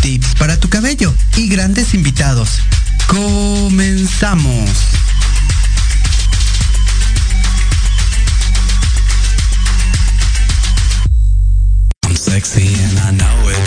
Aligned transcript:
tips 0.00 0.34
para 0.38 0.58
tu 0.58 0.68
cabello 0.68 1.14
y 1.36 1.48
grandes 1.48 1.94
invitados. 1.94 2.60
Comenzamos. 3.06 4.70
I'm 12.06 12.16
sexy 12.16 12.74
and 12.82 12.98
I 12.98 13.10
know 13.12 13.48
it. 13.48 13.58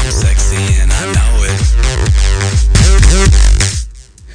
I'm 0.00 0.10
sexy 0.10 0.80
and 0.80 0.92
I 0.92 1.12
know 1.12 1.44
it. 1.44 1.62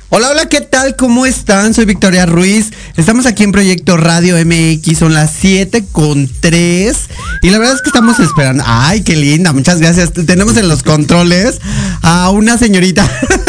Hola, 0.09 0.29
hola, 0.29 0.49
¿qué 0.49 0.59
tal? 0.61 0.95
¿Cómo 0.97 1.25
están? 1.25 1.73
Soy 1.73 1.85
Victoria 1.85 2.25
Ruiz. 2.25 2.71
Estamos 2.97 3.25
aquí 3.25 3.43
en 3.43 3.51
Proyecto 3.53 3.95
Radio 3.95 4.35
MX, 4.45 4.97
son 4.97 5.13
las 5.13 5.31
7 5.39 5.85
con 5.91 6.29
3. 6.39 6.97
Y 7.41 7.49
la 7.49 7.57
verdad 7.57 7.75
es 7.75 7.81
que 7.81 7.89
estamos 7.89 8.19
esperando. 8.19 8.63
Ay, 8.67 9.01
qué 9.01 9.15
linda, 9.15 9.53
muchas 9.53 9.79
gracias. 9.79 10.11
Tenemos 10.11 10.57
en 10.57 10.67
los 10.67 10.83
controles 10.83 11.59
a 12.01 12.29
una 12.31 12.57
señorita 12.57 13.09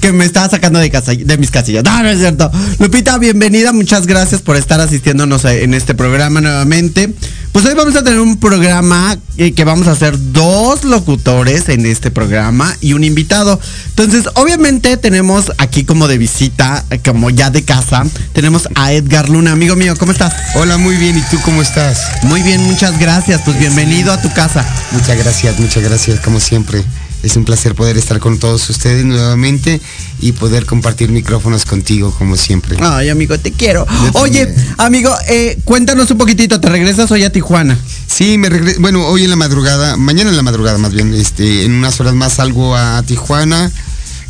que 0.00 0.12
me 0.12 0.24
está 0.24 0.48
sacando 0.48 0.78
de, 0.78 0.90
casa, 0.90 1.12
de 1.14 1.38
mis 1.38 1.50
casillas. 1.50 1.84
No, 1.84 2.02
no 2.02 2.08
es 2.08 2.18
cierto. 2.18 2.50
Lupita, 2.78 3.18
bienvenida. 3.18 3.72
Muchas 3.72 4.06
gracias 4.06 4.42
por 4.42 4.56
estar 4.56 4.80
asistiéndonos 4.80 5.44
en 5.44 5.74
este 5.74 5.94
programa 5.94 6.40
nuevamente. 6.40 7.12
Pues 7.52 7.64
hoy 7.66 7.74
vamos 7.74 7.94
a 7.94 8.02
tener 8.02 8.18
un 8.18 8.38
programa 8.38 9.16
eh, 9.36 9.52
que 9.52 9.62
vamos 9.62 9.86
a 9.86 9.92
hacer 9.92 10.16
dos 10.32 10.82
locutores 10.82 11.68
en 11.68 11.86
este 11.86 12.10
programa 12.10 12.76
y 12.80 12.94
un 12.94 13.04
invitado. 13.04 13.60
Entonces, 13.90 14.24
obviamente 14.34 14.96
tenemos 14.96 15.52
aquí 15.58 15.84
como 15.84 16.08
de 16.08 16.18
visita, 16.18 16.84
eh, 16.90 16.98
como 16.98 17.30
ya 17.30 17.50
de 17.50 17.62
casa, 17.62 18.04
tenemos 18.32 18.68
a 18.74 18.92
Edgar 18.92 19.28
Luna. 19.28 19.52
Amigo 19.52 19.76
mío, 19.76 19.94
¿cómo 19.96 20.10
estás? 20.10 20.34
Hola, 20.56 20.78
muy 20.78 20.96
bien. 20.96 21.16
¿Y 21.16 21.22
tú 21.30 21.40
cómo 21.44 21.62
estás? 21.62 22.00
Muy 22.24 22.42
bien, 22.42 22.60
muchas 22.64 22.98
gracias. 22.98 23.42
Pues 23.44 23.56
bienvenido 23.58 24.12
a 24.12 24.20
tu 24.20 24.32
casa. 24.32 24.66
Muchas 24.90 25.16
gracias, 25.16 25.58
muchas 25.60 25.84
gracias, 25.84 26.20
como 26.20 26.40
siempre. 26.40 26.82
Es 27.24 27.36
un 27.36 27.44
placer 27.44 27.74
poder 27.74 27.96
estar 27.96 28.18
con 28.18 28.38
todos 28.38 28.68
ustedes 28.68 29.04
nuevamente 29.04 29.80
y 30.20 30.32
poder 30.32 30.66
compartir 30.66 31.10
micrófonos 31.10 31.64
contigo, 31.64 32.14
como 32.16 32.36
siempre. 32.36 32.76
Ay, 32.80 33.08
amigo, 33.08 33.38
te 33.38 33.50
quiero. 33.50 33.86
Oye, 34.12 34.54
amigo, 34.78 35.14
eh, 35.28 35.58
cuéntanos 35.64 36.10
un 36.10 36.18
poquitito. 36.18 36.60
¿Te 36.60 36.68
regresas 36.68 37.10
hoy 37.10 37.24
a 37.24 37.30
Tijuana? 37.30 37.78
Sí, 38.06 38.38
me 38.38 38.48
regreso, 38.48 38.80
bueno, 38.80 39.06
hoy 39.06 39.24
en 39.24 39.30
la 39.30 39.36
madrugada, 39.36 39.96
mañana 39.96 40.30
en 40.30 40.36
la 40.36 40.42
madrugada 40.42 40.78
más 40.78 40.92
bien, 40.92 41.14
este, 41.14 41.64
en 41.64 41.72
unas 41.72 41.98
horas 42.00 42.14
más 42.14 42.34
salgo 42.34 42.76
a 42.76 43.02
Tijuana, 43.02 43.72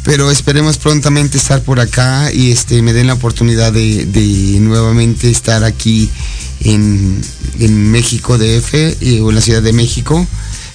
pero 0.04 0.30
esperemos 0.30 0.78
prontamente 0.78 1.36
estar 1.36 1.62
por 1.62 1.80
acá 1.80 2.32
y 2.32 2.52
este, 2.52 2.80
me 2.82 2.92
den 2.92 3.08
la 3.08 3.14
oportunidad 3.14 3.72
de, 3.72 4.06
de 4.06 4.60
nuevamente 4.60 5.30
estar 5.30 5.64
aquí 5.64 6.10
en, 6.60 7.20
en 7.58 7.90
México 7.90 8.38
DF 8.38 8.74
eh, 8.74 9.20
o 9.20 9.30
en 9.30 9.34
la 9.34 9.40
Ciudad 9.40 9.62
de 9.62 9.72
México 9.72 10.26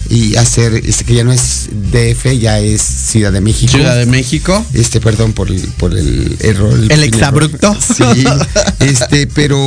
y 0.10 0.36
hacer, 0.38 0.74
este, 0.86 1.04
que 1.04 1.16
ya 1.16 1.24
no 1.24 1.32
es 1.32 1.70
DF, 1.92 2.26
ya 2.40 2.60
es 2.60 2.82
Ciudad 2.82 3.32
de 3.32 3.42
México. 3.42 3.72
Ciudad 3.72 3.96
de 3.98 4.06
México. 4.06 4.66
Este, 4.74 5.00
perdón 5.02 5.34
por 5.34 5.50
el, 5.52 5.62
por 5.78 5.98
el 5.98 6.38
error. 6.40 6.74
El 6.74 6.88
pequeño 6.88 7.04
exabrupto. 7.06 7.68
error. 7.68 8.16
Sí, 8.16 8.24
este, 8.80 9.28
pero 9.28 9.58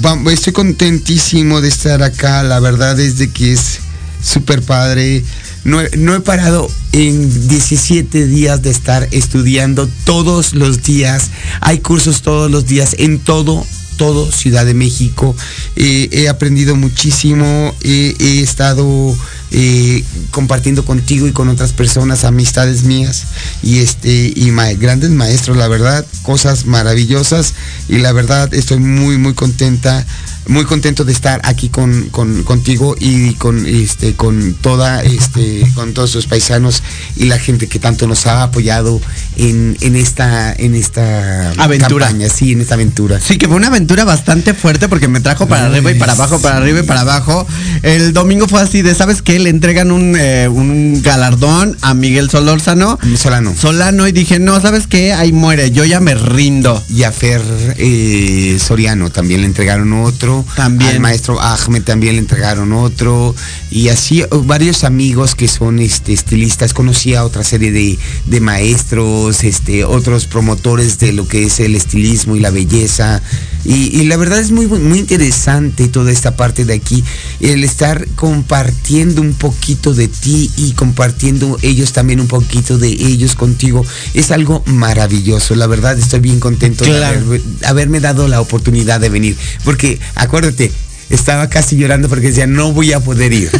vam- 0.00 0.28
estoy 0.30 0.52
contentísimo 0.52 1.60
de 1.60 1.68
estar 1.68 2.02
acá. 2.02 2.42
La 2.42 2.58
verdad 2.60 2.98
es 2.98 3.18
de 3.18 3.30
que 3.30 3.52
es 3.52 3.78
súper 4.22 4.62
padre. 4.62 5.22
No, 5.64 5.80
he- 5.80 5.96
no 5.96 6.14
he 6.16 6.20
parado 6.20 6.68
en 6.92 7.48
17 7.48 8.26
días 8.26 8.62
de 8.62 8.70
estar 8.70 9.06
estudiando 9.12 9.88
todos 10.04 10.54
los 10.54 10.82
días. 10.82 11.30
Hay 11.60 11.78
cursos 11.78 12.22
todos 12.22 12.50
los 12.50 12.66
días 12.66 12.96
en 12.98 13.18
todo 13.20 13.64
todo 13.98 14.32
Ciudad 14.32 14.64
de 14.66 14.74
México. 14.74 15.36
Eh, 15.76 16.08
he 16.10 16.28
aprendido 16.28 16.74
muchísimo, 16.74 17.72
eh, 17.82 18.14
he 18.18 18.40
estado 18.40 19.14
eh, 19.54 20.02
compartiendo 20.30 20.84
contigo 20.84 21.26
y 21.28 21.32
con 21.32 21.48
otras 21.48 21.72
personas, 21.72 22.24
amistades 22.24 22.84
mías 22.84 23.24
y 23.62 23.78
este 23.78 24.32
y 24.34 24.50
ma- 24.50 24.72
grandes 24.72 25.10
maestros, 25.10 25.56
la 25.56 25.68
verdad, 25.68 26.06
cosas 26.22 26.64
maravillosas 26.66 27.54
y 27.88 27.98
la 27.98 28.12
verdad 28.12 28.52
estoy 28.54 28.78
muy 28.78 29.18
muy 29.18 29.34
contenta, 29.34 30.04
muy 30.48 30.64
contento 30.64 31.04
de 31.04 31.12
estar 31.12 31.40
aquí 31.44 31.68
con, 31.68 32.08
con- 32.10 32.42
contigo 32.42 32.96
y 32.98 33.34
con 33.34 33.64
este 33.66 34.14
con 34.14 34.54
toda 34.54 35.02
este 35.02 35.64
con 35.74 35.94
todos 35.94 36.10
sus 36.10 36.26
paisanos 36.26 36.82
y 37.16 37.24
la 37.26 37.38
gente 37.38 37.68
que 37.68 37.78
tanto 37.78 38.06
nos 38.06 38.26
ha 38.26 38.42
apoyado 38.42 39.00
en, 39.36 39.76
en 39.80 39.96
esta 39.96 40.52
en 40.52 40.74
esta 40.74 41.50
Aventura. 41.52 42.06
campaña, 42.08 42.28
sí, 42.28 42.52
en 42.52 42.60
esta 42.60 42.74
aventura. 42.74 43.20
Sí, 43.20 43.38
que 43.38 43.46
fue 43.46 43.56
una 43.56 43.68
aventura 43.68 44.04
bastante 44.04 44.54
fuerte 44.54 44.88
porque 44.88 45.08
me 45.08 45.20
trajo 45.20 45.46
para 45.46 45.66
Ay, 45.66 45.72
arriba 45.72 45.90
y 45.92 45.94
para 45.98 46.12
abajo, 46.12 46.40
para 46.40 46.56
arriba 46.56 46.80
y 46.80 46.82
para 46.82 47.00
abajo. 47.02 47.46
El 47.82 48.12
domingo 48.12 48.48
fue 48.48 48.60
así 48.60 48.82
de, 48.82 48.94
¿sabes 48.94 49.22
qué? 49.22 49.38
Le 49.38 49.50
entregan 49.50 49.92
un, 49.92 50.16
eh, 50.18 50.48
un 50.48 51.00
galardón 51.02 51.76
a 51.82 51.94
Miguel 51.94 52.30
Solórzano. 52.30 52.98
Solano. 53.16 53.54
Solano 53.56 54.06
y 54.08 54.12
dije, 54.12 54.38
no, 54.38 54.60
¿sabes 54.60 54.86
qué? 54.86 55.12
Ahí 55.12 55.32
muere, 55.32 55.70
yo 55.70 55.84
ya 55.84 56.00
me 56.00 56.14
rindo. 56.14 56.82
Y 56.88 57.04
a 57.04 57.12
Fer 57.12 57.40
eh, 57.78 58.58
Soriano 58.60 59.10
también 59.10 59.40
le 59.40 59.46
entregaron 59.46 59.92
otro. 59.92 60.31
También. 60.56 60.90
Al 60.92 61.00
maestro 61.00 61.40
Ahmed 61.40 61.82
también 61.82 62.14
le 62.14 62.20
entregaron 62.20 62.72
otro. 62.72 63.34
Y 63.70 63.88
así 63.88 64.22
varios 64.44 64.84
amigos 64.84 65.34
que 65.34 65.48
son 65.48 65.78
este, 65.78 66.12
estilistas. 66.12 66.72
Conocí 66.74 67.14
a 67.14 67.24
otra 67.24 67.42
serie 67.44 67.70
de, 67.72 67.98
de 68.26 68.40
maestros, 68.40 69.44
este, 69.44 69.84
otros 69.84 70.26
promotores 70.26 70.98
de 70.98 71.12
lo 71.12 71.26
que 71.28 71.44
es 71.46 71.60
el 71.60 71.74
estilismo 71.74 72.36
y 72.36 72.40
la 72.40 72.50
belleza. 72.50 73.22
Y, 73.64 73.96
y 74.00 74.04
la 74.06 74.16
verdad 74.16 74.40
es 74.40 74.50
muy, 74.50 74.66
muy 74.66 74.98
interesante 74.98 75.86
toda 75.88 76.10
esta 76.10 76.36
parte 76.36 76.64
de 76.64 76.74
aquí. 76.74 77.04
El 77.40 77.62
estar 77.64 78.06
compartiendo 78.16 79.20
un 79.22 79.34
poquito 79.34 79.94
de 79.94 80.08
ti 80.08 80.50
y 80.56 80.72
compartiendo 80.72 81.56
ellos 81.62 81.92
también 81.92 82.20
un 82.20 82.26
poquito 82.26 82.76
de 82.78 82.88
ellos 82.88 83.36
contigo. 83.36 83.84
Es 84.14 84.30
algo 84.32 84.62
maravilloso. 84.66 85.54
La 85.54 85.66
verdad 85.68 85.98
estoy 85.98 86.20
bien 86.20 86.40
contento 86.40 86.84
de 86.84 86.90
Claro. 86.90 87.20
haber- 87.20 87.42
haberme 87.64 88.00
dado 88.00 88.26
la 88.28 88.40
oportunidad 88.40 89.00
de 89.00 89.08
venir. 89.08 89.36
Porque 89.64 90.00
acuérdate, 90.22 90.72
estaba 91.10 91.48
casi 91.48 91.76
llorando 91.76 92.08
porque 92.08 92.28
decía, 92.28 92.46
no 92.46 92.72
voy 92.72 92.92
a 92.92 93.00
poder 93.00 93.32
ir. 93.32 93.50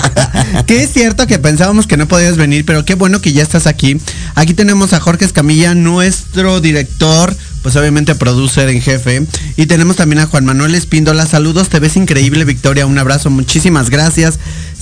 que 0.66 0.82
es 0.82 0.92
cierto 0.92 1.26
que 1.26 1.38
pensábamos 1.38 1.86
que 1.86 1.96
no 1.96 2.08
podías 2.08 2.36
venir, 2.36 2.64
pero 2.64 2.84
qué 2.84 2.94
bueno 2.94 3.20
que 3.20 3.32
ya 3.32 3.42
estás 3.42 3.66
aquí. 3.66 3.98
Aquí 4.34 4.54
tenemos 4.54 4.92
a 4.92 5.00
Jorge 5.00 5.24
Escamilla, 5.24 5.74
nuestro 5.74 6.60
director, 6.60 7.34
pues 7.62 7.76
obviamente 7.76 8.14
producer 8.14 8.68
en 8.68 8.80
jefe. 8.80 9.26
Y 9.56 9.66
tenemos 9.66 9.96
también 9.96 10.20
a 10.20 10.26
Juan 10.26 10.44
Manuel 10.44 10.74
Espíndola. 10.74 11.26
Saludos, 11.26 11.68
te 11.68 11.78
ves 11.78 11.96
increíble, 11.96 12.44
Victoria. 12.44 12.86
Un 12.86 12.98
abrazo, 12.98 13.30
muchísimas 13.30 13.90
gracias. 13.90 14.38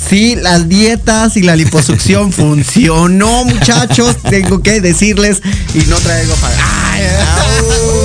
Sí, 0.08 0.36
las 0.36 0.68
dietas 0.68 1.36
y 1.36 1.42
la 1.42 1.56
liposucción 1.56 2.32
funcionó, 2.32 3.44
muchachos. 3.44 4.16
Tengo 4.22 4.62
que 4.62 4.80
decirles. 4.80 5.42
Y 5.74 5.80
no 5.88 5.96
traigo 5.96 6.34
para. 6.36 6.56
¡Ay! 6.60 7.02
No, 7.02 7.95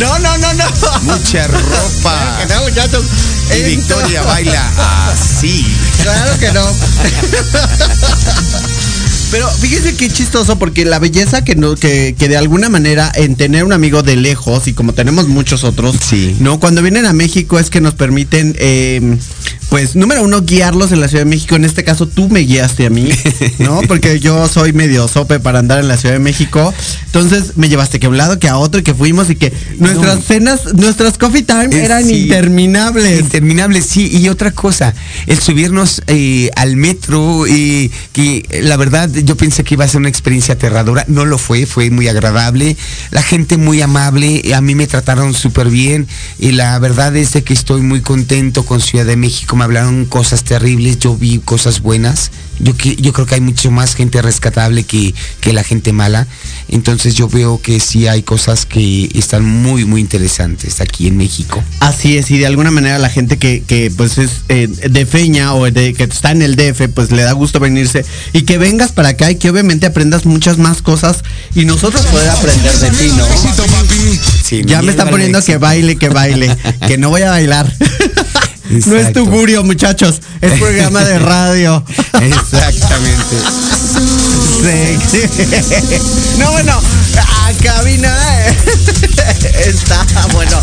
no, 0.00 0.38
no, 0.38 0.52
no. 0.54 0.64
Mucha 1.02 1.46
ropa. 1.48 2.46
No, 2.48 2.62
muchachos. 2.62 3.04
Y 3.56 3.62
Victoria 3.62 4.22
baila 4.22 5.10
así. 5.10 5.64
Claro 6.02 6.38
que 6.38 6.52
no. 6.52 6.64
Pero 9.30 9.48
fíjense 9.48 9.94
qué 9.96 10.08
chistoso, 10.10 10.58
porque 10.58 10.84
la 10.84 10.98
belleza 10.98 11.44
que, 11.44 11.54
no, 11.54 11.76
que, 11.76 12.14
que 12.18 12.28
de 12.28 12.36
alguna 12.36 12.68
manera 12.68 13.10
en 13.14 13.36
tener 13.36 13.64
un 13.64 13.72
amigo 13.72 14.02
de 14.02 14.16
lejos, 14.16 14.66
y 14.66 14.72
como 14.72 14.92
tenemos 14.92 15.28
muchos 15.28 15.62
otros, 15.64 15.96
Sí. 16.00 16.36
¿no? 16.40 16.58
Cuando 16.58 16.82
vienen 16.82 17.06
a 17.06 17.12
México 17.12 17.58
es 17.58 17.70
que 17.70 17.80
nos 17.80 17.94
permiten, 17.94 18.56
eh, 18.58 19.16
pues, 19.68 19.94
número 19.94 20.24
uno, 20.24 20.42
guiarlos 20.42 20.90
en 20.90 21.00
la 21.00 21.06
Ciudad 21.08 21.22
de 21.24 21.30
México. 21.30 21.54
En 21.54 21.64
este 21.64 21.84
caso, 21.84 22.08
tú 22.08 22.28
me 22.28 22.40
guiaste 22.40 22.86
a 22.86 22.90
mí, 22.90 23.08
¿no? 23.60 23.80
Porque 23.88 24.18
yo 24.18 24.48
soy 24.48 24.72
medio 24.72 25.06
sope 25.06 25.38
para 25.38 25.60
andar 25.60 25.78
en 25.78 25.86
la 25.86 25.96
Ciudad 25.96 26.14
de 26.16 26.18
México. 26.18 26.74
Entonces, 27.06 27.56
me 27.56 27.68
llevaste 27.68 28.00
que 28.00 28.06
a 28.06 28.08
un 28.10 28.16
lado, 28.16 28.38
que 28.40 28.48
a 28.48 28.56
otro, 28.58 28.80
y 28.80 28.82
que 28.82 28.94
fuimos, 28.94 29.30
y 29.30 29.36
que 29.36 29.52
nuestras 29.78 30.16
No. 30.16 30.22
cenas, 30.22 30.74
nuestras 30.74 31.18
coffee 31.18 31.42
time 31.44 31.68
Eh, 31.70 31.84
eran 31.84 32.04
sí. 32.04 32.22
interminables. 32.22 33.20
Interminable, 33.20 33.80
sí. 33.82 34.08
Y 34.12 34.28
otra 34.28 34.50
cosa, 34.50 34.92
el 35.28 35.38
subirnos 35.38 36.02
eh, 36.08 36.50
al 36.56 36.74
metro, 36.76 37.46
eh, 37.46 37.90
que 38.12 38.44
la 38.64 38.76
verdad 38.76 39.08
yo 39.24 39.36
pensé 39.36 39.64
que 39.64 39.74
iba 39.74 39.84
a 39.84 39.88
ser 39.88 40.00
una 40.00 40.08
experiencia 40.08 40.54
aterradora. 40.54 41.04
No 41.08 41.24
lo 41.24 41.38
fue, 41.38 41.66
fue 41.66 41.90
muy 41.90 42.08
agradable. 42.08 42.76
La 43.10 43.22
gente 43.22 43.56
muy 43.56 43.80
amable, 43.80 44.42
eh, 44.44 44.54
a 44.54 44.60
mí 44.60 44.74
me 44.74 44.86
trataron 44.86 45.34
súper 45.34 45.68
bien. 45.68 46.06
Y 46.38 46.52
la 46.52 46.78
verdad 46.78 47.16
es 47.16 47.30
que 47.30 47.52
estoy 47.52 47.82
muy 47.82 48.00
contento 48.00 48.64
con 48.64 48.80
Ciudad 48.80 49.06
de 49.06 49.16
México. 49.16 49.56
me 49.56 49.64
hablaron 49.64 50.04
cosas 50.06 50.44
terribles, 50.44 50.98
yo 50.98 51.16
vi 51.16 51.38
cosas 51.38 51.80
buenas. 51.80 52.30
Yo, 52.58 52.74
yo 52.76 53.12
creo 53.14 53.26
que 53.26 53.36
hay 53.36 53.40
mucho 53.40 53.70
más 53.70 53.94
gente 53.94 54.20
rescatable 54.20 54.84
que, 54.84 55.14
que 55.40 55.52
la 55.52 55.64
gente 55.64 55.92
mala. 55.92 56.26
Entonces 56.68 57.14
yo 57.14 57.28
veo 57.28 57.60
que 57.60 57.80
sí 57.80 58.06
hay 58.06 58.22
cosas 58.22 58.66
que 58.66 59.10
están 59.14 59.44
muy, 59.44 59.84
muy 59.84 60.00
interesantes 60.00 60.80
aquí 60.80 61.06
en 61.06 61.16
México. 61.16 61.62
Así 61.80 62.16
es, 62.16 62.30
y 62.30 62.38
de 62.38 62.46
alguna 62.46 62.70
manera 62.70 62.98
la 62.98 63.08
gente 63.08 63.38
que, 63.38 63.62
que 63.62 63.90
pues 63.96 64.18
es 64.18 64.42
eh, 64.48 64.68
de 64.68 65.06
Feña 65.06 65.54
o 65.54 65.70
de, 65.70 65.94
que 65.94 66.04
está 66.04 66.32
en 66.32 66.42
el 66.42 66.56
DF, 66.56 66.88
pues 66.94 67.10
le 67.10 67.22
da 67.22 67.32
gusto 67.32 67.60
venirse 67.60 68.04
y 68.32 68.42
que 68.42 68.58
vengas 68.58 68.92
para 68.92 69.09
acá 69.10 69.30
y 69.30 69.36
que 69.36 69.50
obviamente 69.50 69.86
aprendas 69.86 70.24
muchas 70.26 70.58
más 70.58 70.82
cosas 70.82 71.22
y 71.54 71.64
nosotros 71.64 72.02
poder 72.06 72.30
aprender 72.30 72.72
de 72.72 72.90
ti, 72.90 73.12
¿no? 73.16 73.26
Sí, 74.44 74.62
Ya 74.64 74.82
me 74.82 74.90
están 74.90 75.06
llévalo 75.06 75.10
poniendo 75.10 75.42
que 75.44 75.56
baile, 75.58 75.96
que 75.96 76.08
baile, 76.08 76.56
que 76.86 76.98
no 76.98 77.10
voy 77.10 77.22
a 77.22 77.30
bailar. 77.30 77.72
No 78.70 78.76
es 78.76 78.86
Exacto. 78.86 79.24
tugurio, 79.24 79.64
muchachos, 79.64 80.20
es 80.40 80.52
programa 80.60 81.02
de 81.02 81.18
radio. 81.18 81.84
Exactamente. 82.22 83.36
Sí. 85.10 85.18
No, 86.38 86.52
bueno, 86.52 86.80
a 87.18 87.52
cabina 87.62 88.16
eh, 88.46 88.56
está, 89.66 90.06
bueno, 90.32 90.56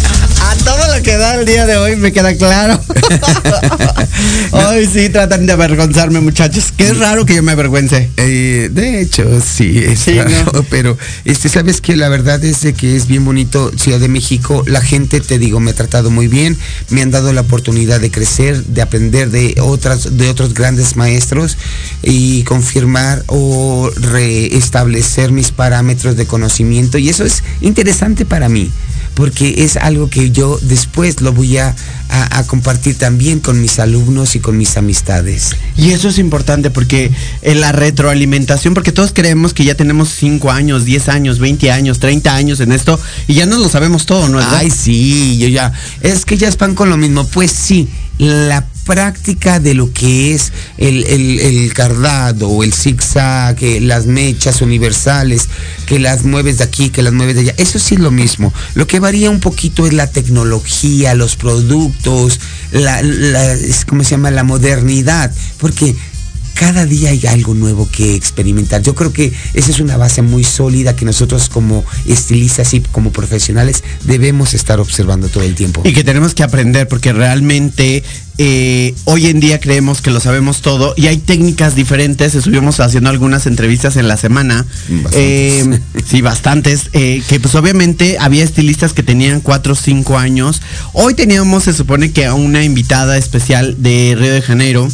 a 0.49 0.55
todo 0.63 0.95
lo 0.95 1.03
que 1.03 1.17
da 1.17 1.35
el 1.35 1.45
día 1.45 1.65
de 1.65 1.77
hoy 1.77 1.95
me 1.95 2.11
queda 2.11 2.35
claro. 2.35 2.79
Hoy 4.51 4.87
sí 4.91 5.09
tratan 5.09 5.45
de 5.45 5.53
avergonzarme, 5.53 6.21
muchachos. 6.21 6.73
Es 6.77 6.97
raro 6.97 7.25
que 7.25 7.35
yo 7.35 7.43
me 7.43 7.51
avergüence. 7.51 8.09
Eh, 8.17 8.69
de 8.71 9.01
hecho, 9.01 9.25
sí, 9.41 9.79
es 9.79 9.99
Sí, 9.99 10.13
raro, 10.17 10.29
¿no? 10.53 10.63
pero 10.63 10.97
este, 11.25 11.49
sabes 11.49 11.81
que 11.81 11.95
la 11.95 12.09
verdad 12.09 12.43
es 12.43 12.61
de 12.61 12.73
que 12.73 12.95
es 12.95 13.07
bien 13.07 13.25
bonito 13.25 13.71
Ciudad 13.77 13.99
de 13.99 14.07
México. 14.07 14.63
La 14.67 14.81
gente, 14.81 15.19
te 15.21 15.37
digo, 15.37 15.59
me 15.59 15.71
ha 15.71 15.75
tratado 15.75 16.09
muy 16.09 16.27
bien, 16.27 16.57
me 16.89 17.01
han 17.01 17.11
dado 17.11 17.33
la 17.33 17.41
oportunidad 17.41 17.99
de 17.99 18.09
crecer, 18.09 18.63
de 18.63 18.81
aprender 18.81 19.29
de 19.29 19.55
otras, 19.61 20.17
de 20.17 20.29
otros 20.29 20.53
grandes 20.53 20.95
maestros 20.95 21.57
y 22.03 22.43
confirmar 22.43 23.23
o 23.27 23.91
reestablecer 23.95 25.31
mis 25.31 25.51
parámetros 25.51 26.15
de 26.15 26.25
conocimiento. 26.25 26.97
Y 26.97 27.09
eso 27.09 27.25
es 27.25 27.43
interesante 27.61 28.25
para 28.25 28.49
mí. 28.49 28.71
Porque 29.17 29.63
es 29.65 29.77
algo 29.77 30.09
que 30.11 30.29
yo 30.29 30.59
después 30.61 31.21
lo 31.21 31.33
voy 31.33 31.57
a, 31.57 31.75
a- 32.09 32.37
a 32.37 32.43
compartir 32.45 32.97
también 32.99 33.39
con 33.39 33.59
mis 33.59 33.79
alumnos 33.79 34.35
y 34.35 34.39
con 34.39 34.55
mis 34.57 34.77
amistades. 34.77 35.55
Y 35.75 35.89
eso 35.89 36.07
es 36.09 36.19
importante 36.19 36.69
porque 36.69 37.09
en 37.41 37.59
la 37.59 37.71
retroalimentación, 37.71 38.75
porque 38.75 38.91
todos 38.91 39.11
creemos 39.13 39.53
que 39.55 39.63
ya 39.65 39.73
tenemos 39.73 40.09
5 40.09 40.51
años, 40.51 40.85
10 40.85 41.09
años, 41.09 41.39
20 41.39 41.71
años, 41.71 41.97
30 41.99 42.35
años 42.35 42.59
en 42.59 42.71
esto 42.71 42.99
y 43.27 43.33
ya 43.33 43.47
no 43.47 43.57
lo 43.57 43.69
sabemos 43.69 44.05
todo, 44.05 44.27
¿no? 44.29 44.37
verdad? 44.37 44.57
Ay, 44.57 44.69
sí, 44.69 45.37
yo 45.39 45.47
ya. 45.47 45.73
Es 46.01 46.23
que 46.23 46.37
ya 46.37 46.47
están 46.47 46.75
con 46.75 46.89
lo 46.91 46.95
mismo. 46.97 47.25
Pues 47.27 47.51
sí, 47.51 47.87
la 48.17 48.65
práctica 48.85 49.59
de 49.59 49.73
lo 49.73 49.91
que 49.91 50.33
es 50.33 50.53
el, 50.77 51.03
el, 51.03 51.39
el 51.39 51.73
cardado 51.73 52.63
el 52.63 52.73
zigzag, 52.73 53.55
que 53.55 53.81
las 53.81 54.05
mechas 54.05 54.61
universales, 54.61 55.49
que 55.85 55.99
las 55.99 56.23
mueves 56.23 56.59
de 56.59 56.63
aquí, 56.63 56.89
que 56.89 57.03
las 57.03 57.13
mueves 57.13 57.35
de 57.35 57.41
allá. 57.41 57.53
Eso 57.57 57.79
sí 57.79 57.95
es 57.95 58.01
lo 58.01 58.11
mismo. 58.11 58.53
Lo 58.75 58.87
que 58.87 58.99
varía 58.99 59.29
un 59.29 59.39
poquito 59.39 59.85
es 59.85 59.93
la 59.93 60.07
tecnología, 60.07 61.13
los 61.13 61.35
productos, 61.35 62.39
la, 62.71 63.01
¿cómo 63.87 64.03
se 64.03 64.11
llama? 64.11 64.31
La 64.31 64.43
modernidad. 64.43 65.31
Porque 65.57 65.95
cada 66.57 66.85
día 66.85 67.11
hay 67.11 67.25
algo 67.27 67.53
nuevo 67.53 67.87
que 67.89 68.15
experimentar. 68.15 68.81
Yo 68.81 68.95
creo 68.95 69.13
que 69.13 69.31
esa 69.53 69.71
es 69.71 69.79
una 69.79 69.95
base 69.95 70.23
muy 70.23 70.43
sólida 70.43 70.95
que 70.95 71.05
nosotros 71.05 71.49
como 71.49 71.85
estilistas 72.05 72.73
y 72.73 72.81
como 72.81 73.11
profesionales 73.11 73.83
debemos 74.03 74.53
estar 74.53 74.79
observando 74.79 75.29
todo 75.29 75.43
el 75.43 75.53
tiempo. 75.53 75.81
Y 75.85 75.93
que 75.93 76.03
tenemos 76.03 76.33
que 76.33 76.43
aprender 76.43 76.87
porque 76.87 77.13
realmente 77.13 78.03
eh, 78.39 78.93
hoy 79.05 79.27
en 79.27 79.39
día 79.39 79.59
creemos 79.59 80.01
que 80.01 80.11
lo 80.11 80.19
sabemos 80.19 80.61
todo 80.61 80.93
y 80.97 81.07
hay 81.07 81.17
técnicas 81.17 81.75
diferentes. 81.75 82.33
Estuvimos 82.33 82.79
haciendo 82.79 83.11
algunas 83.11 83.45
entrevistas 83.45 83.95
en 83.95 84.07
la 84.07 84.17
semana. 84.17 84.65
Bastantes. 84.89 85.13
Eh, 85.13 85.79
sí, 86.09 86.21
bastantes. 86.21 86.89
eh, 86.93 87.21
que 87.29 87.39
pues 87.39 87.53
obviamente 87.53 88.17
había 88.19 88.43
estilistas 88.43 88.93
que 88.93 89.03
tenían 89.03 89.41
4 89.41 89.73
o 89.73 89.75
5 89.75 90.17
años. 90.17 90.61
Hoy 90.93 91.13
teníamos, 91.13 91.65
se 91.65 91.73
supone 91.73 92.11
que 92.11 92.25
a 92.25 92.33
una 92.33 92.63
invitada 92.63 93.17
especial 93.17 93.75
de 93.77 94.15
Río 94.17 94.33
de 94.33 94.41
Janeiro. 94.41 94.87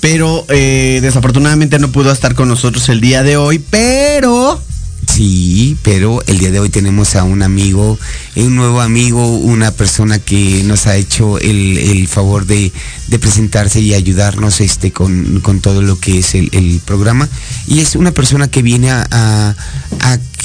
Pero 0.00 0.46
eh, 0.48 1.00
desafortunadamente 1.02 1.78
no 1.78 1.92
pudo 1.92 2.10
estar 2.10 2.34
con 2.34 2.48
nosotros 2.48 2.88
el 2.88 3.00
día 3.00 3.22
de 3.22 3.36
hoy. 3.36 3.58
Pero 3.58 4.60
Sí, 5.06 5.76
pero 5.82 6.22
el 6.26 6.38
día 6.38 6.50
de 6.50 6.60
hoy 6.60 6.68
tenemos 6.68 7.16
a 7.16 7.24
un 7.24 7.42
amigo, 7.42 7.98
un 8.36 8.54
nuevo 8.54 8.80
amigo, 8.80 9.36
una 9.38 9.72
persona 9.72 10.18
que 10.18 10.62
nos 10.64 10.86
ha 10.86 10.96
hecho 10.96 11.38
el, 11.38 11.78
el 11.78 12.06
favor 12.06 12.46
de, 12.46 12.70
de 13.08 13.18
presentarse 13.18 13.80
y 13.80 13.94
ayudarnos 13.94 14.60
este, 14.60 14.92
con, 14.92 15.40
con 15.40 15.60
todo 15.60 15.82
lo 15.82 15.98
que 15.98 16.20
es 16.20 16.34
el, 16.34 16.80
programa. 16.84 17.28
Y 17.66 17.80
es 17.80 17.96
una 17.96 18.12
persona 18.12 18.48
que 18.48 18.62
viene 18.62 18.90
a 18.90 19.54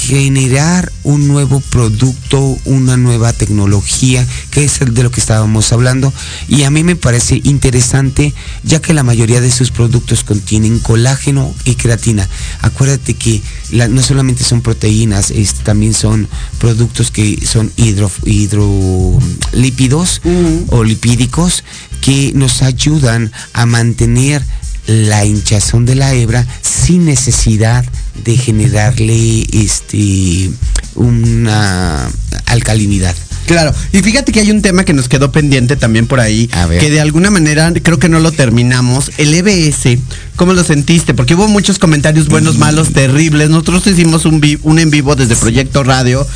generar 0.06 0.92
un 1.02 1.26
nuevo 1.26 1.58
producto, 1.60 2.38
una 2.64 2.96
nueva 2.96 3.32
tecnología, 3.32 4.24
que 4.50 4.64
es 4.64 4.78
de 4.78 5.02
lo 5.02 5.10
que 5.10 5.20
estábamos 5.20 5.72
hablando. 5.72 6.12
Y 6.48 6.62
a 6.62 6.70
mí 6.70 6.84
me 6.84 6.94
parece 6.94 7.40
interesante, 7.42 8.32
ya 8.62 8.80
que 8.80 8.94
la 8.94 9.02
mayoría 9.02 9.40
de 9.40 9.50
sus 9.50 9.70
productos 9.72 10.22
contienen 10.22 10.78
colágeno 10.78 11.52
y 11.64 11.74
creatina. 11.74 12.28
Acuérdate 12.60 13.14
que 13.14 13.42
la- 13.72 13.88
no 13.88 14.00
solamente 14.02 14.44
son 14.44 14.62
proteínas, 14.62 15.30
es- 15.32 15.54
también 15.64 15.92
son 15.94 16.28
productos 16.58 17.10
que 17.10 17.44
son 17.44 17.72
hidro, 17.76 18.10
hidrolípidos 18.24 20.20
o 20.68 20.84
lipídicos 20.84 21.64
que 22.00 22.32
nos 22.34 22.62
ayudan 22.62 23.32
a 23.52 23.66
mantener 23.66 24.44
la 24.86 25.24
hinchazón 25.24 25.84
de 25.86 25.94
la 25.94 26.14
hebra 26.14 26.46
sin 26.62 27.04
necesidad 27.04 27.84
de 28.24 28.36
generarle 28.36 29.46
este 29.52 30.50
una 30.94 32.08
alcalinidad. 32.46 33.14
Claro, 33.46 33.72
y 33.92 34.00
fíjate 34.02 34.32
que 34.32 34.40
hay 34.40 34.50
un 34.50 34.60
tema 34.60 34.84
que 34.84 34.92
nos 34.92 35.08
quedó 35.08 35.30
pendiente 35.30 35.76
también 35.76 36.08
por 36.08 36.18
ahí, 36.18 36.48
A 36.52 36.66
ver. 36.66 36.80
que 36.80 36.90
de 36.90 37.00
alguna 37.00 37.30
manera 37.30 37.72
creo 37.80 37.98
que 38.00 38.08
no 38.08 38.18
lo 38.18 38.32
terminamos. 38.32 39.12
El 39.18 39.32
EBS, 39.34 39.98
¿cómo 40.34 40.52
lo 40.52 40.64
sentiste? 40.64 41.14
Porque 41.14 41.36
hubo 41.36 41.46
muchos 41.46 41.78
comentarios 41.78 42.26
buenos, 42.28 42.58
malos, 42.58 42.92
terribles. 42.92 43.48
Nosotros 43.48 43.86
hicimos 43.86 44.24
un, 44.24 44.40
vi- 44.40 44.58
un 44.64 44.80
en 44.80 44.90
vivo 44.90 45.14
desde 45.14 45.36
Proyecto 45.36 45.84
Radio. 45.84 46.26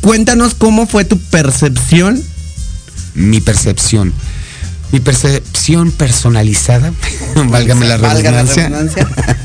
Cuéntanos 0.00 0.54
cómo 0.54 0.88
fue 0.88 1.04
tu 1.04 1.18
percepción. 1.18 2.20
Mi 3.14 3.40
percepción. 3.40 4.12
Mi 4.92 5.00
percepción 5.00 5.90
personalizada, 5.90 6.92
válgame 7.48 7.86
la 7.86 7.96
redundancia. 7.96 8.70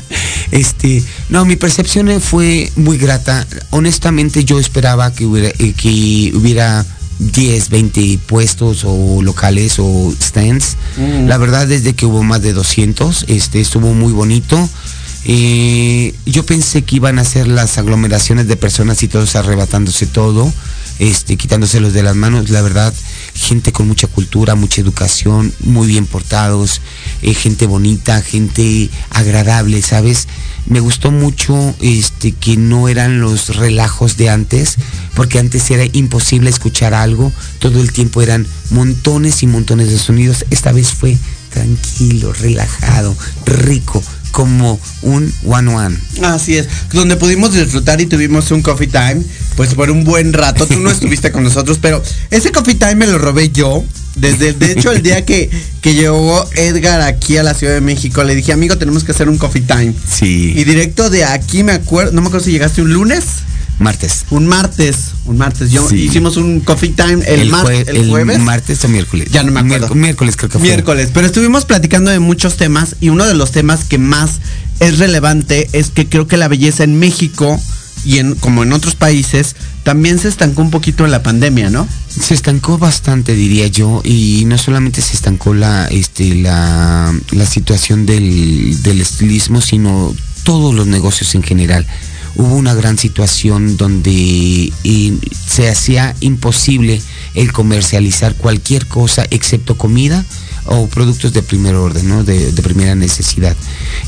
Este, 0.50 1.02
no, 1.30 1.44
mi 1.44 1.56
percepción 1.56 2.08
fue 2.20 2.70
muy 2.76 2.96
grata. 2.96 3.44
Honestamente, 3.70 4.44
yo 4.44 4.60
esperaba 4.60 5.12
que 5.12 5.26
hubiera, 5.26 5.48
eh, 5.58 5.72
que 5.72 6.30
hubiera 6.32 6.86
10, 7.18 7.70
20 7.70 8.18
puestos 8.26 8.84
o 8.84 9.20
locales 9.22 9.76
o 9.78 10.14
stands. 10.20 10.76
Mm. 10.96 11.26
La 11.26 11.38
verdad, 11.38 11.66
desde 11.66 11.94
que 11.94 12.06
hubo 12.06 12.22
más 12.22 12.42
de 12.42 12.52
200, 12.52 13.24
este, 13.28 13.60
estuvo 13.60 13.94
muy 13.94 14.12
bonito. 14.12 14.68
Eh, 15.24 16.14
yo 16.26 16.44
pensé 16.44 16.82
que 16.82 16.96
iban 16.96 17.18
a 17.18 17.24
ser 17.24 17.48
las 17.48 17.78
aglomeraciones 17.78 18.46
de 18.46 18.56
personas 18.56 19.02
y 19.02 19.08
todos 19.08 19.36
arrebatándose 19.36 20.06
todo, 20.06 20.52
este, 20.98 21.36
quitándoselos 21.36 21.92
de 21.92 22.02
las 22.02 22.14
manos. 22.14 22.50
La 22.50 22.62
verdad, 22.62 22.92
gente 23.34 23.72
con 23.72 23.88
mucha 23.88 24.06
cultura, 24.06 24.54
mucha 24.54 24.80
educación, 24.80 25.52
muy 25.60 25.86
bien 25.88 26.06
portados, 26.06 26.80
eh, 27.22 27.34
gente 27.34 27.66
bonita, 27.66 28.22
gente 28.22 28.88
agradable, 29.10 29.82
¿sabes? 29.82 30.28
Me 30.66 30.80
gustó 30.80 31.10
mucho 31.10 31.74
este, 31.80 32.32
que 32.32 32.56
no 32.56 32.88
eran 32.88 33.20
los 33.20 33.56
relajos 33.56 34.16
de 34.16 34.30
antes, 34.30 34.76
porque 35.14 35.38
antes 35.38 35.70
era 35.70 35.84
imposible 35.92 36.48
escuchar 36.48 36.94
algo, 36.94 37.32
todo 37.58 37.80
el 37.80 37.92
tiempo 37.92 38.22
eran 38.22 38.46
montones 38.70 39.42
y 39.42 39.46
montones 39.46 39.90
de 39.90 39.98
sonidos. 39.98 40.46
Esta 40.50 40.72
vez 40.72 40.92
fue 40.92 41.18
tranquilo, 41.50 42.32
relajado, 42.32 43.14
rico, 43.44 44.02
como 44.34 44.80
un 45.02 45.32
one-one. 45.46 45.96
Así 46.24 46.56
es, 46.56 46.66
donde 46.92 47.16
pudimos 47.16 47.54
disfrutar 47.54 48.00
y 48.00 48.06
tuvimos 48.06 48.50
un 48.50 48.62
coffee 48.62 48.88
time, 48.88 49.22
pues 49.54 49.74
por 49.74 49.92
un 49.92 50.02
buen 50.02 50.32
rato. 50.32 50.66
Tú 50.66 50.80
no 50.80 50.90
estuviste 50.90 51.30
con 51.30 51.44
nosotros, 51.44 51.78
pero 51.80 52.02
ese 52.32 52.50
coffee 52.50 52.74
time 52.74 52.96
me 52.96 53.06
lo 53.06 53.18
robé 53.18 53.50
yo. 53.50 53.84
Desde, 54.16 54.52
de 54.52 54.72
hecho, 54.72 54.90
el 54.90 55.02
día 55.02 55.24
que, 55.24 55.50
que 55.80 55.94
llegó 55.94 56.44
Edgar 56.56 57.00
aquí 57.00 57.36
a 57.36 57.44
la 57.44 57.54
Ciudad 57.54 57.74
de 57.74 57.80
México, 57.80 58.24
le 58.24 58.34
dije, 58.34 58.52
amigo, 58.52 58.76
tenemos 58.76 59.04
que 59.04 59.12
hacer 59.12 59.28
un 59.28 59.38
coffee 59.38 59.62
time. 59.62 59.94
Sí. 60.12 60.52
Y 60.56 60.64
directo 60.64 61.10
de 61.10 61.24
aquí 61.24 61.62
me 61.62 61.72
acuerdo, 61.72 62.10
no 62.10 62.20
me 62.20 62.26
acuerdo 62.26 62.44
si 62.44 62.50
llegaste 62.50 62.82
un 62.82 62.92
lunes, 62.92 63.24
Martes. 63.78 64.24
un 64.30 64.46
martes, 64.46 64.96
un 65.26 65.36
martes. 65.38 65.70
Yo 65.72 65.88
Sí. 65.88 65.96
hicimos 65.96 66.36
un 66.36 66.60
coffee 66.60 66.90
time 66.90 67.24
el, 67.26 67.48
mar- 67.50 67.66
jue- 67.66 67.88
el 67.88 68.08
jueves. 68.08 68.38
martes 68.38 68.84
o 68.84 68.88
miércoles. 68.88 69.28
Ya 69.32 69.42
no 69.42 69.50
me 69.52 69.60
acuerdo. 69.60 69.88
Miérc- 69.88 69.94
miércoles 69.96 70.36
creo 70.36 70.48
que 70.48 70.58
fue. 70.58 70.68
Miércoles, 70.68 71.10
pero 71.12 71.26
estuvimos 71.26 71.64
platicando 71.64 72.10
de 72.10 72.20
muchos 72.20 72.56
temas 72.56 72.96
y 73.00 73.08
uno 73.08 73.26
de 73.26 73.34
los 73.34 73.50
temas 73.50 73.84
que 73.84 73.98
más 73.98 74.38
es 74.80 74.98
relevante 74.98 75.68
es 75.72 75.90
que 75.90 76.08
creo 76.08 76.26
que 76.28 76.36
la 76.36 76.48
belleza 76.48 76.84
en 76.84 76.98
México 76.98 77.60
y 78.04 78.18
en, 78.18 78.34
como 78.34 78.62
en 78.62 78.72
otros 78.74 78.94
países, 78.96 79.56
también 79.82 80.18
se 80.18 80.28
estancó 80.28 80.60
un 80.60 80.70
poquito 80.70 81.06
en 81.06 81.10
la 81.10 81.22
pandemia, 81.22 81.70
¿no? 81.70 81.88
Se 82.08 82.34
estancó 82.34 82.76
bastante, 82.76 83.34
diría 83.34 83.66
yo, 83.68 84.02
y 84.04 84.44
no 84.46 84.58
solamente 84.58 85.00
se 85.00 85.14
estancó 85.14 85.54
la, 85.54 85.86
este, 85.88 86.34
la, 86.34 87.14
la 87.30 87.46
situación 87.46 88.04
del, 88.04 88.82
del 88.82 89.00
estilismo, 89.00 89.62
sino 89.62 90.14
todos 90.42 90.74
los 90.74 90.86
negocios 90.86 91.34
en 91.34 91.42
general. 91.42 91.86
Hubo 92.36 92.54
una 92.56 92.74
gran 92.74 92.98
situación 92.98 93.76
donde 93.76 94.72
se 95.48 95.68
hacía 95.68 96.14
imposible 96.20 97.00
el 97.34 97.52
comercializar 97.52 98.34
cualquier 98.34 98.86
cosa 98.86 99.24
excepto 99.30 99.76
comida 99.76 100.24
o 100.66 100.86
productos 100.86 101.32
de 101.34 101.42
primer 101.42 101.74
orden, 101.74 102.24
de, 102.24 102.50
primera 102.62 102.94
necesidad. 102.94 103.54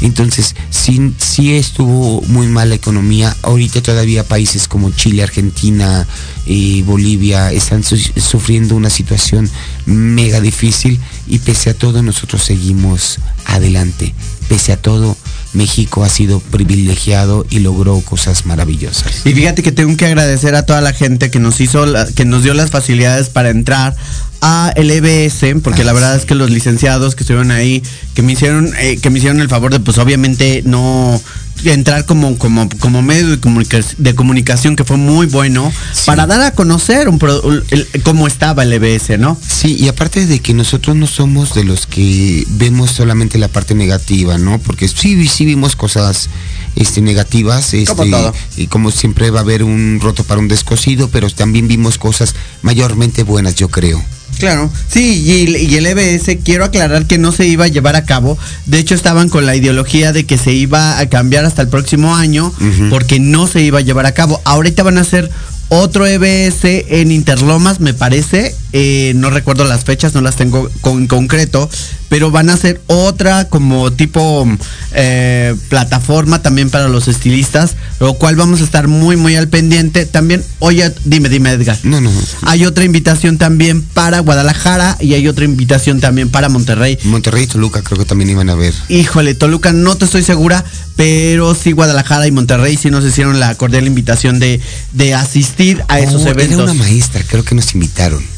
Entonces, 0.01 0.55
sí, 0.71 1.53
estuvo 1.55 2.23
muy 2.23 2.47
mal 2.47 2.71
la 2.71 2.77
economía. 2.77 3.37
Ahorita 3.43 3.83
todavía 3.83 4.25
países 4.25 4.67
como 4.67 4.91
Chile, 4.91 5.23
Argentina, 5.23 6.07
y 6.47 6.83
Bolivia 6.83 7.53
están 7.53 7.83
su- 7.83 7.99
sufriendo 7.99 8.75
una 8.77 8.89
situación 8.89 9.51
mega 9.85 10.41
difícil 10.41 10.99
y 11.29 11.41
pese 11.41 11.71
a 11.71 11.75
todo 11.75 12.03
nosotros 12.03 12.43
seguimos 12.45 13.19
adelante. 13.45 14.15
Pese 14.49 14.73
a 14.73 14.81
todo, 14.81 15.17
México 15.57 16.05
ha 16.05 16.09
sido 16.09 16.41
privilegiado 16.41 17.47
y 17.51 17.59
logró 17.61 18.01
cosas 18.01 18.47
maravillosas. 18.47 19.25
Y 19.25 19.33
fíjate 19.33 19.63
que 19.63 19.73
tengo 19.73 19.97
que 19.97 20.07
agradecer 20.07 20.55
a 20.55 20.65
toda 20.67 20.81
la 20.81 20.93
gente 20.93 21.31
que 21.31 21.39
nos 21.41 21.61
hizo, 21.61 21.87
la- 21.87 22.07
que 22.07 22.25
nos 22.25 22.43
dio 22.43 22.55
las 22.55 22.71
facilidades 22.71 23.29
para 23.31 23.51
entrar 23.51 23.97
a 24.43 24.73
el 24.77 24.91
EBS, 24.91 25.61
porque 25.63 25.83
la 25.83 25.93
Ah, 25.93 25.95
verdad 25.95 26.13
sí. 26.15 26.21
es 26.21 26.25
que 26.27 26.35
los 26.35 26.51
licenciados 26.51 27.15
que 27.15 27.23
estuvieron 27.23 27.51
ahí, 27.51 27.83
que 28.15 28.23
me 28.23 28.33
hicieron, 28.33 28.71
eh, 28.79 28.99
que 29.01 29.09
me 29.11 29.19
hicieron 29.19 29.41
el 29.41 29.49
favor 29.49 29.73
de, 29.73 29.81
pues 29.81 29.97
obviamente 29.99 30.63
no 30.67 31.21
entrar 31.65 32.05
como 32.05 32.39
como 32.39 32.69
como 32.81 33.03
medio 33.03 33.29
de, 33.31 33.41
comunica- 33.41 33.81
de 33.99 34.15
comunicación 34.15 34.77
que 34.77 34.85
fue 34.85 34.97
muy 34.97 35.27
bueno 35.27 35.73
Sí. 35.93 36.03
para 36.07 36.27
dar 36.27 36.41
a 36.43 36.51
conocer 36.53 37.09
un 37.09 37.19
pro- 37.19 37.43
el- 37.71 37.89
cómo 38.05 38.27
estaba 38.27 38.63
el 38.63 38.73
EBS, 38.73 39.19
¿no? 39.19 39.39
Sí, 39.47 39.77
y 39.79 39.89
aparte 39.89 40.27
de 40.27 40.41
que 40.41 40.55
nosotros 40.55 40.95
no 40.97 41.07
somos 41.07 41.55
de 41.55 41.65
los 41.65 41.87
que 41.87 42.45
vemos 42.51 42.91
solamente 42.91 43.39
la 43.39 43.49
parte 43.49 43.75
negativa, 43.75 44.39
¿no? 44.39 44.59
Porque 44.59 44.87
sí, 44.89 45.27
sí 45.29 45.45
vimos 45.45 45.77
cosas 45.77 46.29
este, 46.77 47.01
negativas, 47.01 47.73
este, 47.75 48.13
y 48.59 48.67
como 48.67 48.91
siempre 48.91 49.31
va 49.31 49.41
a 49.41 49.43
haber 49.43 49.63
un 49.63 49.99
roto 50.03 50.25
para 50.25 50.41
un 50.41 50.49
descosido, 50.49 51.09
pero 51.09 51.31
también 51.31 51.69
vimos 51.69 51.97
cosas 51.97 52.35
mayormente 52.63 53.23
buenas, 53.23 53.55
yo 53.55 53.69
creo. 53.69 54.05
Claro, 54.39 54.71
sí, 54.89 55.23
y, 55.25 55.57
y 55.57 55.75
el 55.77 55.87
EBS, 55.87 56.39
quiero 56.45 56.65
aclarar 56.65 57.07
que 57.07 57.19
no 57.19 57.33
se 57.33 57.47
iba 57.47 57.65
a 57.65 57.69
llevar 57.69 57.97
a 57.97 58.05
cabo. 58.05 58.39
De 58.67 58.79
hecho, 58.79 58.95
estaban 58.95 59.29
con 59.29 59.47
la 59.47 59.57
ideología 59.57 60.13
de 60.13 60.25
que 60.27 60.37
se 60.37 60.53
iba 60.53 60.99
a 60.99 61.09
cambiar 61.09 61.45
hasta 61.45 61.63
el 61.63 61.69
próximo 61.69 62.15
año, 62.15 62.53
porque 62.91 63.19
no 63.19 63.47
se 63.47 63.63
iba 63.63 63.79
a 63.79 63.83
llevar 63.83 64.07
a 64.07 64.13
cabo. 64.13 64.41
Ahorita 64.45 64.83
van 64.83 64.99
a 64.99 65.03
hacer 65.03 65.31
otro 65.69 66.07
EBS 66.07 66.65
en 66.65 67.11
Interlomas, 67.11 67.81
me 67.81 67.95
parece. 67.95 68.55
Eh, 68.73 69.13
no 69.17 69.31
recuerdo 69.31 69.65
las 69.65 69.85
fechas, 69.85 70.15
no 70.15 70.21
las 70.21 70.37
tengo 70.37 70.69
con 70.81 71.07
concreto, 71.07 71.69
pero 72.09 72.31
van 72.31 72.51
a 72.51 72.55
hacer 72.55 72.81
otra 72.87 73.49
como 73.49 73.93
tipo 73.93 74.47
eh, 74.93 75.55
plataforma 75.69 76.41
también 76.43 76.71
para 76.71 76.89
los 76.89 77.09
estilistas, 77.09 77.77
lo 78.01 78.15
cual 78.15 78.37
vamos 78.37 78.61
a 78.61 78.65
estar 78.65 78.89
muy, 78.89 79.17
muy 79.17 79.37
al 79.37 79.49
pendiente. 79.49 80.07
También, 80.07 80.45
oye, 80.59 80.93
dime, 81.05 81.29
dime, 81.29 81.51
Edgar. 81.53 81.79
No, 81.83 82.01
no. 82.01 82.11
Hay 82.43 82.65
otra 82.67 82.85
invitación 82.85 83.39
también 83.39 83.83
para 83.83 84.21
Guadalajara 84.21 84.97
y 85.01 85.15
hay 85.15 85.27
otra 85.29 85.45
invitación 85.45 86.01
también 86.01 86.29
para 86.31 86.49
Monterrey. 86.49 86.99
Monterrey 87.05 87.45
y 87.45 87.47
Toluca 87.47 87.83
creo 87.83 87.99
que 87.99 88.05
también 88.05 88.31
iban 88.31 88.49
a 88.51 88.55
ver. 88.55 88.75
Híjole, 88.89 89.35
Toluca 89.35 89.73
no 89.73 89.97
te 89.97 90.05
estoy 90.05 90.23
segura, 90.23 90.65
pero 90.97 91.55
sí 91.55 91.73
Guadalajara 91.73 92.27
y 92.27 92.31
Monterrey 92.31 92.77
sí 92.77 92.91
nos 92.91 93.05
hicieron 93.05 93.41
la 93.41 93.55
cordial 93.57 93.87
invitación 93.87 94.39
de, 94.39 94.61
de 94.93 95.15
asistir 95.15 95.83
a 95.89 96.01
esos 96.01 96.25
Oh, 96.25 96.29
eventos. 96.29 96.55
Era 96.61 96.73
una 96.73 96.75
maestra, 96.75 97.23
creo 97.29 97.45
que 97.45 97.55
nos 97.55 97.75
invitaron. 97.75 98.36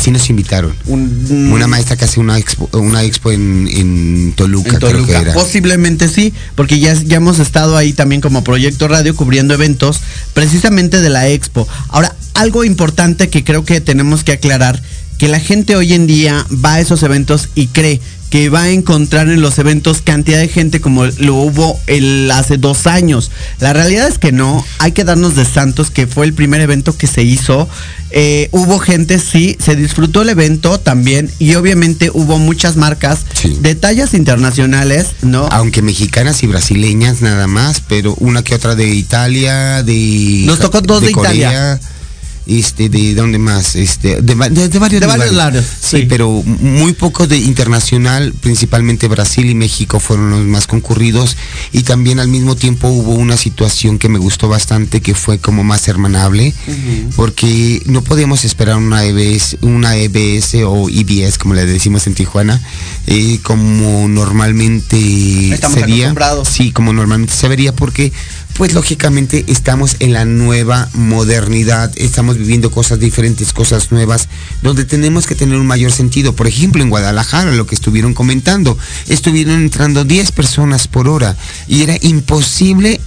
Sí 0.00 0.12
nos 0.12 0.30
invitaron. 0.30 0.72
Un- 0.86 1.50
Una 1.52 1.66
maestra 1.66 1.96
que 1.96 2.04
hace 2.04 2.20
una 2.20 2.38
expo, 2.38 2.68
una 2.78 3.02
expo 3.02 3.32
en, 3.32 3.68
en 3.72 4.32
Toluca, 4.36 4.70
en 4.70 4.76
creo 4.76 4.90
que 4.92 4.94
Toluca. 5.12 5.20
era. 5.20 5.34
Posiblemente 5.34 6.08
sí, 6.08 6.32
porque 6.54 6.78
ya, 6.78 6.94
ya 6.94 7.16
hemos 7.16 7.40
estado 7.40 7.76
ahí 7.76 7.92
también 7.92 8.20
como 8.20 8.44
Proyecto 8.44 8.86
Radio 8.86 9.16
cubriendo 9.16 9.54
eventos 9.54 10.00
precisamente 10.34 11.00
de 11.00 11.10
la 11.10 11.28
Expo. 11.28 11.66
Ahora, 11.88 12.14
algo 12.34 12.62
importante 12.64 13.28
que 13.28 13.42
creo 13.42 13.64
que 13.64 13.80
tenemos 13.80 14.22
que 14.22 14.32
aclarar, 14.32 14.80
que 15.18 15.28
la 15.28 15.40
gente 15.40 15.76
hoy 15.76 15.92
en 15.92 16.06
día 16.06 16.46
va 16.64 16.74
a 16.74 16.80
esos 16.80 17.02
eventos 17.02 17.48
y 17.54 17.66
cree 17.66 18.00
que 18.30 18.50
va 18.50 18.62
a 18.62 18.70
encontrar 18.70 19.28
en 19.28 19.40
los 19.40 19.58
eventos 19.58 20.02
cantidad 20.02 20.38
de 20.38 20.48
gente 20.48 20.80
como 20.80 21.06
lo 21.06 21.34
hubo 21.34 21.80
el, 21.86 22.30
hace 22.30 22.58
dos 22.58 22.86
años. 22.86 23.30
La 23.58 23.72
realidad 23.72 24.06
es 24.06 24.18
que 24.18 24.32
no, 24.32 24.64
hay 24.78 24.92
que 24.92 25.04
darnos 25.04 25.34
de 25.34 25.44
santos 25.44 25.90
que 25.90 26.06
fue 26.06 26.26
el 26.26 26.34
primer 26.34 26.60
evento 26.60 26.96
que 26.96 27.06
se 27.06 27.22
hizo. 27.22 27.68
Eh, 28.10 28.48
hubo 28.52 28.78
gente, 28.78 29.18
sí, 29.18 29.56
se 29.58 29.76
disfrutó 29.76 30.22
el 30.22 30.28
evento 30.28 30.78
también 30.78 31.30
y 31.38 31.54
obviamente 31.54 32.10
hubo 32.12 32.38
muchas 32.38 32.76
marcas 32.76 33.20
Sí. 33.34 33.56
de 33.60 33.74
tallas 33.74 34.14
internacionales, 34.14 35.06
¿no? 35.22 35.46
Aunque 35.50 35.82
mexicanas 35.82 36.42
y 36.42 36.46
brasileñas 36.46 37.22
nada 37.22 37.46
más, 37.46 37.82
pero 37.88 38.14
una 38.16 38.42
que 38.42 38.54
otra 38.54 38.74
de 38.74 38.88
Italia, 38.94 39.82
de 39.82 40.42
Nos 40.44 40.58
tocó 40.58 40.80
dos 40.82 41.02
de 41.02 41.10
Italia. 41.12 41.80
Este, 42.50 42.88
de 42.88 43.14
dónde 43.14 43.36
más, 43.38 43.76
este, 43.76 44.22
de, 44.22 44.34
de- 44.34 44.68
de 44.70 44.78
varios 44.78 45.02
De 45.02 45.06
varios 45.06 45.32
lados, 45.34 45.64
Sí, 45.82 45.98
sí. 46.00 46.06
pero 46.08 46.42
muy 46.42 46.94
poco 46.94 47.26
de 47.26 47.36
internacional, 47.36 48.32
principalmente 48.40 49.06
Brasil 49.06 49.50
y 49.50 49.54
México 49.54 50.00
fueron 50.00 50.30
los 50.30 50.40
más 50.46 50.66
concurridos 50.66 51.36
y 51.72 51.82
también 51.82 52.20
al 52.20 52.28
mismo 52.28 52.56
tiempo 52.56 52.88
hubo 52.88 53.12
una 53.12 53.36
situación 53.36 53.98
que 53.98 54.08
me 54.08 54.18
gustó 54.18 54.48
bastante 54.48 55.02
que 55.02 55.14
fue 55.14 55.38
como 55.38 55.62
más 55.62 55.88
hermanable, 55.88 56.54
porque 57.16 57.82
no 57.84 58.02
podíamos 58.02 58.44
esperar 58.46 58.76
una 58.78 59.04
EBS, 59.04 59.58
una 59.60 59.96
EBS 59.96 60.54
o 60.64 60.88
EBS 60.88 61.36
como 61.36 61.52
le 61.52 61.66
decimos 61.66 62.06
en 62.06 62.14
Tijuana, 62.14 62.62
eh, 63.06 63.40
como 63.42 64.08
normalmente 64.08 65.52
Estamos 65.52 65.80
sería. 65.80 66.14
Sí, 66.44 66.72
como 66.72 66.92
normalmente 66.94 67.34
se 67.34 67.46
vería 67.48 67.74
porque 67.74 68.10
pues 68.56 68.72
lógicamente 68.74 69.44
estamos 69.46 69.96
en 70.00 70.12
la 70.12 70.24
nueva 70.24 70.88
modernidad, 70.94 71.92
estamos 71.96 72.37
viviendo 72.38 72.70
cosas 72.70 72.98
diferentes, 72.98 73.52
cosas 73.52 73.92
nuevas, 73.92 74.28
donde 74.62 74.84
tenemos 74.84 75.26
que 75.26 75.34
tener 75.34 75.58
un 75.58 75.66
mayor 75.66 75.92
sentido. 75.92 76.34
Por 76.34 76.46
ejemplo, 76.46 76.82
en 76.82 76.90
Guadalajara, 76.90 77.52
lo 77.52 77.66
que 77.66 77.74
estuvieron 77.74 78.14
comentando, 78.14 78.78
estuvieron 79.08 79.60
entrando 79.60 80.04
10 80.04 80.32
personas 80.32 80.88
por 80.88 81.08
hora 81.08 81.36
y 81.66 81.82
era 81.82 81.96
imposible 82.00 83.00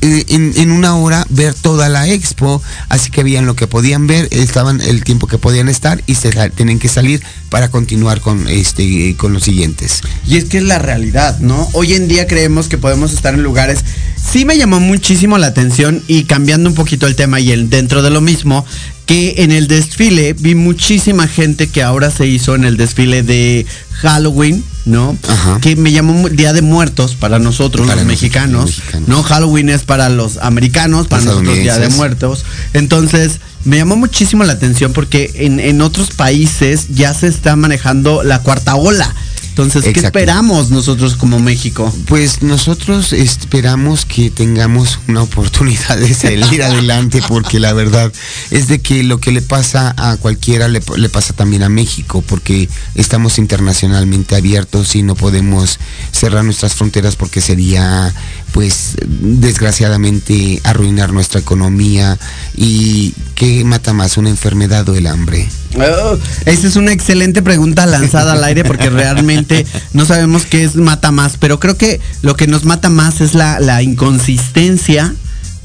en, 0.00 0.52
en 0.56 0.70
una 0.70 0.96
hora 0.96 1.26
ver 1.30 1.54
toda 1.54 1.88
la 1.88 2.08
expo, 2.08 2.62
así 2.88 3.10
que 3.10 3.22
veían 3.22 3.46
lo 3.46 3.56
que 3.56 3.66
podían 3.66 4.06
ver, 4.06 4.28
estaban 4.30 4.80
el 4.80 5.04
tiempo 5.04 5.26
que 5.26 5.38
podían 5.38 5.68
estar 5.68 6.02
y 6.06 6.14
se 6.14 6.30
tienen 6.50 6.78
que 6.78 6.88
salir 6.88 7.22
para 7.50 7.70
continuar 7.70 8.20
con 8.20 8.46
este 8.48 9.16
con 9.16 9.32
los 9.32 9.44
siguientes. 9.44 10.02
Y 10.26 10.36
es 10.36 10.44
que 10.44 10.58
es 10.58 10.64
la 10.64 10.78
realidad, 10.78 11.38
¿no? 11.40 11.68
Hoy 11.72 11.94
en 11.94 12.08
día 12.08 12.26
creemos 12.26 12.68
que 12.68 12.78
podemos 12.78 13.12
estar 13.12 13.34
en 13.34 13.42
lugares. 13.42 13.80
Sí 14.16 14.44
me 14.44 14.56
llamó 14.58 14.80
muchísimo 14.80 15.38
la 15.38 15.48
atención 15.48 16.02
y 16.06 16.24
cambiando 16.24 16.68
un 16.68 16.74
poquito 16.74 17.06
el 17.06 17.16
tema 17.16 17.40
y 17.40 17.50
el, 17.50 17.70
dentro 17.70 18.02
de 18.02 18.10
lo 18.10 18.20
mismo, 18.20 18.64
que 19.06 19.36
en 19.38 19.52
el 19.52 19.68
desfile 19.68 20.34
vi 20.34 20.54
muchísima 20.54 21.26
gente 21.26 21.68
que 21.68 21.82
ahora 21.82 22.10
se 22.10 22.26
hizo 22.26 22.54
en 22.54 22.64
el 22.64 22.76
desfile 22.76 23.22
de 23.22 23.64
Halloween, 24.00 24.64
¿no? 24.84 25.16
Ajá. 25.26 25.58
Que 25.60 25.74
me 25.74 25.90
llamó 25.90 26.28
Día 26.28 26.52
de 26.52 26.62
Muertos 26.62 27.16
para 27.16 27.38
nosotros 27.38 27.86
Para 27.86 27.96
los 27.96 28.06
mexicanos. 28.06 28.80
¿no? 29.06 29.22
Halloween 29.22 29.68
es 29.70 29.82
para 29.82 30.08
los 30.08 30.36
americanos, 30.38 31.08
para 31.08 31.24
Los 31.24 31.34
nosotros 31.34 31.58
Día 31.58 31.78
de. 31.78 31.88
Muertos. 31.88 32.44
Entonces, 32.74 33.40
me 33.64 33.76
llamó 33.76 33.96
muchísimo 33.96 34.44
la 34.44 34.52
atención 34.52 34.92
porque 34.92 35.32
en, 35.34 35.58
en 35.58 35.80
otros 35.80 36.10
países 36.10 36.86
ya 36.90 37.12
se 37.12 37.26
está 37.26 37.56
manejando 37.56 38.22
la 38.22 38.40
cuarta 38.40 38.76
ola. 38.76 39.12
Entonces, 39.58 39.92
¿qué 39.92 39.98
esperamos 39.98 40.70
nosotros 40.70 41.16
como 41.16 41.40
México? 41.40 41.92
Pues 42.06 42.42
nosotros 42.42 43.12
esperamos 43.12 44.04
que 44.04 44.30
tengamos 44.30 45.00
una 45.08 45.22
oportunidad 45.22 45.98
de 45.98 46.14
salir 46.14 46.62
adelante 46.62 47.20
porque 47.26 47.58
la 47.58 47.72
verdad 47.72 48.12
es 48.52 48.68
de 48.68 48.78
que 48.78 49.02
lo 49.02 49.18
que 49.18 49.32
le 49.32 49.42
pasa 49.42 49.96
a 49.98 50.16
cualquiera 50.16 50.68
le, 50.68 50.80
le 50.96 51.08
pasa 51.08 51.32
también 51.32 51.64
a 51.64 51.68
México 51.68 52.22
porque 52.24 52.68
estamos 52.94 53.38
internacionalmente 53.38 54.36
abiertos 54.36 54.94
y 54.94 55.02
no 55.02 55.16
podemos 55.16 55.80
cerrar 56.12 56.44
nuestras 56.44 56.76
fronteras 56.76 57.16
porque 57.16 57.40
sería 57.40 58.14
pues 58.52 58.96
desgraciadamente 59.08 60.60
arruinar 60.64 61.12
nuestra 61.12 61.40
economía 61.40 62.18
y 62.56 63.14
¿qué 63.34 63.64
mata 63.64 63.92
más 63.92 64.16
una 64.16 64.30
enfermedad 64.30 64.88
o 64.88 64.94
el 64.96 65.06
hambre? 65.06 65.48
Oh, 65.76 66.16
esa 66.46 66.66
es 66.66 66.76
una 66.76 66.92
excelente 66.92 67.42
pregunta 67.42 67.86
lanzada 67.86 68.32
al 68.32 68.44
aire 68.44 68.64
porque 68.64 68.90
realmente 68.90 69.66
no 69.92 70.06
sabemos 70.06 70.44
qué 70.46 70.64
es 70.64 70.76
mata 70.76 71.10
más, 71.12 71.36
pero 71.38 71.60
creo 71.60 71.76
que 71.76 72.00
lo 72.22 72.36
que 72.36 72.46
nos 72.46 72.64
mata 72.64 72.88
más 72.88 73.20
es 73.20 73.34
la, 73.34 73.60
la 73.60 73.82
inconsistencia 73.82 75.14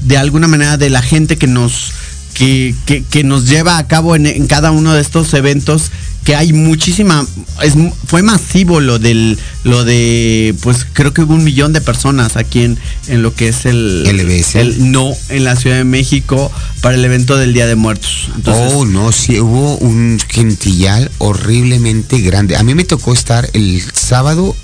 de 0.00 0.16
alguna 0.18 0.48
manera 0.48 0.76
de 0.76 0.90
la 0.90 1.02
gente 1.02 1.36
que 1.38 1.46
nos 1.46 1.92
que, 2.34 2.74
que- 3.10 3.24
nos 3.24 3.48
lleva 3.48 3.78
a 3.78 3.86
cabo 3.86 4.16
en 4.16 4.46
cada 4.48 4.72
uno 4.72 4.92
de 4.92 5.00
estos 5.00 5.32
eventos 5.34 5.90
que 6.24 6.34
hay 6.34 6.52
muchísima, 6.54 7.26
es, 7.62 7.74
fue 8.06 8.22
masivo 8.22 8.80
lo 8.80 8.98
del, 8.98 9.38
lo 9.62 9.84
de, 9.84 10.54
pues 10.62 10.86
creo 10.90 11.12
que 11.12 11.22
hubo 11.22 11.34
un 11.34 11.44
millón 11.44 11.74
de 11.74 11.82
personas 11.82 12.36
aquí 12.36 12.62
en, 12.62 12.78
en 13.08 13.22
lo 13.22 13.34
que 13.34 13.48
es 13.48 13.66
el, 13.66 14.04
LBS. 14.04 14.54
el 14.56 14.90
no 14.90 15.12
en 15.28 15.44
la 15.44 15.54
Ciudad 15.54 15.76
de 15.76 15.84
México 15.84 16.50
para 16.80 16.94
el 16.94 17.04
evento 17.04 17.36
del 17.36 17.52
Día 17.52 17.66
de 17.66 17.76
Muertos. 17.76 18.30
Entonces, 18.36 18.72
oh, 18.74 18.86
no, 18.86 19.12
sí, 19.12 19.38
hubo 19.38 19.76
un 19.76 20.18
gentillal 20.26 21.10
horriblemente 21.18 22.20
grande. 22.20 22.56
A 22.56 22.62
mí 22.62 22.74
me 22.74 22.84
tocó 22.84 23.12
estar 23.12 23.48
el 23.52 23.82
sábado 23.92 24.56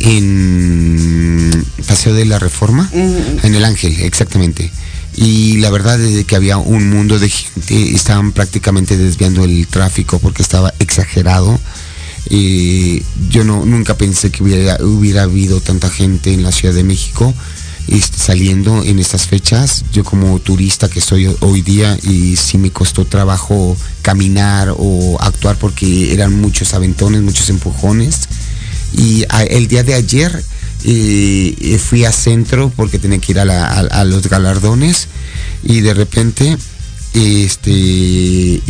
en 0.00 1.64
Paseo 1.86 2.14
de 2.14 2.24
la 2.24 2.38
Reforma, 2.38 2.88
en 2.92 3.54
el 3.54 3.64
Ángel, 3.64 4.00
exactamente. 4.00 4.70
Y 5.16 5.58
la 5.58 5.70
verdad 5.70 6.00
es 6.00 6.24
que 6.26 6.36
había 6.36 6.58
un 6.58 6.90
mundo 6.90 7.18
de 7.18 7.30
gente, 7.30 7.94
estaban 7.94 8.32
prácticamente 8.32 8.98
desviando 8.98 9.44
el 9.44 9.66
tráfico 9.66 10.18
porque 10.18 10.42
estaba 10.42 10.74
exagerado. 10.78 11.58
Eh, 12.28 13.02
yo 13.30 13.44
no 13.44 13.64
nunca 13.64 13.96
pensé 13.96 14.30
que 14.30 14.42
hubiera, 14.42 14.78
hubiera 14.84 15.22
habido 15.22 15.60
tanta 15.60 15.88
gente 15.88 16.34
en 16.34 16.42
la 16.42 16.52
Ciudad 16.52 16.74
de 16.74 16.84
México 16.84 17.32
este, 17.88 18.18
saliendo 18.18 18.82
en 18.82 18.98
estas 18.98 19.26
fechas. 19.26 19.84
Yo 19.92 20.02
como 20.04 20.38
turista 20.40 20.88
que 20.88 21.00
soy 21.00 21.34
hoy 21.40 21.62
día 21.62 21.96
y 22.02 22.36
sí 22.36 22.58
me 22.58 22.70
costó 22.70 23.04
trabajo 23.04 23.76
caminar 24.02 24.74
o 24.76 25.16
actuar 25.20 25.56
porque 25.56 26.12
eran 26.12 26.38
muchos 26.40 26.74
aventones, 26.74 27.22
muchos 27.22 27.48
empujones. 27.48 28.28
Y 28.92 29.24
el 29.48 29.68
día 29.68 29.82
de 29.82 29.94
ayer 29.94 30.42
eh, 30.88 31.80
fui 31.84 32.04
a 32.04 32.12
centro 32.12 32.72
porque 32.76 33.00
tenía 33.00 33.18
que 33.18 33.32
ir 33.32 33.40
a, 33.40 34.04
los 34.04 34.28
galardones 34.28 35.08
y 35.64 35.80
de 35.80 35.94
repente 35.94 36.56
este 37.12 38.62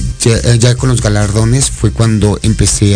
ya, 0.59 0.75
con 0.77 0.89
los 0.89 1.03
galardones 1.03 1.71
fue 1.71 1.91
cuando 1.93 2.39
empecé 2.43 2.95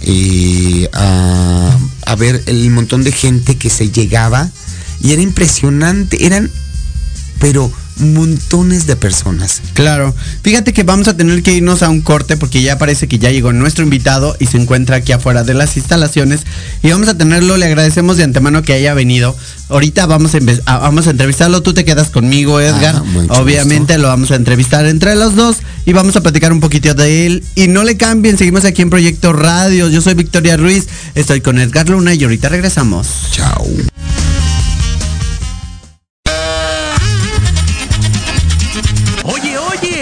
eh, 0.00 0.88
a 0.92 1.78
a 2.06 2.16
ver 2.16 2.42
el 2.46 2.70
montón 2.70 3.04
de 3.04 3.12
gente 3.12 3.56
que 3.56 3.70
se 3.70 3.90
llegaba 3.90 4.50
y 5.00 5.12
era 5.12 5.22
impresionante 5.22 6.26
eran 6.26 6.50
pero 7.38 7.70
montones 8.00 8.86
de 8.86 8.96
personas 8.96 9.62
Claro. 9.74 10.14
Fíjate 10.42 10.72
que 10.72 10.82
vamos 10.82 11.08
a 11.08 11.16
tener 11.16 11.42
que 11.42 11.52
irnos 11.54 11.82
a 11.82 11.88
un 11.88 12.00
corte 12.00 12.36
porque 12.36 12.62
ya 12.62 12.78
parece 12.78 13.08
que 13.08 13.18
ya 13.18 13.30
llegó 13.30 13.52
nuestro 13.52 13.84
invitado 13.84 14.36
y 14.38 14.46
se 14.46 14.56
encuentra 14.56 14.96
aquí 14.96 15.12
afuera 15.12 15.44
de 15.44 15.54
las 15.54 15.76
instalaciones 15.76 16.40
y 16.82 16.90
vamos 16.90 17.08
a 17.08 17.16
tenerlo. 17.16 17.56
Le 17.56 17.66
agradecemos 17.66 18.16
de 18.16 18.24
antemano 18.24 18.62
que 18.62 18.72
haya 18.72 18.94
venido. 18.94 19.36
Ahorita 19.68 20.06
vamos 20.06 20.34
a, 20.34 20.38
empe- 20.38 20.62
a- 20.66 20.78
vamos 20.78 21.06
a 21.06 21.10
entrevistarlo. 21.10 21.62
Tú 21.62 21.74
te 21.74 21.84
quedas 21.84 22.08
conmigo, 22.10 22.60
Edgar. 22.60 22.96
Ah, 22.98 23.02
mucho 23.04 23.32
Obviamente 23.34 23.98
lo 23.98 24.08
vamos 24.08 24.30
a 24.30 24.36
entrevistar 24.36 24.86
entre 24.86 25.14
los 25.14 25.34
dos 25.36 25.56
y 25.86 25.92
vamos 25.92 26.16
a 26.16 26.20
platicar 26.22 26.52
un 26.52 26.60
poquito 26.60 26.94
de 26.94 27.26
él. 27.26 27.44
Y 27.54 27.68
no 27.68 27.84
le 27.84 27.96
cambien, 27.96 28.38
seguimos 28.38 28.64
aquí 28.64 28.82
en 28.82 28.90
Proyecto 28.90 29.32
Radio. 29.32 29.88
Yo 29.88 30.00
soy 30.00 30.14
Victoria 30.14 30.56
Ruiz, 30.56 30.86
estoy 31.14 31.40
con 31.40 31.58
Edgar 31.58 31.88
Luna 31.88 32.14
y 32.14 32.22
ahorita 32.24 32.48
regresamos. 32.48 33.06
chao 33.32 33.66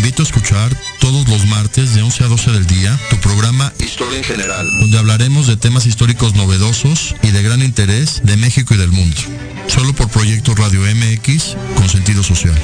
Invito 0.00 0.22
a 0.22 0.24
escuchar 0.24 0.74
todos 0.98 1.28
los 1.28 1.44
martes 1.48 1.92
de 1.92 2.00
11 2.00 2.24
a 2.24 2.28
12 2.28 2.52
del 2.52 2.66
día 2.66 2.98
tu 3.10 3.16
programa 3.18 3.70
Historia 3.78 4.16
en 4.16 4.24
general. 4.24 4.66
donde 4.80 4.98
hablaremos 4.98 5.46
de 5.46 5.58
temas 5.58 5.84
históricos 5.84 6.34
novedosos 6.34 7.14
y 7.22 7.30
de 7.32 7.42
gran 7.42 7.60
interés 7.60 8.22
de 8.24 8.38
México 8.38 8.72
y 8.72 8.78
del 8.78 8.90
mundo. 8.92 9.20
Solo 9.66 9.92
por 9.92 10.08
Proyecto 10.08 10.54
Radio 10.54 10.80
MX 10.80 11.54
con 11.76 11.86
sentido 11.90 12.22
social. 12.22 12.58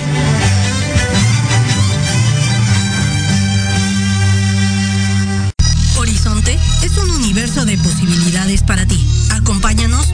Horizonte 5.99 6.59
es 6.83 6.97
un 6.97 7.11
universo 7.11 7.67
de 7.67 7.77
posibilidades 7.77 8.63
para 8.63 8.87
ti. 8.87 8.99
Acompáñanos 9.33 10.07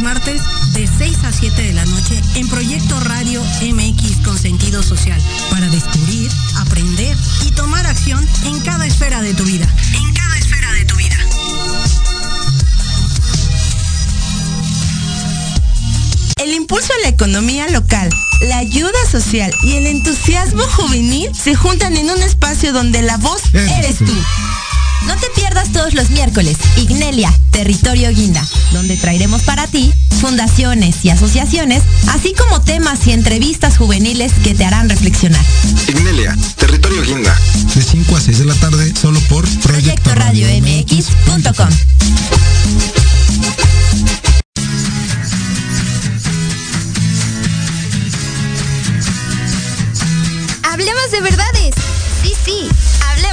los 0.00 0.02
martes 0.02 0.42
de 0.72 0.88
6 0.98 1.18
a 1.24 1.32
7 1.32 1.62
de 1.62 1.72
la 1.72 1.84
noche 1.84 2.20
en 2.34 2.48
Proyecto 2.48 2.98
Radio 3.00 3.42
MX 3.42 4.24
con 4.24 4.38
sentido 4.38 4.82
social 4.82 5.20
para 5.50 5.68
descubrir, 5.68 6.30
aprender 6.58 7.16
y 7.46 7.50
tomar 7.52 7.86
acción 7.86 8.26
en 8.44 8.60
cada 8.60 8.86
esfera 8.86 9.20
de 9.20 9.34
tu 9.34 9.44
vida. 9.44 9.66
En 9.94 10.14
cada 10.14 10.38
esfera 10.38 10.72
de 10.72 10.84
tu 10.84 10.96
vida. 10.96 11.16
El 16.36 16.54
impulso 16.54 16.92
a 16.98 17.02
la 17.02 17.08
economía 17.08 17.68
local, 17.68 18.08
la 18.42 18.58
ayuda 18.58 18.98
social 19.10 19.52
y 19.62 19.74
el 19.74 19.86
entusiasmo 19.86 20.62
juvenil 20.62 21.30
se 21.34 21.54
juntan 21.54 21.96
en 21.96 22.10
un 22.10 22.22
espacio 22.22 22.72
donde 22.72 23.02
la 23.02 23.16
voz 23.18 23.42
eres 23.52 23.98
tú. 23.98 24.14
No 25.06 25.16
te 25.16 25.26
pierdas 25.34 25.72
todos 25.72 25.94
los 25.94 26.10
miércoles 26.10 26.56
Ignelia, 26.76 27.32
Territorio 27.50 28.10
Guinda, 28.10 28.46
donde 28.72 28.96
traeremos 28.96 29.42
para 29.42 29.66
ti 29.66 29.92
fundaciones 30.20 31.04
y 31.04 31.10
asociaciones, 31.10 31.82
así 32.08 32.34
como 32.34 32.60
temas 32.60 33.06
y 33.06 33.12
entrevistas 33.12 33.78
juveniles 33.78 34.32
que 34.44 34.54
te 34.54 34.64
harán 34.64 34.88
reflexionar. 34.88 35.44
Ignelia, 35.88 36.36
Territorio 36.56 37.02
Guinda. 37.02 37.36
De 37.74 37.82
5 37.82 38.16
a 38.16 38.20
6 38.20 38.38
de 38.38 38.44
la 38.44 38.54
tarde, 38.54 38.92
solo 39.00 39.20
por 39.28 39.48
Proyecto 39.60 40.14
Radio 40.14 40.46
MX.com. 40.60 41.68
Hablemos 50.62 51.10
de 51.10 51.20
verdades. 51.20 51.74
Sí, 52.22 52.34
sí, 52.44 52.68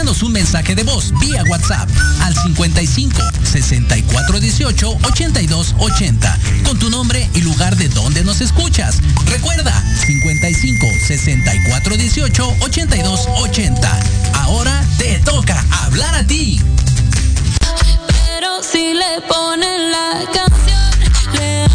Envíanos 0.00 0.22
un 0.22 0.32
mensaje 0.32 0.74
de 0.74 0.82
voz 0.82 1.12
vía 1.20 1.44
WhatsApp 1.50 1.86
al 2.22 2.34
55 2.34 3.20
64 3.44 4.40
18 4.40 4.98
82 5.02 5.74
80 5.78 6.38
con 6.64 6.78
tu 6.78 6.88
nombre 6.88 7.28
y 7.34 7.42
lugar 7.42 7.76
de 7.76 7.90
donde 7.90 8.24
nos 8.24 8.40
escuchas. 8.40 9.02
Recuerda 9.26 9.78
55 10.06 10.86
64 11.06 11.96
18 11.98 12.56
82 12.60 13.28
80. 13.42 14.00
Ahora 14.36 14.82
te 14.96 15.18
toca 15.18 15.62
hablar 15.82 16.14
a 16.14 16.26
ti. 16.26 16.62
Pero 18.08 18.62
si 18.62 18.94
le 18.94 19.20
ponen 19.28 19.90
la 19.90 20.24
canción, 20.32 21.34
le 21.34 21.68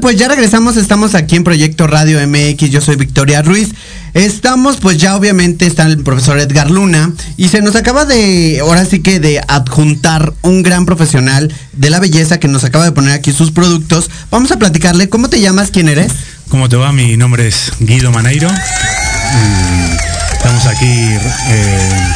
Pues 0.00 0.16
ya 0.16 0.28
regresamos, 0.28 0.76
estamos 0.76 1.14
aquí 1.14 1.36
en 1.36 1.44
Proyecto 1.44 1.86
Radio 1.86 2.18
MX, 2.26 2.70
yo 2.70 2.80
soy 2.80 2.96
Victoria 2.96 3.42
Ruiz. 3.42 3.70
Estamos, 4.14 4.76
pues 4.76 4.96
ya 4.96 5.16
obviamente 5.16 5.66
está 5.66 5.84
el 5.84 6.02
profesor 6.02 6.38
Edgar 6.38 6.70
Luna 6.70 7.12
y 7.36 7.48
se 7.48 7.60
nos 7.60 7.76
acaba 7.76 8.04
de, 8.04 8.58
ahora 8.60 8.84
sí 8.84 9.00
que 9.00 9.20
de 9.20 9.40
adjuntar 9.48 10.32
un 10.42 10.62
gran 10.62 10.86
profesional 10.86 11.52
de 11.72 11.90
la 11.90 12.00
belleza 12.00 12.38
que 12.38 12.48
nos 12.48 12.64
acaba 12.64 12.84
de 12.84 12.92
poner 12.92 13.12
aquí 13.12 13.32
sus 13.32 13.50
productos. 13.50 14.10
Vamos 14.30 14.50
a 14.50 14.58
platicarle, 14.58 15.08
¿cómo 15.08 15.28
te 15.28 15.40
llamas? 15.40 15.70
¿Quién 15.70 15.88
eres? 15.88 16.12
¿Cómo 16.48 16.68
te 16.68 16.76
va? 16.76 16.92
Mi 16.92 17.16
nombre 17.16 17.48
es 17.48 17.72
Guido 17.80 18.10
Maneiro. 18.12 18.50
Mm, 18.50 19.96
Estamos 20.32 20.66
aquí 20.66 20.86
eh, 20.86 22.12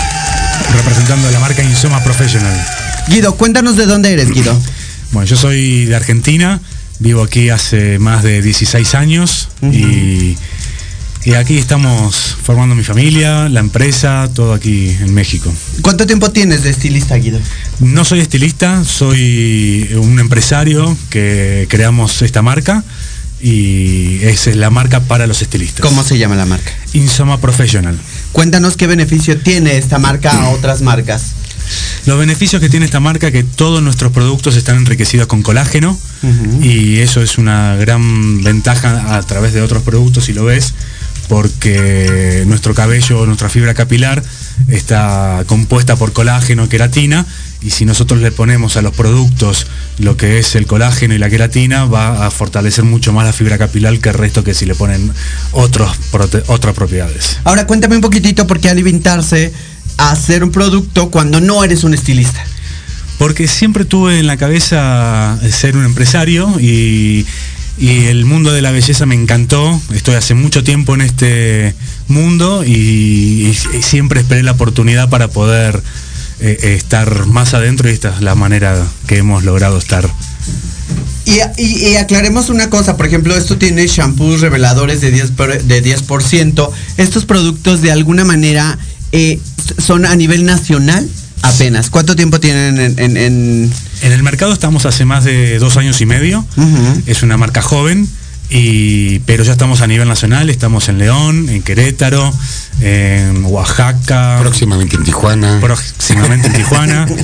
representando 0.72 1.28
a 1.28 1.30
la 1.32 1.40
marca 1.40 1.62
Insoma 1.62 2.02
Professional. 2.04 2.54
Guido, 3.08 3.34
cuéntanos 3.34 3.76
de 3.76 3.86
dónde 3.86 4.12
eres, 4.12 4.30
Guido. 4.30 4.58
Bueno, 5.10 5.26
yo 5.26 5.36
soy 5.36 5.84
de 5.84 5.94
Argentina, 5.96 6.60
vivo 6.98 7.22
aquí 7.22 7.50
hace 7.50 7.98
más 7.98 8.22
de 8.22 8.42
16 8.42 8.94
años 8.94 9.48
y 9.62 10.36
Y 11.24 11.34
aquí 11.34 11.56
estamos 11.56 12.36
formando 12.42 12.74
mi 12.74 12.82
familia, 12.82 13.48
la 13.48 13.60
empresa, 13.60 14.28
todo 14.34 14.52
aquí 14.54 14.88
en 14.88 15.14
México. 15.14 15.52
¿Cuánto 15.80 16.04
tiempo 16.04 16.32
tienes 16.32 16.64
de 16.64 16.70
estilista, 16.70 17.14
Guido? 17.14 17.38
No 17.78 18.04
soy 18.04 18.18
estilista, 18.18 18.82
soy 18.84 19.88
un 19.94 20.18
empresario 20.18 20.96
que 21.10 21.68
creamos 21.70 22.22
esta 22.22 22.42
marca 22.42 22.82
y 23.40 24.18
esa 24.24 24.50
es 24.50 24.56
la 24.56 24.70
marca 24.70 24.98
para 24.98 25.28
los 25.28 25.42
estilistas. 25.42 25.80
¿Cómo 25.86 26.02
se 26.02 26.18
llama 26.18 26.34
la 26.34 26.46
marca? 26.46 26.72
Insoma 26.92 27.40
Professional. 27.40 27.96
Cuéntanos 28.32 28.76
qué 28.76 28.88
beneficio 28.88 29.38
tiene 29.38 29.76
esta 29.76 30.00
marca 30.00 30.32
a 30.32 30.48
otras 30.48 30.82
marcas. 30.82 31.34
Los 32.06 32.18
beneficios 32.18 32.60
que 32.60 32.68
tiene 32.68 32.86
esta 32.86 33.00
marca 33.00 33.30
que 33.30 33.44
todos 33.44 33.82
nuestros 33.82 34.12
productos 34.12 34.56
están 34.56 34.76
enriquecidos 34.76 35.26
con 35.26 35.42
colágeno 35.42 35.98
y 36.60 36.98
eso 36.98 37.20
es 37.20 37.38
una 37.38 37.74
gran 37.76 38.42
ventaja 38.44 39.16
a 39.16 39.22
través 39.22 39.52
de 39.52 39.60
otros 39.60 39.82
productos 39.82 40.26
si 40.26 40.32
lo 40.32 40.44
ves 40.44 40.74
porque 41.28 42.44
nuestro 42.46 42.74
cabello, 42.74 43.24
nuestra 43.26 43.48
fibra 43.48 43.74
capilar 43.74 44.22
está 44.68 45.44
compuesta 45.46 45.96
por 45.96 46.12
colágeno, 46.12 46.68
queratina 46.68 47.26
y 47.62 47.70
si 47.70 47.84
nosotros 47.84 48.20
le 48.20 48.32
ponemos 48.32 48.76
a 48.76 48.82
los 48.82 48.94
productos 48.94 49.66
lo 49.98 50.16
que 50.16 50.38
es 50.38 50.54
el 50.56 50.66
colágeno 50.66 51.14
y 51.14 51.18
la 51.18 51.30
queratina 51.30 51.84
va 51.84 52.26
a 52.26 52.30
fortalecer 52.30 52.84
mucho 52.84 53.12
más 53.12 53.24
la 53.24 53.32
fibra 53.32 53.56
capilar 53.56 53.98
que 53.98 54.10
el 54.10 54.14
resto 54.14 54.44
que 54.44 54.54
si 54.54 54.66
le 54.66 54.74
ponen 54.74 55.12
otros, 55.52 55.90
otras 56.48 56.74
propiedades. 56.74 57.38
Ahora 57.44 57.66
cuéntame 57.66 57.96
un 57.96 58.02
poquitito 58.02 58.46
por 58.46 58.60
qué 58.60 58.68
alimentarse 58.68 59.52
a 59.98 60.10
hacer 60.12 60.42
un 60.44 60.50
producto 60.52 61.10
cuando 61.10 61.40
no 61.40 61.62
eres 61.64 61.84
un 61.84 61.94
estilista. 61.94 62.42
Porque 63.18 63.46
siempre 63.46 63.84
tuve 63.84 64.18
en 64.18 64.26
la 64.26 64.36
cabeza 64.36 65.38
ser 65.50 65.76
un 65.76 65.84
empresario 65.84 66.58
y, 66.58 67.24
y 67.78 68.04
el 68.06 68.24
mundo 68.24 68.52
de 68.52 68.62
la 68.62 68.72
belleza 68.72 69.06
me 69.06 69.14
encantó. 69.14 69.80
Estoy 69.94 70.16
hace 70.16 70.34
mucho 70.34 70.64
tiempo 70.64 70.94
en 70.94 71.02
este 71.02 71.74
mundo 72.08 72.64
y, 72.64 73.56
siempre 73.82 74.20
esperé 74.20 74.42
la 74.42 74.52
oportunidad 74.52 75.08
para 75.08 75.28
poder 75.28 75.80
eh, 76.40 76.58
eh, 76.62 76.74
estar 76.74 77.26
más 77.26 77.54
adentro 77.54 77.88
y 77.88 77.92
esta 77.92 78.14
es 78.16 78.22
la 78.22 78.34
manera 78.34 78.84
que 79.06 79.18
hemos 79.18 79.44
logrado 79.44 79.78
estar. 79.78 80.08
Y, 81.24 81.38
y- 81.62 81.88
y 81.90 81.96
aclaremos 81.96 82.48
una 82.50 82.68
cosa, 82.70 82.96
por 82.96 83.06
ejemplo, 83.06 83.36
esto 83.36 83.56
tiene 83.56 83.86
shampoos 83.86 84.40
reveladores 84.40 85.00
de 85.00 85.12
10%. 85.14 85.30
por- 85.36 85.62
de 85.62 85.80
10%. 85.84 86.70
Estos 86.96 87.24
productos 87.24 87.80
de 87.82 87.92
alguna 87.92 88.24
manera 88.24 88.76
eh, 89.12 89.38
son 89.78 90.06
a 90.06 90.14
nivel 90.16 90.44
nacional 90.44 91.08
apenas. 91.42 91.90
¿Cuánto 91.90 92.14
tiempo 92.16 92.40
tienen 92.40 92.78
en... 92.80 92.98
en- 92.98 93.16
en- 93.16 93.72
En 94.02 94.12
el 94.12 94.22
mercado 94.22 94.52
estamos 94.52 94.84
hace 94.86 95.04
más 95.04 95.24
de 95.24 95.58
dos 95.58 95.76
años 95.76 96.00
y 96.00 96.06
medio. 96.06 96.44
Es 97.06 97.22
una 97.22 97.36
marca 97.36 97.62
joven, 97.62 98.08
y, 98.50 99.20
pero 99.20 99.44
ya 99.44 99.52
estamos 99.52 99.80
a 99.80 99.86
nivel 99.86 100.08
nacional. 100.08 100.50
Estamos 100.50 100.88
en 100.88 100.98
León, 100.98 101.48
en 101.48 101.62
Querétaro, 101.62 102.32
en 102.80 103.44
Oaxaca. 103.46 104.38
Próximamente 104.40 104.96
en 104.96 105.04
Tijuana. 105.04 105.58
Próximamente 105.60 106.48
en 106.48 106.52
Tijuana. 106.54 107.06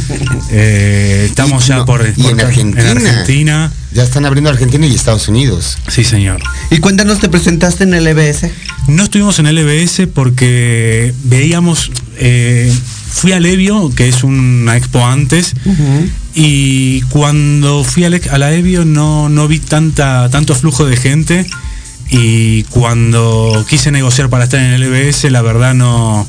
Eh, 0.50 1.26
estamos 1.28 1.66
ya 1.66 1.84
por, 1.84 2.00
Y 2.16 2.22
por- 2.22 2.30
en 2.32 2.40
Argentina. 2.40 2.90
Argentina. 2.90 3.72
Ya 3.92 4.02
están 4.02 4.24
abriendo 4.24 4.48
Argentina 4.50 4.86
y 4.86 4.94
Estados 4.94 5.28
Unidos. 5.28 5.76
Sí, 5.88 6.04
señor. 6.04 6.40
Y 6.70 6.78
cuéntanos, 6.78 7.18
¿te 7.20 7.28
presentaste 7.28 7.84
en 7.84 7.92
el 7.94 8.06
EBS? 8.06 8.50
No 8.86 9.02
estuvimos 9.02 9.38
en 9.38 9.46
LBS 9.54 10.06
porque 10.14 11.12
veíamos, 11.24 11.90
eh, 12.18 12.72
fui 13.10 13.32
a 13.32 13.40
Levio, 13.40 13.90
que 13.94 14.08
es 14.08 14.22
una 14.24 14.76
expo 14.76 15.04
antes, 15.06 15.54
y 16.34 17.00
cuando 17.02 17.84
fui 17.84 18.04
a, 18.04 18.10
la- 18.10 18.20
a 18.30 18.38
la 18.38 18.52
Evio 18.52 18.84
no, 18.84 19.28
no 19.28 19.48
vi 19.48 19.58
tanta, 19.58 20.28
tanto 20.30 20.54
flujo 20.54 20.84
de 20.84 20.96
gente 20.96 21.46
y 22.10 22.62
cuando 22.64 23.64
quise 23.68 23.90
negociar 23.90 24.28
para 24.30 24.44
estar 24.44 24.60
en 24.60 24.72
el 24.72 24.82
LBS, 24.82 25.24
la 25.30 25.42
verdad 25.42 25.74
no, 25.74 26.26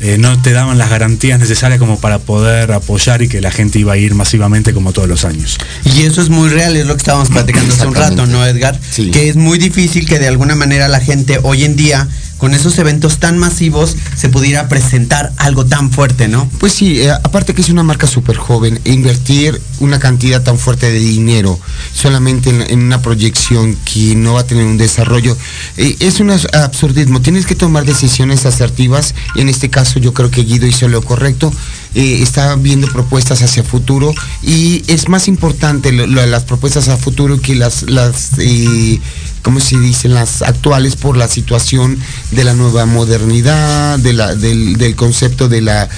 eh, 0.00 0.16
no 0.18 0.40
te 0.40 0.52
daban 0.52 0.78
las 0.78 0.88
garantías 0.90 1.38
necesarias 1.38 1.78
como 1.78 1.98
para 2.00 2.18
poder 2.18 2.72
apoyar 2.72 3.20
y 3.22 3.28
que 3.28 3.40
la 3.40 3.50
gente 3.50 3.78
iba 3.78 3.92
a 3.92 3.96
ir 3.98 4.14
masivamente 4.14 4.72
como 4.72 4.92
todos 4.92 5.08
los 5.08 5.24
años. 5.24 5.58
Y 5.84 6.02
eso 6.02 6.22
es 6.22 6.28
muy 6.30 6.48
real, 6.48 6.76
es 6.76 6.86
lo 6.86 6.94
que 6.94 6.98
estábamos 6.98 7.28
platicando 7.28 7.74
hace 7.74 7.86
un 7.86 7.94
rato, 7.94 8.26
¿no, 8.26 8.46
Edgar? 8.46 8.78
Que 9.10 9.28
es 9.28 9.36
muy 9.36 9.58
difícil 9.58 10.06
que 10.06 10.18
de 10.18 10.28
alguna 10.28 10.54
manera 10.54 10.88
la 10.88 11.00
gente 11.00 11.38
hoy 11.42 11.64
en 11.64 11.76
día, 11.76 12.08
con 12.42 12.54
esos 12.54 12.76
eventos 12.80 13.18
tan 13.18 13.38
masivos, 13.38 13.96
se 14.16 14.28
pudiera 14.28 14.68
presentar 14.68 15.32
algo 15.36 15.64
tan 15.64 15.92
fuerte, 15.92 16.26
¿no? 16.26 16.50
Pues 16.58 16.72
sí, 16.72 17.00
eh, 17.00 17.12
aparte 17.12 17.54
que 17.54 17.62
es 17.62 17.68
una 17.68 17.84
marca 17.84 18.08
súper 18.08 18.36
joven, 18.36 18.80
e 18.84 18.90
invertir 18.90 19.62
una 19.78 20.00
cantidad 20.00 20.42
tan 20.42 20.58
fuerte 20.58 20.90
de 20.90 20.98
dinero 20.98 21.60
solamente 21.94 22.50
en, 22.50 22.82
una 22.82 23.00
proyección 23.00 23.76
que 23.84 24.16
no 24.16 24.34
va 24.34 24.40
a 24.40 24.44
tener 24.44 24.64
un 24.64 24.76
desarrollo, 24.76 25.38
eh, 25.76 25.94
es 26.00 26.18
un 26.18 26.32
absurdismo. 26.32 27.22
Tienes 27.22 27.46
que 27.46 27.54
tomar 27.54 27.84
decisiones 27.84 28.44
asertivas 28.44 29.14
en 29.36 29.48
este 29.48 29.70
caso 29.70 30.00
yo 30.00 30.12
creo 30.12 30.32
que 30.32 30.42
Guido 30.42 30.66
hizo 30.66 30.88
lo 30.88 31.00
correcto. 31.00 31.52
eh, 31.94 32.22
está 32.22 32.56
viendo 32.56 32.88
propuestas 32.88 33.42
hacia 33.42 33.62
futuro 33.62 34.12
y 34.42 34.82
es 34.88 35.08
más 35.08 35.28
importante 35.28 35.92
las 35.92 36.42
propuestas 36.42 36.88
a 36.88 36.96
futuro 36.96 37.40
que 37.40 37.54
las, 37.54 37.82
las 37.82 38.30
eh, 38.38 38.98
¿cómo 39.42 39.60
se 39.60 39.78
dicen? 39.78 40.14
Las 40.14 40.42
actuales 40.42 40.96
por 40.96 41.16
la 41.16 41.28
situación 41.28 41.98
de 42.30 42.44
la 42.44 42.54
nueva 42.54 42.86
modernidad, 42.86 43.98
del, 43.98 44.94
concepto 44.96 45.48
de 45.48 45.60
la, 45.60 45.88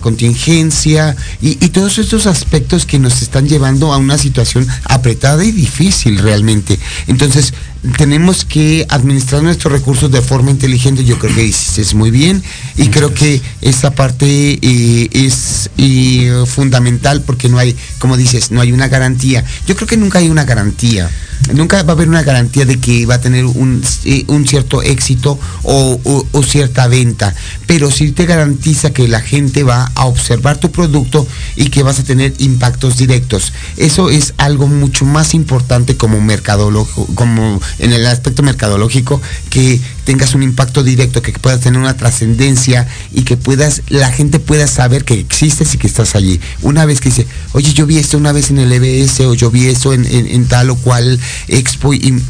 contingencia 0.00 1.16
y, 1.40 1.56
todos 1.68 1.98
estos 1.98 2.26
aspectos 2.26 2.86
que 2.86 2.98
nos 2.98 3.22
están 3.22 3.48
llevando 3.48 3.92
a 3.92 3.98
una 3.98 4.18
situación 4.18 4.66
apretada 4.84 5.44
y 5.44 5.52
difícil 5.52 6.18
realmente. 6.18 6.78
Entonces, 7.06 7.52
tenemos 7.96 8.44
que 8.44 8.86
administrar 8.88 9.42
nuestros 9.42 9.72
recursos 9.72 10.10
de 10.10 10.20
forma 10.20 10.50
inteligente, 10.50 11.04
yo 11.04 11.18
creo 11.18 11.34
que 11.34 11.42
dices 11.42 11.94
muy 11.94 12.10
bien 12.10 12.42
y 12.76 12.88
creo 12.88 13.14
que 13.14 13.40
esa 13.60 13.92
parte 13.92 14.58
eh, 14.60 15.08
es 15.12 15.70
eh, 15.76 16.44
fundamental 16.46 17.22
porque 17.22 17.48
no 17.48 17.58
hay, 17.58 17.76
como 17.98 18.16
dices, 18.16 18.50
no 18.50 18.60
hay 18.60 18.72
una 18.72 18.88
garantía. 18.88 19.44
Yo 19.66 19.76
creo 19.76 19.86
que 19.86 19.96
nunca 19.96 20.18
hay 20.18 20.28
una 20.28 20.44
garantía. 20.44 21.08
Nunca 21.54 21.82
va 21.82 21.92
a 21.92 21.96
haber 21.96 22.08
una 22.08 22.22
garantía 22.22 22.64
de 22.64 22.78
que 22.78 23.06
va 23.06 23.14
a 23.14 23.20
tener 23.20 23.44
un, 23.44 23.82
eh, 24.04 24.24
un 24.28 24.46
cierto 24.46 24.82
éxito 24.82 25.38
o, 25.62 25.98
cierta 26.42 26.86
venta, 26.86 27.34
pero 27.66 27.90
sí 27.90 28.12
te 28.12 28.24
garantiza 28.24 28.92
que 28.92 29.06
la 29.06 29.20
gente 29.20 29.64
va 29.64 29.90
a 29.94 30.06
observar 30.06 30.56
tu 30.56 30.70
producto 30.70 31.26
y 31.56 31.68
que 31.68 31.82
vas 31.82 31.98
a 31.98 32.04
tener 32.04 32.32
impactos 32.38 32.96
directos. 32.96 33.52
Eso 33.76 34.08
es 34.08 34.34
algo 34.38 34.66
mucho 34.66 35.04
más 35.04 35.34
importante 35.34 35.96
como 35.96 36.20
mercadólogo, 36.20 37.06
como 37.14 37.60
en 37.78 37.92
el 37.92 38.06
aspecto 38.06 38.42
mercadológico, 38.42 39.20
que 39.50 39.80
tengas 40.08 40.34
un 40.34 40.42
impacto 40.42 40.82
directo, 40.82 41.20
que 41.20 41.32
puedas 41.32 41.60
tener 41.60 41.78
una 41.78 41.94
trascendencia 41.94 42.88
y 43.12 43.24
que 43.24 43.36
puedas, 43.36 43.82
la 43.88 44.10
gente 44.10 44.38
pueda 44.40 44.66
saber 44.66 45.04
que 45.04 45.12
existes 45.12 45.74
y 45.74 45.76
que 45.76 45.86
estás 45.86 46.14
allí. 46.14 46.40
Una 46.62 46.86
vez 46.86 47.02
que 47.02 47.10
dice, 47.10 47.26
oye, 47.52 47.74
yo 47.74 47.84
vi 47.84 47.98
esto 47.98 48.16
una 48.16 48.32
vez 48.32 48.48
en 48.48 48.58
el 48.58 48.72
EBS 48.72 49.20
o 49.26 49.34
yo 49.34 49.50
vi 49.50 49.66
eso 49.66 49.92
en, 49.92 50.06
en- 50.06 50.46
tal 50.46 50.70
o 50.70 50.76
cual 50.76 51.20
expo 51.48 51.92
y 51.92 52.22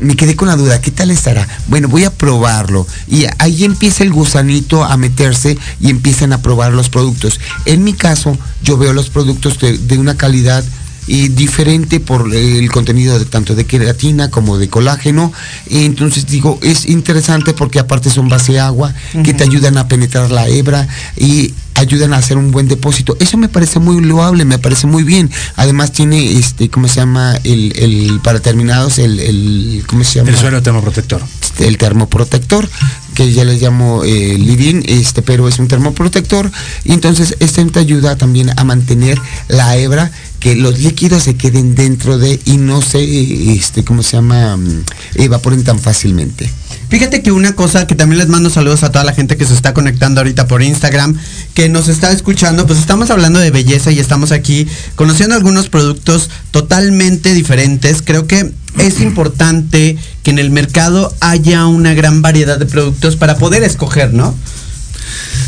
me 0.00 0.16
quedé 0.16 0.36
con 0.36 0.48
la 0.48 0.56
duda, 0.56 0.82
¿qué 0.82 0.90
tal 0.90 1.10
estará? 1.10 1.48
Bueno, 1.68 1.88
voy 1.88 2.04
a 2.04 2.12
probarlo. 2.12 2.86
Y 3.08 3.24
ahí 3.38 3.64
empieza 3.64 4.02
el 4.04 4.12
gusanito 4.12 4.84
a 4.84 4.98
meterse 4.98 5.56
y 5.80 5.88
empiezan 5.88 6.34
a 6.34 6.42
probar 6.42 6.74
los 6.74 6.90
productos. 6.90 7.40
En 7.64 7.84
mi 7.84 7.94
caso, 7.94 8.36
yo 8.62 8.76
veo 8.76 8.92
los 8.92 9.08
productos 9.08 9.58
de, 9.60 9.78
de 9.78 9.96
una 9.96 10.18
calidad 10.18 10.62
y 11.06 11.28
diferente 11.28 12.00
por 12.00 12.34
el 12.34 12.70
contenido 12.70 13.18
de 13.18 13.24
tanto 13.24 13.54
de 13.54 13.64
queratina 13.64 14.30
como 14.30 14.58
de 14.58 14.68
colágeno. 14.68 15.32
Y 15.68 15.84
entonces 15.84 16.26
digo, 16.26 16.58
es 16.62 16.88
interesante 16.88 17.52
porque 17.54 17.78
aparte 17.78 18.10
son 18.10 18.28
base 18.28 18.60
agua 18.60 18.94
que 19.24 19.34
te 19.34 19.44
ayudan 19.44 19.78
a 19.78 19.88
penetrar 19.88 20.30
la 20.30 20.48
hebra 20.48 20.86
y 21.16 21.54
ayudan 21.74 22.12
a 22.12 22.18
hacer 22.18 22.36
un 22.36 22.50
buen 22.50 22.68
depósito. 22.68 23.16
Eso 23.18 23.36
me 23.36 23.48
parece 23.48 23.78
muy 23.78 24.00
loable, 24.00 24.44
me 24.44 24.58
parece 24.58 24.86
muy 24.86 25.02
bien. 25.02 25.30
Además 25.56 25.92
tiene 25.92 26.38
este, 26.38 26.68
¿cómo 26.68 26.88
se 26.88 26.96
llama? 26.96 27.36
El, 27.44 27.72
el 27.76 28.20
para 28.22 28.40
terminados, 28.40 28.98
el, 28.98 29.18
el 29.18 29.84
¿cómo 29.86 30.04
se 30.04 30.16
llama? 30.16 30.30
El 30.30 30.36
suelo 30.36 30.62
termoprotector. 30.62 31.22
el 31.58 31.78
termoprotector, 31.78 32.68
que 33.14 33.32
ya 33.32 33.44
les 33.44 33.60
llamo 33.60 34.04
eh, 34.04 34.36
living, 34.38 34.82
este, 34.86 35.22
pero 35.22 35.48
es 35.48 35.58
un 35.58 35.68
termoprotector. 35.68 36.50
Y 36.84 36.92
entonces 36.92 37.36
este 37.40 37.62
te 37.62 37.78
ayuda 37.78 38.16
también 38.16 38.50
a 38.56 38.64
mantener 38.64 39.20
la 39.48 39.76
hebra, 39.76 40.10
que 40.42 40.56
los 40.56 40.80
líquidos 40.80 41.22
se 41.22 41.36
queden 41.36 41.76
dentro 41.76 42.18
de 42.18 42.40
y 42.44 42.56
no 42.56 42.82
se, 42.82 43.54
este, 43.54 43.84
¿cómo 43.84 44.02
se 44.02 44.16
llama? 44.16 44.56
Mm, 44.56 44.84
evaporen 45.14 45.62
tan 45.62 45.78
fácilmente. 45.78 46.50
Fíjate 46.88 47.22
que 47.22 47.30
una 47.30 47.54
cosa 47.54 47.86
que 47.86 47.94
también 47.94 48.18
les 48.18 48.28
mando 48.28 48.50
saludos 48.50 48.82
a 48.82 48.90
toda 48.90 49.04
la 49.04 49.14
gente 49.14 49.36
que 49.36 49.46
se 49.46 49.54
está 49.54 49.72
conectando 49.72 50.20
ahorita 50.20 50.48
por 50.48 50.60
Instagram, 50.60 51.16
que 51.54 51.68
nos 51.68 51.86
está 51.86 52.10
escuchando, 52.10 52.66
pues 52.66 52.80
estamos 52.80 53.10
hablando 53.10 53.38
de 53.38 53.52
belleza 53.52 53.92
y 53.92 54.00
estamos 54.00 54.32
aquí 54.32 54.66
conociendo 54.96 55.36
algunos 55.36 55.68
productos 55.68 56.28
totalmente 56.50 57.34
diferentes. 57.34 58.02
Creo 58.02 58.26
que 58.26 58.52
es 58.78 59.00
importante 59.00 59.96
que 60.24 60.32
en 60.32 60.40
el 60.40 60.50
mercado 60.50 61.14
haya 61.20 61.66
una 61.66 61.94
gran 61.94 62.20
variedad 62.20 62.58
de 62.58 62.66
productos 62.66 63.14
para 63.14 63.36
poder 63.36 63.62
escoger, 63.62 64.12
¿no? 64.12 64.34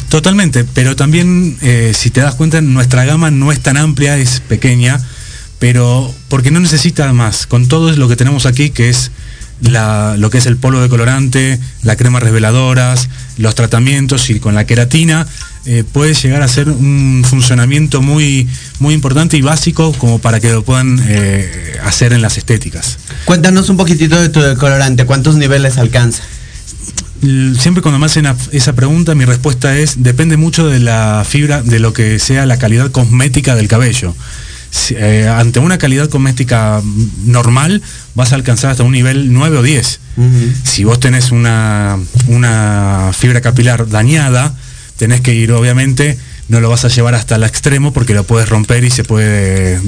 Totalmente, 0.08 0.64
pero 0.64 0.96
también 0.96 1.56
eh, 1.60 1.92
si 1.94 2.10
te 2.10 2.20
das 2.20 2.34
cuenta 2.34 2.60
nuestra 2.60 3.04
gama 3.04 3.30
no 3.30 3.50
es 3.52 3.60
tan 3.60 3.76
amplia, 3.76 4.16
es 4.16 4.40
pequeña, 4.40 5.00
pero 5.58 6.14
porque 6.28 6.50
no 6.50 6.60
necesita 6.60 7.12
más, 7.12 7.46
con 7.46 7.68
todo 7.68 7.90
lo 7.92 8.08
que 8.08 8.16
tenemos 8.16 8.46
aquí 8.46 8.70
que 8.70 8.90
es 8.90 9.10
lo 9.60 10.30
que 10.30 10.38
es 10.38 10.46
el 10.46 10.56
polvo 10.56 10.80
de 10.80 10.88
colorante, 10.88 11.58
la 11.82 11.96
crema 11.96 12.20
reveladoras, 12.20 13.08
los 13.38 13.54
tratamientos 13.54 14.28
y 14.30 14.40
con 14.40 14.54
la 14.54 14.66
queratina, 14.66 15.26
eh, 15.66 15.84
puede 15.90 16.14
llegar 16.14 16.42
a 16.42 16.48
ser 16.48 16.68
un 16.68 17.24
funcionamiento 17.26 18.02
muy, 18.02 18.46
muy 18.80 18.94
importante 18.94 19.36
y 19.36 19.42
básico 19.42 19.92
como 19.92 20.18
para 20.18 20.40
que 20.40 20.50
lo 20.50 20.62
puedan 20.62 21.00
eh, 21.06 21.78
hacer 21.84 22.12
en 22.12 22.20
las 22.20 22.36
estéticas. 22.36 22.98
Cuéntanos 23.24 23.68
un 23.70 23.76
poquitito 23.76 24.20
de 24.20 24.28
tu 24.28 24.40
decolorante, 24.40 25.06
¿cuántos 25.06 25.36
niveles 25.36 25.78
alcanza? 25.78 26.22
Siempre 27.58 27.82
cuando 27.82 27.98
me 27.98 28.06
hacen 28.06 28.26
esa 28.52 28.72
pregunta, 28.74 29.14
mi 29.14 29.24
respuesta 29.24 29.76
es, 29.78 30.02
depende 30.02 30.36
mucho 30.36 30.66
de 30.68 30.78
la 30.80 31.24
fibra, 31.26 31.62
de 31.62 31.78
lo 31.78 31.92
que 31.92 32.18
sea 32.18 32.44
la 32.46 32.58
calidad 32.58 32.90
cosmética 32.90 33.54
del 33.54 33.66
cabello. 33.68 34.14
Si- 34.70 34.94
eh, 34.98 35.28
ante 35.28 35.58
una 35.60 35.78
calidad 35.78 36.08
cosmética 36.10 36.82
normal, 37.24 37.80
vas 38.14 38.32
a 38.32 38.34
alcanzar 38.34 38.70
hasta 38.72 38.82
un 38.82 38.92
nivel 38.92 39.32
9 39.32 39.58
o 39.58 39.62
10. 39.62 40.00
Si 40.64 40.84
vos 40.84 41.00
tenés 41.00 41.30
una, 41.30 41.96
una 42.26 43.10
fibra 43.16 43.40
capilar 43.40 43.88
dañada, 43.88 44.54
tenés 44.98 45.20
que 45.20 45.34
ir, 45.34 45.50
obviamente, 45.52 46.18
no 46.48 46.60
lo 46.60 46.68
vas 46.68 46.84
a 46.84 46.88
llevar 46.88 47.14
hasta 47.14 47.36
el 47.36 47.42
extremo 47.44 47.92
porque 47.94 48.12
lo 48.12 48.24
puedes 48.24 48.48
romper 48.50 48.84
y 48.84 48.90
se 48.90 49.02
puede 49.02 49.76
eh, 49.76 49.80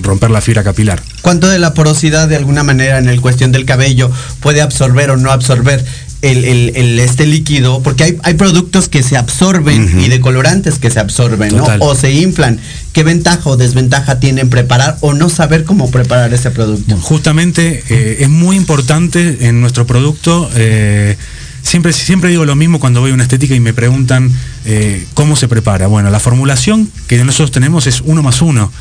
romper 0.00 0.30
la 0.30 0.40
fibra 0.40 0.62
capilar. 0.62 1.02
¿Cuánto 1.22 1.48
de 1.48 1.58
la 1.58 1.74
porosidad 1.74 2.28
de 2.28 2.36
alguna 2.36 2.62
manera 2.62 2.98
en 2.98 3.08
el 3.08 3.20
cuestión 3.20 3.50
del 3.50 3.64
cabello 3.64 4.10
puede 4.40 4.62
absorber 4.62 5.10
o 5.10 5.16
no 5.16 5.32
absorber 5.32 5.84
el, 6.22 6.44
el- 6.44 6.72
el- 6.76 6.98
este 6.98 7.26
líquido? 7.26 7.80
Porque 7.82 8.04
hay, 8.04 8.16
hay 8.24 8.34
productos 8.34 8.88
que 8.88 9.02
se 9.02 9.16
absorben 9.16 10.00
y 10.00 10.08
decolorantes 10.08 10.78
que 10.78 10.90
se 10.90 10.98
absorben, 11.00 11.56
¿no? 11.56 11.64
O 11.80 11.94
se 11.94 12.12
inflan. 12.12 12.58
¿Qué 12.92 13.04
ventaja 13.04 13.48
o 13.50 13.56
desventaja 13.56 14.18
tienen 14.18 14.48
preparar 14.50 14.96
o 15.00 15.14
no 15.14 15.28
saber 15.28 15.64
cómo 15.64 15.90
preparar 15.90 16.32
ese 16.34 16.50
producto? 16.50 16.96
Justamente 16.96 17.82
eh, 17.88 18.16
es 18.20 18.28
muy 18.28 18.56
importante 18.56 19.46
en 19.48 19.60
nuestro 19.60 19.86
producto. 19.86 20.50
eh, 20.56 21.16
siempre, 21.62 21.92
siempre 21.92 22.30
digo 22.30 22.44
lo 22.44 22.56
mismo 22.56 22.80
cuando 22.80 23.00
voy 23.00 23.10
a 23.10 23.14
una 23.14 23.22
estética 23.24 23.54
y 23.54 23.60
me 23.60 23.72
preguntan 23.74 24.32
eh, 24.64 25.06
cómo 25.14 25.36
se 25.36 25.46
prepara. 25.48 25.86
Bueno, 25.86 26.10
la 26.10 26.18
formulación 26.20 26.90
que 27.06 27.22
nosotros 27.24 27.52
tenemos 27.52 27.86
es 27.86 28.00
uno 28.04 28.22
más 28.22 28.42
uno. 28.42 28.72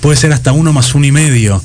Puede 0.00 0.16
ser 0.16 0.32
hasta 0.32 0.52
uno 0.52 0.72
más 0.72 0.94
uno 0.94 1.06
y 1.06 1.12
medio. 1.12 1.62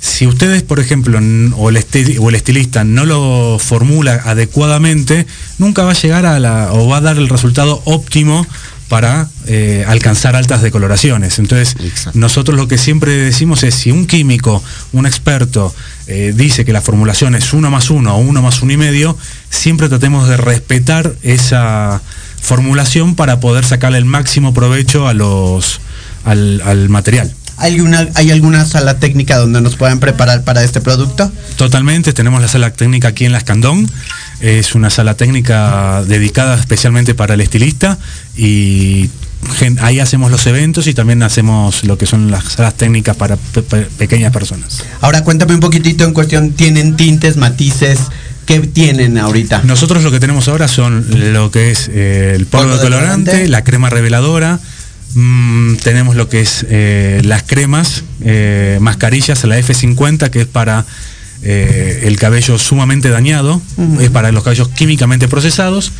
Si 0.00 0.26
ustedes, 0.26 0.62
por 0.62 0.80
ejemplo, 0.80 1.18
o 1.56 1.68
el, 1.68 1.76
esti- 1.76 2.16
o 2.18 2.28
el 2.30 2.34
estilista 2.34 2.84
no 2.84 3.04
lo 3.04 3.58
formula 3.58 4.22
adecuadamente, 4.24 5.26
nunca 5.58 5.84
va 5.84 5.90
a 5.92 5.94
llegar 5.94 6.24
a 6.26 6.38
la, 6.38 6.72
o 6.72 6.88
va 6.88 6.98
a 6.98 7.00
dar 7.02 7.16
el 7.18 7.28
resultado 7.28 7.82
óptimo 7.84 8.46
para 8.88 9.28
eh, 9.46 9.84
alcanzar 9.86 10.34
altas 10.36 10.62
decoloraciones. 10.62 11.38
Entonces, 11.38 11.76
nosotros 12.14 12.56
lo 12.56 12.66
que 12.66 12.76
siempre 12.76 13.12
decimos 13.12 13.62
es, 13.62 13.74
si 13.74 13.92
un 13.92 14.06
químico, 14.06 14.62
un 14.92 15.06
experto, 15.06 15.72
eh, 16.08 16.32
dice 16.34 16.64
que 16.64 16.72
la 16.72 16.80
formulación 16.80 17.34
es 17.36 17.52
uno 17.52 17.70
más 17.70 17.88
uno 17.90 18.16
o 18.16 18.18
uno 18.18 18.42
más 18.42 18.62
uno 18.62 18.72
y 18.72 18.76
medio, 18.78 19.16
siempre 19.48 19.88
tratemos 19.88 20.28
de 20.28 20.36
respetar 20.38 21.12
esa 21.22 22.00
formulación 22.40 23.14
para 23.14 23.38
poder 23.38 23.64
sacarle 23.64 23.98
el 23.98 24.06
máximo 24.06 24.52
provecho 24.54 25.06
a 25.06 25.14
los, 25.14 25.80
al, 26.24 26.60
al 26.64 26.88
material. 26.88 27.32
¿Hay, 27.60 27.80
una, 27.80 28.08
¿Hay 28.14 28.30
alguna 28.30 28.64
sala 28.64 28.98
técnica 28.98 29.36
donde 29.38 29.60
nos 29.60 29.76
puedan 29.76 30.00
preparar 30.00 30.42
para 30.44 30.64
este 30.64 30.80
producto? 30.80 31.30
Totalmente, 31.56 32.12
tenemos 32.12 32.40
la 32.40 32.48
sala 32.48 32.70
técnica 32.72 33.08
aquí 33.08 33.26
en 33.26 33.32
La 33.32 33.38
Escandón. 33.38 33.88
Es 34.40 34.74
una 34.74 34.88
sala 34.90 35.14
técnica 35.14 36.02
dedicada 36.06 36.58
especialmente 36.58 37.14
para 37.14 37.34
el 37.34 37.40
estilista 37.42 37.98
y 38.36 39.10
ahí 39.80 40.00
hacemos 40.00 40.30
los 40.30 40.46
eventos 40.46 40.86
y 40.86 40.94
también 40.94 41.22
hacemos 41.22 41.84
lo 41.84 41.98
que 41.98 42.06
son 42.06 42.30
las 42.30 42.44
salas 42.44 42.74
técnicas 42.74 43.16
para 43.16 43.36
pe- 43.36 43.62
pe- 43.62 43.88
pequeñas 43.98 44.32
personas. 44.32 44.82
Ahora 45.00 45.24
cuéntame 45.24 45.54
un 45.54 45.60
poquitito 45.60 46.04
en 46.04 46.12
cuestión, 46.12 46.52
¿tienen 46.52 46.96
tintes, 46.96 47.36
matices? 47.36 47.98
¿Qué 48.46 48.58
tienen 48.60 49.16
ahorita? 49.18 49.62
Nosotros 49.64 50.02
lo 50.02 50.10
que 50.10 50.18
tenemos 50.18 50.48
ahora 50.48 50.66
son 50.66 51.06
lo 51.32 51.50
que 51.50 51.70
es 51.70 51.88
eh, 51.92 52.32
el 52.34 52.46
polvo 52.46 52.64
Polvo 52.64 52.76
de 52.78 52.82
colorante, 52.82 53.30
colorante. 53.30 53.48
la 53.48 53.62
crema 53.62 53.90
reveladora, 53.90 54.58
mm, 55.14 55.76
tenemos 55.76 56.16
lo 56.16 56.28
que 56.28 56.40
es 56.40 56.66
eh, 56.68 57.20
las 57.24 57.42
cremas, 57.42 58.04
eh, 58.22 58.78
mascarillas, 58.80 59.44
la 59.44 59.58
F50 59.58 60.30
que 60.30 60.42
es 60.42 60.46
para 60.46 60.86
eh, 61.42 62.02
el 62.04 62.18
cabello 62.18 62.58
sumamente 62.58 63.08
dañado, 63.08 63.62
es 63.98 64.10
para 64.10 64.30
los 64.32 64.44
cabellos 64.44 64.68
químicamente 64.68 65.28
procesados. 65.28 65.92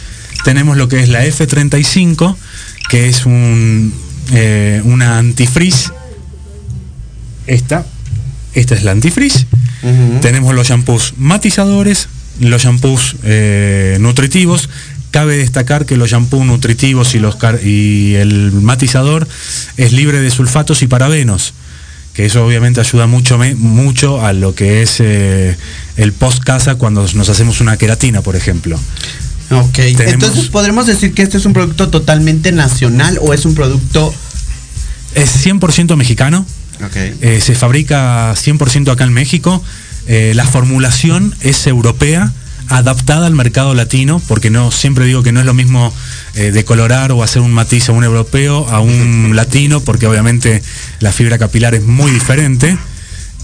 Tenemos 0.44 0.76
lo 0.76 0.88
que 0.88 1.00
es 1.00 1.08
la 1.08 1.24
F35, 1.24 2.36
que 2.88 3.08
es 3.08 3.26
un, 3.26 3.94
eh, 4.32 4.82
una 4.84 5.18
antifreeze. 5.18 5.90
Esta, 7.46 7.86
esta 8.54 8.74
es 8.74 8.84
la 8.84 8.92
antifreeze. 8.92 9.46
Tenemos 10.20 10.54
los 10.54 10.68
shampoos 10.68 11.14
matizadores, 11.16 12.08
los 12.38 12.62
shampoos 12.62 13.16
nutritivos. 13.98 14.68
Cabe 15.10 15.36
destacar 15.36 15.86
que 15.86 15.96
los 15.96 16.10
shampoos 16.10 16.46
nutritivos 16.46 17.14
y, 17.14 17.18
los 17.18 17.36
car- 17.36 17.60
y 17.64 18.14
el 18.14 18.52
matizador 18.52 19.26
es 19.76 19.92
libre 19.92 20.20
de 20.20 20.30
sulfatos 20.30 20.82
y 20.82 20.86
parabenos, 20.86 21.52
que 22.14 22.26
eso 22.26 22.44
obviamente 22.46 22.80
ayuda 22.80 23.06
mucho, 23.08 23.38
mucho 23.56 24.24
a 24.24 24.32
lo 24.32 24.54
que 24.54 24.82
es 24.82 24.96
eh, 25.00 25.56
el 25.96 26.12
post 26.12 26.44
casa 26.44 26.76
cuando 26.76 27.06
nos 27.14 27.28
hacemos 27.28 27.60
una 27.60 27.76
queratina, 27.76 28.22
por 28.22 28.36
ejemplo. 28.36 28.78
Ok, 29.50 29.72
Tenemos- 29.72 30.12
entonces 30.12 30.48
podremos 30.48 30.86
decir 30.86 31.12
que 31.12 31.22
este 31.22 31.38
es 31.38 31.44
un 31.44 31.54
producto 31.54 31.88
totalmente 31.88 32.52
nacional 32.52 33.18
o 33.20 33.34
es 33.34 33.44
un 33.44 33.54
producto... 33.56 34.14
Es 35.16 35.44
100% 35.44 35.96
mexicano, 35.96 36.46
Eh, 37.20 37.40
se 37.42 37.54
fabrica 37.56 38.32
100% 38.36 38.92
acá 38.92 39.04
en 39.04 39.12
México. 39.12 39.62
Eh, 40.06 40.32
la 40.36 40.46
formulación 40.46 41.34
es 41.40 41.66
europea, 41.66 42.32
adaptada 42.70 43.26
al 43.26 43.34
mercado 43.34 43.74
latino, 43.74 44.22
porque 44.26 44.48
no 44.48 44.70
siempre 44.70 45.04
digo 45.04 45.22
que 45.22 45.32
no 45.32 45.40
es 45.40 45.46
lo 45.46 45.54
mismo 45.54 45.92
eh, 46.34 46.52
decolorar 46.52 47.12
o 47.12 47.22
hacer 47.22 47.42
un 47.42 47.52
matiz 47.52 47.88
a 47.88 47.92
un 47.92 48.04
europeo 48.04 48.66
a 48.68 48.80
un 48.80 49.32
latino, 49.34 49.80
porque 49.80 50.06
obviamente 50.06 50.62
la 51.00 51.12
fibra 51.12 51.36
capilar 51.36 51.74
es 51.74 51.84
muy 51.84 52.10
diferente. 52.10 52.78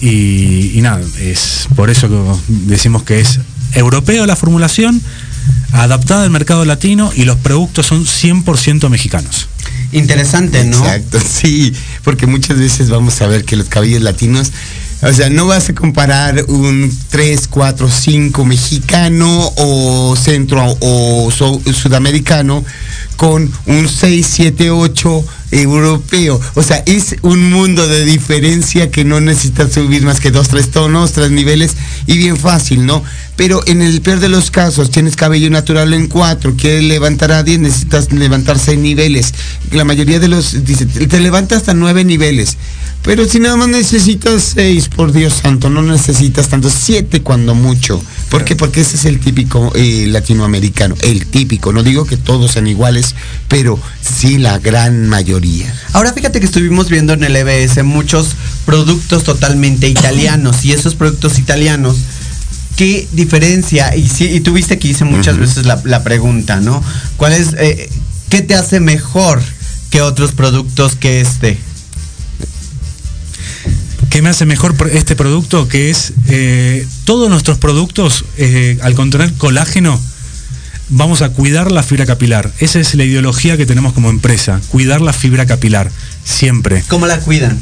Y, 0.01 0.73
y 0.75 0.81
nada, 0.83 1.01
es 1.19 1.69
por 1.75 1.91
eso 1.91 2.09
que 2.09 2.17
decimos 2.49 3.03
que 3.03 3.21
es 3.21 3.41
europeo 3.73 4.27
la 4.27 4.37
formulación, 4.37 5.01
adaptada 5.73 6.25
al 6.25 6.31
mercado 6.31 6.65
latino 6.65 7.13
y 7.15 7.25
los 7.25 7.37
productos 7.37 7.87
son 7.87 8.05
100% 8.05 8.89
mexicanos. 8.89 9.49
Interesante, 9.93 10.65
¿no? 10.65 10.79
Exacto, 10.79 11.19
sí, 11.27 11.73
porque 12.05 12.27
muchas 12.27 12.59
veces 12.59 12.91
vamos 12.91 13.21
a 13.21 13.27
ver 13.27 13.45
que 13.45 13.57
los 13.57 13.69
cabellos 13.69 14.03
latinos, 14.03 14.53
o 15.03 15.13
sea, 15.13 15.29
no 15.31 15.47
vas 15.47 15.69
a 15.69 15.75
comparar 15.75 16.45
un 16.49 16.91
3, 17.11 17.49
4, 17.49 17.89
5 17.91 18.45
mexicano 18.45 19.53
o 19.57 20.17
centro 20.17 20.65
o 20.81 21.31
so- 21.31 21.61
sudamericano 21.73 22.65
con 23.17 23.51
un 23.67 23.89
6, 23.89 24.27
7, 24.29 24.71
8 24.71 25.25
europeo. 25.53 26.41
O 26.55 26.63
sea, 26.63 26.83
es 26.87 27.17
un 27.23 27.51
mundo 27.51 27.87
de 27.89 28.05
diferencia 28.05 28.91
que 28.91 29.05
no 29.05 29.21
necesitas 29.21 29.73
subir 29.73 30.03
más 30.03 30.21
que 30.21 30.31
dos, 30.31 30.49
tres 30.49 30.71
tonos, 30.71 31.13
tres 31.13 31.31
niveles 31.31 31.73
y 32.07 32.17
bien 32.19 32.37
fácil, 32.37 32.85
¿no? 32.87 33.03
Pero 33.37 33.63
en 33.67 33.83
el 33.83 34.01
peor 34.01 34.21
de 34.21 34.29
los 34.29 34.51
casos, 34.51 34.91
tienes 34.91 35.15
cabello 35.15 35.51
natural 35.51 35.93
en 35.93 36.07
4, 36.07 36.55
quieres 36.57 36.85
levantar 36.85 37.33
a 37.33 37.43
10, 37.43 37.61
necesitas 37.61 38.11
levantar 38.13 38.59
6 38.59 38.79
niveles. 38.79 39.35
La 39.73 39.85
mayoría 39.85 40.19
de 40.19 40.29
los, 40.29 40.65
dice, 40.65 40.87
te 40.87 41.21
levanta 41.21 41.57
hasta 41.57 41.75
9 41.75 42.05
niveles. 42.05 42.57
Pero 43.07 43.25
si 43.25 43.39
nada 43.39 43.55
más 43.55 43.69
necesitas 43.69 44.55
6, 44.55 44.89
por 44.89 45.13
Dios 45.13 45.35
santo, 45.41 45.71
no 45.71 45.81
necesitas 45.81 46.49
tanto, 46.49 46.69
7 46.69 47.23
cuando 47.23 47.55
mucho. 47.55 48.03
¿Por 48.31 48.45
qué? 48.45 48.57
Porque 48.57 48.81
ese 48.81 48.97
es 48.97 49.05
el 49.05 49.21
típico 49.21 49.71
eh, 49.77 50.07
latinoamericano, 50.09 50.97
el 51.03 51.27
típico. 51.27 51.73
No 51.73 51.85
digo 51.85 52.05
que 52.05 52.17
todos 52.17 52.51
sean 52.51 52.67
iguales, 52.67 53.15
pero 53.47 53.79
sí 54.03 54.39
la 54.39 54.59
gran 54.59 55.09
mayoría. 55.09 55.73
Ahora 55.93 56.13
fíjate 56.13 56.41
que 56.41 56.47
estuvimos 56.47 56.89
viendo 56.89 57.13
en 57.13 57.23
el 57.23 57.37
EBS 57.37 57.85
muchos 57.85 58.35
productos 58.65 59.23
totalmente 59.23 59.89
italianos 59.89 60.65
y 60.65 60.73
esos 60.73 60.97
productos 60.97 61.39
italianos, 61.39 61.97
¿qué 62.77 63.09
diferencia? 63.13 63.97
Y, 63.97 64.09
sí, 64.09 64.27
y 64.27 64.41
tuviste 64.41 64.79
que 64.79 64.89
hice 64.89 65.05
muchas 65.05 65.39
veces 65.39 65.67
la, 65.67 65.81
la 65.85 66.05
pregunta, 66.05 66.61
¿no? 66.61 66.83
¿Cuál 67.17 67.33
es, 67.33 67.55
eh, 67.59 67.89
qué 68.29 68.43
te 68.43 68.55
hace 68.55 68.81
mejor 68.81 69.43
que 69.91 70.03
otros 70.03 70.33
productos 70.33 70.95
que 70.95 71.21
este? 71.21 71.59
¿Qué 74.11 74.23
me 74.23 74.29
hace 74.29 74.47
mejor 74.47 74.75
este 74.93 75.17
producto? 75.17 75.69
Que 75.69 75.91
es 75.91 76.13
eh, 76.29 76.87
todos 77.05 77.29
nuestros 77.29 77.59
productos, 77.59 78.25
eh, 78.37 78.79
al 78.83 78.95
contener 78.95 79.33
colágeno, 79.35 80.01
vamos 80.89 81.23
a 81.23 81.31
cuidar 81.31 81.73
la 81.73 81.83
fibra 81.83 82.07
capilar. 82.07 82.51
Esa 82.59 82.79
es 82.79 82.95
la 82.95 83.05
ideología 83.05 83.57
que 83.57 83.67
tenemos 83.67 83.93
como 83.93 84.11
empresa, 84.11 84.61
cuidar 84.69 85.01
la 85.01 85.13
fibra 85.13 85.47
capilar, 85.47 85.91
siempre. 86.25 86.83
¿Cómo 86.89 87.07
la 87.07 87.19
cuidan? 87.19 87.59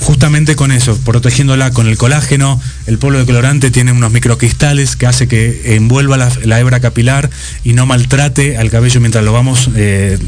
Justamente 0.00 0.56
con 0.56 0.72
eso, 0.72 0.96
protegiéndola 0.98 1.70
con 1.70 1.86
el 1.86 1.96
colágeno, 1.96 2.60
el 2.86 2.98
polvo 2.98 3.18
de 3.18 3.24
colorante 3.26 3.70
tiene 3.70 3.92
unos 3.92 4.10
microcristales 4.12 4.96
que 4.96 5.06
hace 5.06 5.28
que 5.28 5.76
envuelva 5.76 6.16
la, 6.16 6.30
la 6.44 6.58
hebra 6.60 6.80
capilar 6.80 7.30
y 7.64 7.72
no 7.72 7.86
maltrate 7.86 8.56
al 8.56 8.70
cabello 8.70 9.00
mientras 9.00 9.24
lo 9.24 9.32
vamos, 9.32 9.70
eh, 9.76 10.18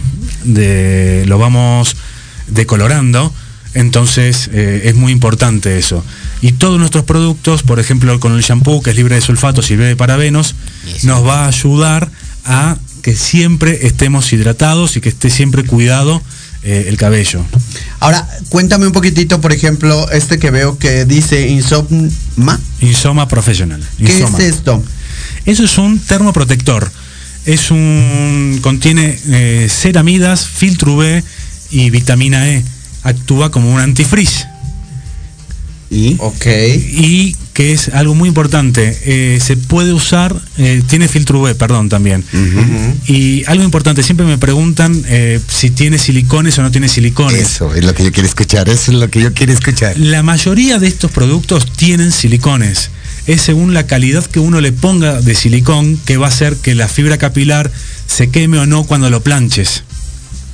de- 0.44 1.24
lo 1.26 1.38
vamos 1.38 1.96
decolorando. 2.48 3.32
Entonces 3.74 4.48
eh, 4.52 4.82
es 4.84 4.94
muy 4.94 5.10
importante 5.12 5.78
eso. 5.78 6.04
Y 6.40 6.52
todos 6.52 6.78
nuestros 6.78 7.04
productos, 7.04 7.62
por 7.64 7.80
ejemplo, 7.80 8.18
con 8.20 8.34
el 8.36 8.42
shampoo 8.42 8.82
que 8.82 8.90
es 8.90 8.96
libre 8.96 9.16
de 9.16 9.20
sulfatos 9.20 9.66
y 9.70 9.74
libre 9.74 9.86
de 9.88 9.96
parabenos, 9.96 10.54
nos 11.02 11.26
va 11.26 11.44
a 11.44 11.48
ayudar 11.48 12.10
a 12.44 12.76
que 13.02 13.16
siempre 13.16 13.86
estemos 13.86 14.32
hidratados 14.32 14.96
y 14.96 15.00
que 15.00 15.08
esté 15.08 15.28
siempre 15.30 15.64
cuidado 15.64 16.22
eh, 16.64 16.86
el 16.88 16.96
cabello. 16.96 17.44
Ahora, 18.00 18.26
cuéntame 18.48 18.86
un 18.86 18.92
poquitito, 18.92 19.40
por 19.40 19.52
ejemplo, 19.52 20.10
este 20.10 20.38
que 20.38 20.50
veo 20.50 20.78
que 20.78 21.04
dice 21.04 21.46
Insomma. 21.48 22.58
Insoma 22.80 23.28
profesional. 23.28 23.82
¿Qué 23.98 24.04
Insoma. 24.04 24.38
es 24.38 24.44
esto? 24.44 24.82
Eso 25.44 25.64
es 25.64 25.76
un 25.76 25.98
termoprotector. 25.98 26.90
Es 27.44 27.70
un 27.70 28.58
contiene 28.62 29.18
eh, 29.28 29.68
ceramidas, 29.70 30.46
filtro 30.46 30.94
UV 30.94 31.22
y 31.70 31.90
vitamina 31.90 32.48
E. 32.48 32.64
Actúa 33.02 33.50
como 33.50 33.70
un 33.70 33.80
antifreeze. 33.80 34.46
¿Y? 35.90 36.16
Ok. 36.18 36.46
Y 36.46 37.36
que 37.54 37.72
es 37.72 37.88
algo 37.90 38.16
muy 38.16 38.28
importante, 38.28 38.98
eh, 39.04 39.38
se 39.40 39.56
puede 39.56 39.92
usar, 39.92 40.34
eh, 40.58 40.82
tiene 40.88 41.06
filtro 41.06 41.40
UV, 41.40 41.54
perdón, 41.54 41.88
también. 41.88 42.24
Y 43.06 43.44
algo 43.46 43.62
importante, 43.62 44.02
siempre 44.02 44.26
me 44.26 44.38
preguntan 44.38 45.04
eh, 45.06 45.40
si 45.46 45.70
tiene 45.70 45.98
silicones 45.98 46.58
o 46.58 46.62
no 46.62 46.72
tiene 46.72 46.88
silicones. 46.88 47.40
Eso 47.40 47.72
es 47.72 47.84
lo 47.84 47.94
que 47.94 48.02
yo 48.02 48.10
quiero 48.10 48.28
escuchar, 48.28 48.68
eso 48.68 48.90
es 48.90 48.98
lo 48.98 49.08
que 49.08 49.22
yo 49.22 49.32
quiero 49.32 49.52
escuchar. 49.52 49.96
La 49.96 50.24
mayoría 50.24 50.80
de 50.80 50.88
estos 50.88 51.12
productos 51.12 51.70
tienen 51.70 52.10
silicones. 52.10 52.90
Es 53.28 53.42
según 53.42 53.72
la 53.72 53.86
calidad 53.86 54.26
que 54.26 54.40
uno 54.40 54.60
le 54.60 54.72
ponga 54.72 55.20
de 55.20 55.34
silicón 55.36 55.96
que 56.04 56.16
va 56.16 56.26
a 56.26 56.30
hacer 56.30 56.56
que 56.56 56.74
la 56.74 56.88
fibra 56.88 57.18
capilar 57.18 57.70
se 58.08 58.30
queme 58.30 58.58
o 58.58 58.66
no 58.66 58.82
cuando 58.82 59.10
lo 59.10 59.22
planches. 59.22 59.84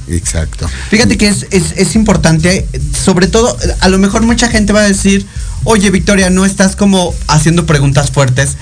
Exacto. 0.09 0.69
Fíjate 0.91 1.17
que 1.17 1.29
es, 1.29 1.47
es, 1.51 1.73
es 1.77 1.95
importante, 1.95 2.67
sobre 2.93 3.27
todo, 3.27 3.57
a 3.81 3.89
lo 3.89 3.99
mejor 3.99 4.23
mucha 4.23 4.49
gente 4.49 4.73
va 4.73 4.81
a 4.81 4.89
decir, 4.89 5.25
oye 5.65 5.91
Victoria, 5.91 6.31
no 6.31 6.45
estás 6.45 6.77
como 6.77 7.15
haciendo 7.29 7.67
preguntas 7.67 8.11
fuertes. 8.11 8.57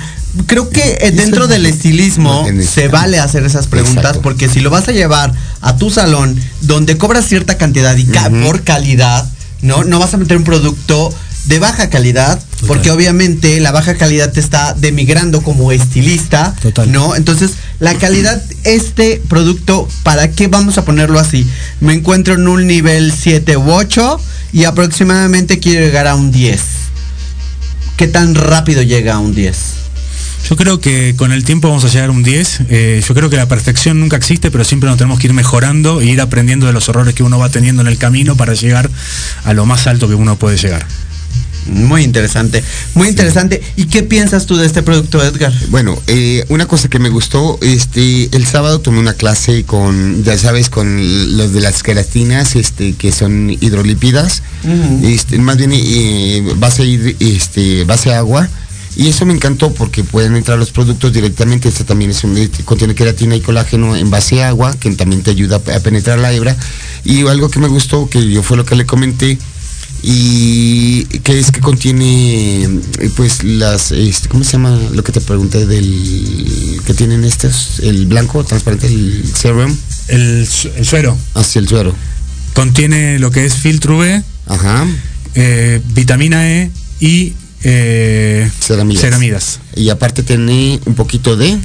Creo 0.46 0.68
que 0.68 0.98
eh, 1.00 1.10
dentro 1.10 1.46
del 1.48 1.64
estilismo 1.66 2.46
se 2.68 2.88
vale 2.88 3.18
hacer 3.18 3.44
esas 3.44 3.66
preguntas 3.66 3.96
Exacto. 4.04 4.22
porque 4.22 4.48
si 4.48 4.60
lo 4.60 4.70
vas 4.70 4.86
a 4.88 4.92
llevar 4.92 5.32
a 5.62 5.76
tu 5.76 5.90
salón 5.90 6.38
donde 6.60 6.98
cobras 6.98 7.26
cierta 7.26 7.56
cantidad 7.56 7.96
y 7.96 8.04
ca- 8.04 8.30
por 8.30 8.62
calidad, 8.62 9.28
¿no? 9.62 9.84
No 9.84 9.98
vas 9.98 10.12
a 10.14 10.18
meter 10.18 10.36
un 10.36 10.44
producto 10.44 11.12
de 11.46 11.58
baja 11.60 11.88
calidad, 11.88 12.38
porque 12.66 12.90
obviamente 12.90 13.58
la 13.60 13.70
baja 13.72 13.94
calidad 13.94 14.30
te 14.32 14.38
está 14.40 14.74
demigrando 14.74 15.40
como 15.40 15.72
estilista, 15.72 16.54
¿no? 16.88 17.16
Entonces, 17.16 17.52
la 17.80 17.94
calidad, 17.94 18.42
este 18.64 19.22
producto, 19.28 19.88
¿para 20.02 20.30
qué 20.30 20.48
vamos 20.48 20.76
a 20.76 20.84
ponerlo 20.84 21.18
así? 21.18 21.48
Me 21.80 21.94
encuentro 21.94 22.34
en 22.34 22.46
un 22.48 22.66
nivel 22.66 23.14
7 23.18 23.56
u 23.56 23.72
8 23.72 24.20
y 24.52 24.64
aproximadamente 24.64 25.58
quiero 25.58 25.86
llegar 25.86 26.06
a 26.06 26.16
un 26.16 26.30
10. 26.32 26.60
¿Qué 27.98 28.06
tan 28.06 28.36
rápido 28.36 28.80
llega 28.82 29.14
a 29.14 29.18
un 29.18 29.34
10? 29.34 29.56
Yo 30.48 30.54
creo 30.54 30.78
que 30.78 31.16
con 31.16 31.32
el 31.32 31.42
tiempo 31.42 31.66
vamos 31.66 31.84
a 31.84 31.88
llegar 31.88 32.10
a 32.10 32.12
un 32.12 32.22
10. 32.22 32.60
Eh, 32.70 33.02
yo 33.04 33.12
creo 33.12 33.28
que 33.28 33.36
la 33.36 33.48
perfección 33.48 33.98
nunca 33.98 34.16
existe, 34.16 34.52
pero 34.52 34.62
siempre 34.62 34.88
nos 34.88 34.98
tenemos 34.98 35.18
que 35.18 35.26
ir 35.26 35.32
mejorando 35.32 36.00
e 36.00 36.06
ir 36.06 36.20
aprendiendo 36.20 36.68
de 36.68 36.72
los 36.72 36.88
errores 36.88 37.16
que 37.16 37.24
uno 37.24 37.40
va 37.40 37.48
teniendo 37.48 37.82
en 37.82 37.88
el 37.88 37.98
camino 37.98 38.36
para 38.36 38.54
llegar 38.54 38.88
a 39.42 39.52
lo 39.52 39.66
más 39.66 39.88
alto 39.88 40.06
que 40.06 40.14
uno 40.14 40.36
puede 40.36 40.56
llegar. 40.58 40.86
Muy 41.68 42.02
interesante, 42.02 42.64
muy 42.94 43.08
interesante. 43.08 43.62
¿Y 43.76 43.86
qué 43.86 44.02
piensas 44.02 44.46
tú 44.46 44.56
de 44.56 44.66
este 44.66 44.82
producto, 44.82 45.22
Edgar? 45.22 45.52
Bueno, 45.68 46.00
eh, 46.06 46.44
una 46.48 46.66
cosa 46.66 46.88
que 46.88 46.98
me 46.98 47.10
gustó, 47.10 47.58
este, 47.62 48.34
el 48.34 48.46
sábado 48.46 48.80
tomé 48.80 48.98
una 48.98 49.14
clase 49.14 49.64
con, 49.64 50.24
ya 50.24 50.36
sabes, 50.38 50.70
con 50.70 51.36
los 51.36 51.52
de 51.52 51.60
las 51.60 51.82
queratinas, 51.82 52.56
este, 52.56 52.94
que 52.94 53.12
son 53.12 53.50
hidrolípidas, 53.50 54.42
este, 55.02 55.38
más 55.38 55.56
bien 55.58 55.72
eh, 55.74 56.54
base, 56.56 57.16
este, 57.20 57.84
base 57.84 58.14
agua. 58.14 58.48
Y 58.96 59.06
eso 59.06 59.24
me 59.24 59.32
encantó 59.32 59.72
porque 59.72 60.02
pueden 60.02 60.34
entrar 60.34 60.58
los 60.58 60.72
productos 60.72 61.12
directamente. 61.12 61.68
Este 61.68 61.84
también 61.84 62.10
es 62.10 62.24
un, 62.24 62.36
este, 62.36 62.64
contiene 62.64 62.96
queratina 62.96 63.36
y 63.36 63.40
colágeno 63.40 63.94
en 63.94 64.10
base 64.10 64.42
a 64.42 64.48
agua, 64.48 64.74
que 64.74 64.90
también 64.92 65.22
te 65.22 65.30
ayuda 65.30 65.56
a 65.56 65.80
penetrar 65.80 66.18
la 66.18 66.32
hebra. 66.32 66.56
Y 67.04 67.24
algo 67.28 67.48
que 67.48 67.60
me 67.60 67.68
gustó, 67.68 68.08
que 68.08 68.28
yo 68.28 68.42
fue 68.42 68.56
lo 68.56 68.64
que 68.64 68.74
le 68.74 68.86
comenté, 68.86 69.38
y 70.02 71.04
que 71.04 71.38
es 71.38 71.50
que 71.50 71.60
contiene 71.60 72.68
pues 73.16 73.42
las 73.44 73.90
este, 73.92 74.28
cómo 74.28 74.44
se 74.44 74.52
llama 74.52 74.78
lo 74.92 75.02
que 75.02 75.12
te 75.12 75.20
pregunté 75.20 75.66
del 75.66 76.80
que 76.86 76.94
tienen 76.94 77.24
estos 77.24 77.80
el 77.80 78.06
blanco 78.06 78.44
transparente 78.44 78.86
el 78.86 79.24
serum 79.34 79.76
El, 80.08 80.46
el 80.76 80.86
suero. 80.86 81.16
hacia 81.34 81.58
el 81.60 81.68
suero 81.68 81.94
Contiene 82.54 83.18
lo 83.20 83.30
que 83.30 83.44
es 83.44 83.54
filtro 83.54 83.98
UV, 83.98 84.22
ajá 84.46 84.86
eh, 85.34 85.80
vitamina 85.94 86.48
E 86.50 86.70
y 87.00 87.34
eh, 87.62 88.50
ceramidas. 88.60 89.00
ceramidas. 89.02 89.60
y 89.76 89.90
aparte 89.90 90.22
tiene 90.22 90.80
un 90.86 90.94
poquito 90.94 91.36
de 91.36 91.58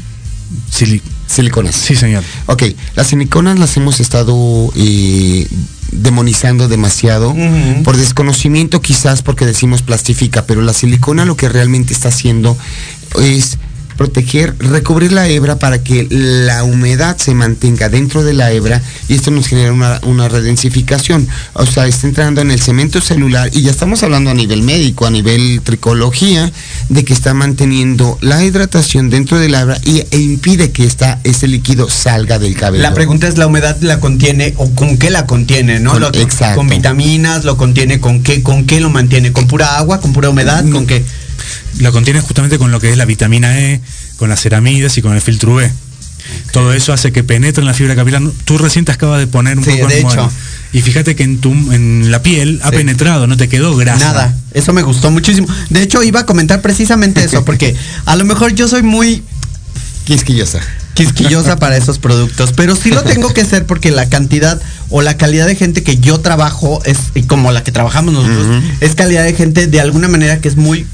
siliconas 1.28 1.76
Sí, 1.76 1.96
señor. 1.96 2.24
Ok, 2.46 2.64
las 2.96 3.08
siliconas 3.08 3.58
las 3.58 3.76
hemos 3.78 4.00
estado 4.00 4.72
eh, 4.76 5.48
demonizando 5.96 6.68
demasiado 6.68 7.36
por 7.84 7.98
desconocimiento 7.98 8.82
quizás 8.82 9.22
porque 9.22 9.46
decimos 9.46 9.82
plastifica, 9.82 10.46
pero 10.46 10.62
la 10.62 10.74
silicona 10.74 11.26
lo 11.26 11.38
que 11.38 11.50
realmente 11.50 11.94
está 11.94 12.10
haciendo 12.10 12.58
es 13.22 13.58
proteger, 14.04 14.54
recubrir 14.60 15.14
la 15.14 15.30
hebra 15.30 15.58
para 15.60 15.82
que 15.82 16.06
la 16.10 16.66
humedad 16.66 17.16
se 17.18 17.34
mantenga 17.34 17.88
dentro 17.88 18.22
de 18.22 18.34
la 18.34 18.52
hebra 18.52 18.82
y 19.08 19.14
esto 19.14 19.32
nos 19.32 19.48
genera 19.48 19.72
una, 19.72 20.02
una 20.04 20.28
redensificación. 20.28 21.26
O 21.54 21.66
sea, 21.66 21.88
está 21.88 22.06
entrando 22.08 22.42
en 22.42 22.52
el 22.52 22.60
cemento 22.60 23.00
celular 23.00 23.50
y 23.54 23.62
ya 23.62 23.72
estamos 23.72 24.04
hablando 24.04 24.30
a 24.30 24.34
nivel 24.34 24.62
médico, 24.62 25.06
a 25.06 25.10
nivel 25.10 25.62
tricología, 25.64 26.52
de 26.90 27.06
que 27.06 27.14
está 27.14 27.34
manteniendo 27.34 28.18
la 28.20 28.44
hidratación 28.44 29.10
dentro 29.10 29.40
de 29.40 29.48
la 29.48 29.62
hebra 29.62 29.78
y, 29.86 30.00
e 30.12 30.18
impide 30.20 30.72
que 30.72 30.84
esta, 30.86 31.22
ese 31.24 31.48
líquido 31.48 31.90
salga 31.90 32.40
del 32.40 32.56
cabello. 32.56 32.84
La 32.84 32.94
pregunta 32.94 33.30
es, 33.30 33.38
¿la 33.38 33.48
humedad 33.48 33.78
la 33.80 34.02
contiene 34.02 34.54
o 34.58 34.70
con 34.72 34.98
qué 34.98 35.12
la 35.12 35.26
contiene, 35.26 35.80
no? 35.80 35.92
Con- 35.94 36.02
Lo- 36.02 36.14
exacto. 36.14 36.58
Con 36.58 36.68
vitaminas, 36.68 37.46
lo 37.46 37.56
contiene 37.56 38.02
con 38.02 38.22
qué, 38.22 38.44
con 38.44 38.66
qué 38.66 38.82
lo 38.82 38.90
mantiene, 38.90 39.32
con 39.32 39.48
pura 39.48 39.78
agua, 39.78 40.02
con 40.02 40.12
pura 40.12 40.30
humedad, 40.30 40.68
con 40.70 40.86
qué. 40.88 41.06
Lo 41.80 41.92
contiene 41.92 42.22
justamente 42.22 42.58
con 42.58 42.72
lo 42.72 42.80
que 42.80 42.92
es 42.92 42.98
la 42.98 43.06
vitamina 43.06 43.60
E, 43.60 43.82
con 44.18 44.30
las 44.30 44.42
ceramidas 44.42 44.98
y 44.98 45.02
con 45.02 45.14
el 45.14 45.22
filtro 45.22 45.54
UV. 45.56 45.70
Todo 46.52 46.72
eso 46.74 46.94
hace 46.94 47.12
que 47.12 47.24
penetre 47.24 47.62
en 47.62 47.68
la 47.68 47.74
fibra 47.74 47.96
capilar. 47.96 48.22
Tú 48.46 48.58
recién 48.58 48.86
te 48.86 48.92
acabas 48.94 49.20
de 49.20 49.28
poner 49.28 49.58
un 49.58 49.66
Sí, 49.66 49.72
poco 49.72 49.88
de 49.88 50.00
en 50.00 50.08
hecho. 50.08 50.16
moda. 50.16 50.30
Y 50.72 50.82
fíjate 50.82 51.16
que 51.16 51.24
en 51.24 51.40
tu 51.40 51.52
en 51.52 52.10
la 52.12 52.22
piel 52.24 52.60
ha 52.64 52.70
Sí. 52.70 52.78
penetrado, 52.78 53.28
no 53.28 53.36
te 53.38 53.50
quedó 53.50 53.76
grasa. 53.76 54.06
Nada, 54.06 54.36
eso 54.54 54.72
me 54.74 54.82
gustó 54.84 55.12
muchísimo. 55.12 55.48
De 55.70 55.82
hecho, 55.82 56.02
iba 56.02 56.22
a 56.22 56.26
comentar 56.26 56.62
precisamente 56.62 57.24
eso, 57.24 57.44
porque 57.46 57.76
a 58.06 58.16
lo 58.16 58.24
mejor 58.26 58.54
yo 58.56 58.68
soy 58.68 58.84
muy 58.84 59.22
quisquillosa. 60.06 60.60
Quisquillosa 60.94 61.58
para 61.58 61.76
esos 61.76 61.98
productos, 61.98 62.54
pero 62.56 62.76
sí 62.76 62.92
lo 62.92 63.04
tengo 63.04 63.34
que 63.34 63.44
ser 63.46 63.66
porque 63.66 63.90
la 63.92 64.08
cantidad 64.10 64.62
o 64.90 65.02
la 65.02 65.18
calidad 65.18 65.48
de 65.48 65.56
gente 65.56 65.82
que 65.84 65.98
yo 65.98 66.20
trabajo 66.20 66.82
es 66.86 66.98
como 67.28 67.52
la 67.52 67.64
que 67.64 67.72
trabajamos 67.72 68.14
nosotros, 68.14 68.64
es 68.80 68.94
calidad 68.94 69.24
de 69.24 69.34
gente 69.34 69.66
de 69.66 69.80
alguna 69.82 70.08
manera 70.08 70.40
que 70.40 70.48
es 70.50 70.56
muy 70.56 70.86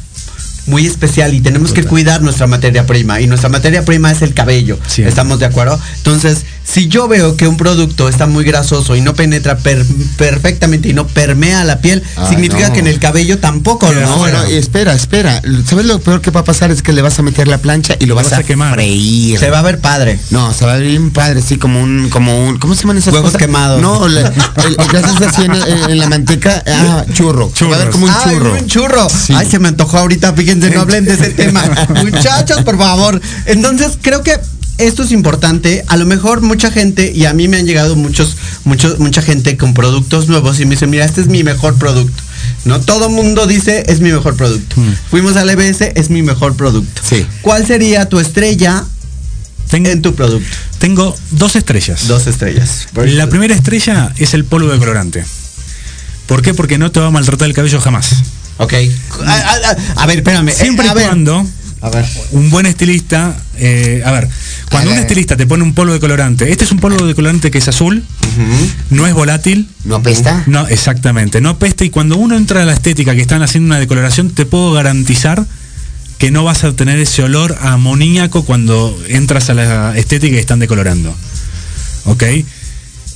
muy 0.70 0.86
especial 0.86 1.34
y 1.34 1.42
tenemos 1.42 1.74
que 1.74 1.84
cuidar 1.84 2.22
nuestra 2.22 2.48
materia 2.48 2.86
prima 2.86 3.20
y 3.22 3.28
nuestra 3.28 3.50
materia 3.50 3.84
prima 3.84 4.12
es 4.12 4.22
el 4.22 4.34
cabello. 4.34 4.78
¿Estamos 4.98 5.40
de 5.40 5.46
acuerdo? 5.46 5.80
Entonces, 5.98 6.46
si 6.64 6.88
yo 6.88 7.08
veo 7.08 7.36
que 7.36 7.48
un 7.48 7.58
producto 7.58 8.08
está 8.10 8.28
muy 8.28 8.44
grasoso 8.44 8.96
y 8.96 9.02
no 9.02 9.16
penetra 9.16 9.58
per- 9.58 9.86
perfectamente 10.18 10.90
y 10.90 10.94
no 10.94 11.08
permea 11.08 11.64
la 11.64 11.80
piel, 11.80 12.04
Ah, 12.16 12.28
significa 12.30 12.68
no. 12.68 12.74
que 12.74 12.80
en 12.80 12.88
el 12.88 13.00
cabello 13.00 13.40
tampoco 13.40 13.92
lo 13.92 14.02
No, 14.02 14.28
no, 14.28 14.44
espera, 14.46 14.94
espera. 14.94 15.42
¿Sabes 15.68 15.86
lo 15.86 16.00
peor 16.00 16.22
que 16.22 16.30
va 16.32 16.42
a 16.42 16.44
pasar? 16.44 16.70
Es 16.72 16.82
que 16.84 16.94
le 16.94 17.02
vas 17.02 17.18
a 17.18 17.24
meter 17.24 17.48
la 17.48 17.58
plancha 17.58 17.96
y 18.00 18.06
lo, 18.06 18.16
vas, 18.16 18.32
a, 18.34 18.44
quemar. 18.44 18.74
freír. 18.74 19.40
Se 19.40 19.50
va 19.50 19.60
a 19.60 19.62
ver 19.64 19.80
padre. 19.80 20.20
No, 20.30 20.54
se 20.54 20.66
va 20.66 20.74
a 20.74 20.78
ver 20.78 20.88
bien 20.88 21.12
padre, 21.12 21.42
sí, 21.42 21.58
como 21.58 21.82
un, 21.82 22.10
como 22.10 22.46
un, 22.48 22.60
¿cómo 22.60 22.76
se 22.76 22.82
llaman 22.82 22.98
esas 22.98 23.14
Huevos 23.14 23.32
cosas? 23.32 23.40
quemados. 23.48 23.82
No, 23.82 24.08
la- 24.08 24.28
el, 24.28 24.76
el 24.80 24.88
que 24.88 24.98
haces 24.98 25.22
así 25.28 25.44
en, 25.44 25.54
en 25.92 25.98
la 25.98 26.08
manteca, 26.08 26.64
ah, 26.68 27.06
churro. 27.14 27.52
Se 27.56 27.66
va 27.66 27.76
a 27.78 27.80
ver 27.80 27.90
como 27.90 28.06
un 28.06 28.12
Ay, 28.12 28.32
churro. 28.34 28.54
un 28.54 28.68
churro. 28.68 29.08
Ay, 29.36 29.48
se 29.50 29.60
me 29.60 29.70
antojó 29.70 29.98
ahorita, 29.98 30.34
fíjense, 30.34 30.59
no 30.70 30.82
hablen 30.82 31.06
de 31.06 31.14
ese 31.14 31.30
tema. 31.30 31.64
Muchachos, 32.04 32.62
por 32.64 32.78
favor. 32.78 33.22
Entonces, 33.46 33.98
creo 34.02 34.24
que 34.24 34.38
esto 34.80 35.04
es 35.04 35.12
importante. 35.12 35.84
A 35.88 35.98
lo 35.98 36.06
mejor 36.06 36.42
mucha 36.42 36.72
gente, 36.72 37.12
y 37.14 37.26
a 37.26 37.34
mí 37.34 37.48
me 37.48 37.58
han 37.58 37.66
llegado 37.66 37.96
muchos, 37.96 38.38
muchos, 38.64 39.00
mucha 39.00 39.22
gente 39.22 39.58
con 39.58 39.74
productos 39.74 40.28
nuevos 40.28 40.60
y 40.60 40.66
me 40.66 40.72
dicen, 40.72 40.90
mira, 40.90 41.06
este 41.06 41.22
es 41.22 41.28
mi 41.28 41.44
mejor 41.44 41.76
producto. 41.76 42.24
No 42.66 42.80
todo 42.80 43.10
mundo 43.10 43.46
dice 43.48 43.84
es 43.88 44.00
mi 44.00 44.12
mejor 44.12 44.36
producto. 44.36 44.76
Fuimos 45.10 45.36
al 45.36 45.50
EBS, 45.50 45.82
es 45.96 46.10
mi 46.10 46.22
mejor 46.22 46.56
producto. 46.56 47.02
Sí. 47.08 47.26
¿Cuál 47.42 47.66
sería 47.66 48.08
tu 48.08 48.20
estrella 48.20 48.86
en 49.72 50.02
tu 50.02 50.16
producto? 50.16 50.50
Tengo 50.80 51.16
dos 51.32 51.56
estrellas. 51.56 52.08
Dos 52.08 52.28
estrellas. 52.28 52.88
La 52.94 53.28
primera 53.28 53.54
estrella 53.54 54.14
es 54.18 54.34
el 54.34 54.46
polvo 54.46 54.72
de 54.72 54.80
colorante. 54.80 55.26
¿Por 56.26 56.42
qué? 56.42 56.54
Porque 56.54 56.78
no 56.78 56.92
te 56.92 57.00
va 57.00 57.08
a 57.08 57.12
maltratar 57.12 57.48
el 57.48 57.54
cabello 57.54 57.82
jamás. 57.82 58.24
Ok. 58.60 58.74
A, 59.26 59.32
a- 59.34 59.72
a- 59.98 60.04
a 60.04 60.06
ver, 60.06 60.18
espérame. 60.20 60.52
Siempre 60.52 60.86
Eh, 60.86 60.90
a 60.90 60.94
y 60.94 61.06
cuando 61.06 61.48
A 61.82 61.90
ver. 61.90 62.06
un 62.32 62.50
buen 62.50 62.66
estilista, 62.66 63.36
eh, 63.58 64.02
a 64.06 64.12
ver, 64.12 64.28
Cuando 64.70 64.92
un 64.92 64.98
estilista 65.00 65.36
te 65.38 65.48
pone 65.48 65.64
un 65.64 65.74
polvo 65.74 65.94
de 65.94 66.00
colorante, 66.00 66.52
este 66.52 66.64
es 66.66 66.72
un 66.72 66.80
polvo 66.80 67.08
de 67.08 67.16
colorante 67.16 67.50
que 67.52 67.58
es 67.58 67.68
azul, 67.70 68.04
no 68.92 69.08
es 69.08 69.14
volátil. 69.14 69.68
¿No 69.86 69.96
apesta? 69.96 70.44
No, 70.46 70.68
exactamente, 70.68 71.42
no 71.42 71.50
apesta 71.50 71.86
y 71.86 71.90
cuando 71.90 72.18
uno 72.18 72.36
entra 72.38 72.62
a 72.62 72.66
la 72.66 72.74
estética 72.74 73.16
que 73.16 73.22
están 73.22 73.42
haciendo 73.42 73.68
una 73.68 73.80
decoloración, 73.80 74.30
te 74.30 74.46
puedo 74.46 74.72
garantizar 74.74 75.44
que 76.20 76.30
no 76.32 76.44
vas 76.44 76.66
a 76.66 76.74
tener 76.74 77.00
ese 77.00 77.24
olor 77.24 77.58
amoníaco 77.62 78.44
cuando 78.46 78.96
entras 79.08 79.50
a 79.50 79.54
la 79.54 79.98
estética 79.98 80.36
y 80.36 80.40
están 80.40 80.60
decolorando. 80.60 81.16
¿Ok? 82.06 82.24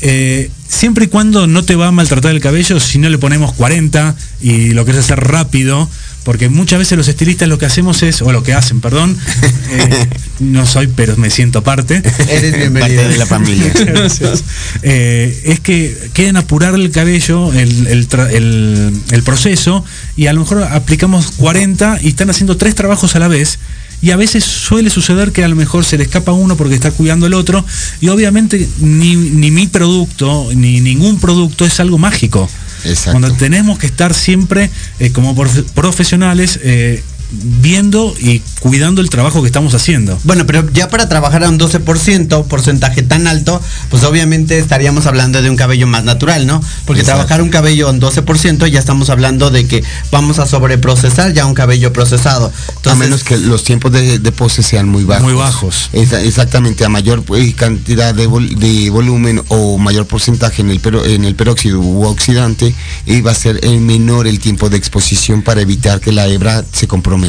Eh, 0.01 0.49
siempre 0.67 1.05
y 1.05 1.07
cuando 1.07 1.47
no 1.47 1.63
te 1.63 1.75
va 1.75 1.87
a 1.87 1.91
maltratar 1.91 2.31
el 2.33 2.41
cabello, 2.41 2.79
si 2.79 2.97
no 2.99 3.09
le 3.09 3.17
ponemos 3.17 3.53
40 3.53 4.15
y 4.41 4.71
lo 4.73 4.83
querés 4.85 5.01
hacer 5.05 5.19
rápido, 5.21 5.89
porque 6.23 6.49
muchas 6.49 6.79
veces 6.79 6.97
los 6.97 7.07
estilistas 7.07 7.47
lo 7.47 7.57
que 7.57 7.65
hacemos 7.65 8.03
es, 8.03 8.21
o 8.21 8.31
lo 8.31 8.43
que 8.43 8.53
hacen, 8.53 8.81
perdón, 8.81 9.17
eh, 9.71 10.07
no 10.39 10.65
soy, 10.65 10.87
pero 10.87 11.15
me 11.17 11.29
siento 11.29 11.63
parte. 11.63 12.01
Eres 12.29 12.57
bienvenido. 12.57 12.95
Parte 13.01 13.07
de 13.09 13.17
la 13.17 13.25
familia. 13.25 13.71
Gracias. 13.85 14.43
Eh, 14.81 15.41
es 15.45 15.59
que 15.61 15.97
quieren 16.13 16.35
apurar 16.37 16.75
el 16.75 16.91
cabello, 16.91 17.53
el, 17.53 17.87
el 17.87 18.09
tra- 18.09 18.29
el- 18.31 18.93
el 19.11 19.23
proceso, 19.23 19.85
y 20.17 20.27
a 20.27 20.33
lo 20.33 20.41
mejor 20.41 20.63
aplicamos 20.63 21.31
40 21.37 21.99
y 22.01 22.09
están 22.09 22.29
haciendo 22.29 22.57
tres 22.57 22.75
trabajos 22.75 23.15
a 23.15 23.19
la 23.19 23.27
vez. 23.29 23.59
Y 24.03 24.11
a 24.11 24.17
veces 24.17 24.43
suele 24.43 24.89
suceder 24.89 25.31
que 25.31 25.43
a 25.43 25.47
lo 25.47 25.55
mejor 25.55 25.85
se 25.85 25.97
le 25.97 26.03
escapa 26.03 26.33
uno 26.33 26.55
porque 26.57 26.75
está 26.75 26.91
cuidando 26.91 27.25
el 27.25 27.33
otro. 27.33 27.65
Y 28.01 28.09
obviamente 28.09 28.67
ni, 28.79 29.15
ni 29.15 29.49
mi 29.49 29.67
producto, 29.67 30.49
ni 30.53 30.81
ningún 30.81 31.19
producto 31.19 31.65
es 31.65 31.79
algo 31.79 31.97
mágico. 31.97 32.49
Exacto. 32.83 33.11
Cuando 33.17 33.31
tenemos 33.37 33.79
que 33.79 33.87
estar 33.87 34.13
siempre 34.13 34.69
eh, 34.99 35.11
como 35.11 35.33
profe- 35.35 35.63
profesionales 35.73 36.59
eh, 36.63 37.01
viendo 37.41 38.13
y 38.19 38.39
cuidando 38.59 39.01
el 39.01 39.09
trabajo 39.09 39.41
que 39.41 39.47
estamos 39.47 39.73
haciendo. 39.73 40.19
Bueno, 40.23 40.45
pero 40.45 40.69
ya 40.71 40.89
para 40.89 41.09
trabajar 41.09 41.43
a 41.43 41.49
un 41.49 41.59
12%, 41.59 42.45
porcentaje 42.45 43.01
tan 43.01 43.27
alto, 43.27 43.61
pues 43.89 44.03
obviamente 44.03 44.59
estaríamos 44.59 45.05
hablando 45.05 45.41
de 45.41 45.49
un 45.49 45.55
cabello 45.55 45.87
más 45.87 46.03
natural, 46.03 46.45
¿no? 46.45 46.61
Porque 46.85 47.01
Exacto. 47.01 47.19
trabajar 47.19 47.41
un 47.41 47.49
cabello 47.49 47.89
en 47.89 47.99
12% 47.99 48.67
ya 48.67 48.79
estamos 48.79 49.09
hablando 49.09 49.49
de 49.49 49.65
que 49.67 49.83
vamos 50.11 50.39
a 50.39 50.45
sobreprocesar 50.45 51.33
ya 51.33 51.45
un 51.45 51.53
cabello 51.53 51.91
procesado. 51.91 52.47
a 52.47 52.71
Entonces, 52.75 52.99
menos 52.99 53.23
que 53.23 53.37
los 53.37 53.63
tiempos 53.63 53.91
de, 53.91 54.19
de 54.19 54.31
pose 54.31 54.63
sean 54.63 54.87
muy 54.89 55.03
bajos. 55.03 55.23
Muy 55.23 55.33
bajos. 55.33 55.89
Exactamente, 55.93 56.85
a 56.85 56.89
mayor 56.89 57.23
pues, 57.23 57.53
cantidad 57.55 58.13
de, 58.13 58.27
vol- 58.29 58.55
de 58.55 58.89
volumen 58.89 59.41
o 59.47 59.77
mayor 59.77 60.05
porcentaje 60.05 60.61
en 60.61 60.69
el, 60.71 60.79
pero, 60.79 61.05
en 61.05 61.25
el 61.25 61.35
peróxido 61.35 61.79
u 61.79 62.05
oxidante, 62.05 62.73
y 63.05 63.21
va 63.21 63.31
a 63.31 63.35
ser 63.35 63.59
eh, 63.63 63.79
menor 63.79 64.27
el 64.27 64.39
tiempo 64.39 64.69
de 64.69 64.77
exposición 64.77 65.41
para 65.41 65.61
evitar 65.61 65.99
que 65.99 66.11
la 66.11 66.27
hebra 66.27 66.63
se 66.71 66.87
comprometa. 66.87 67.22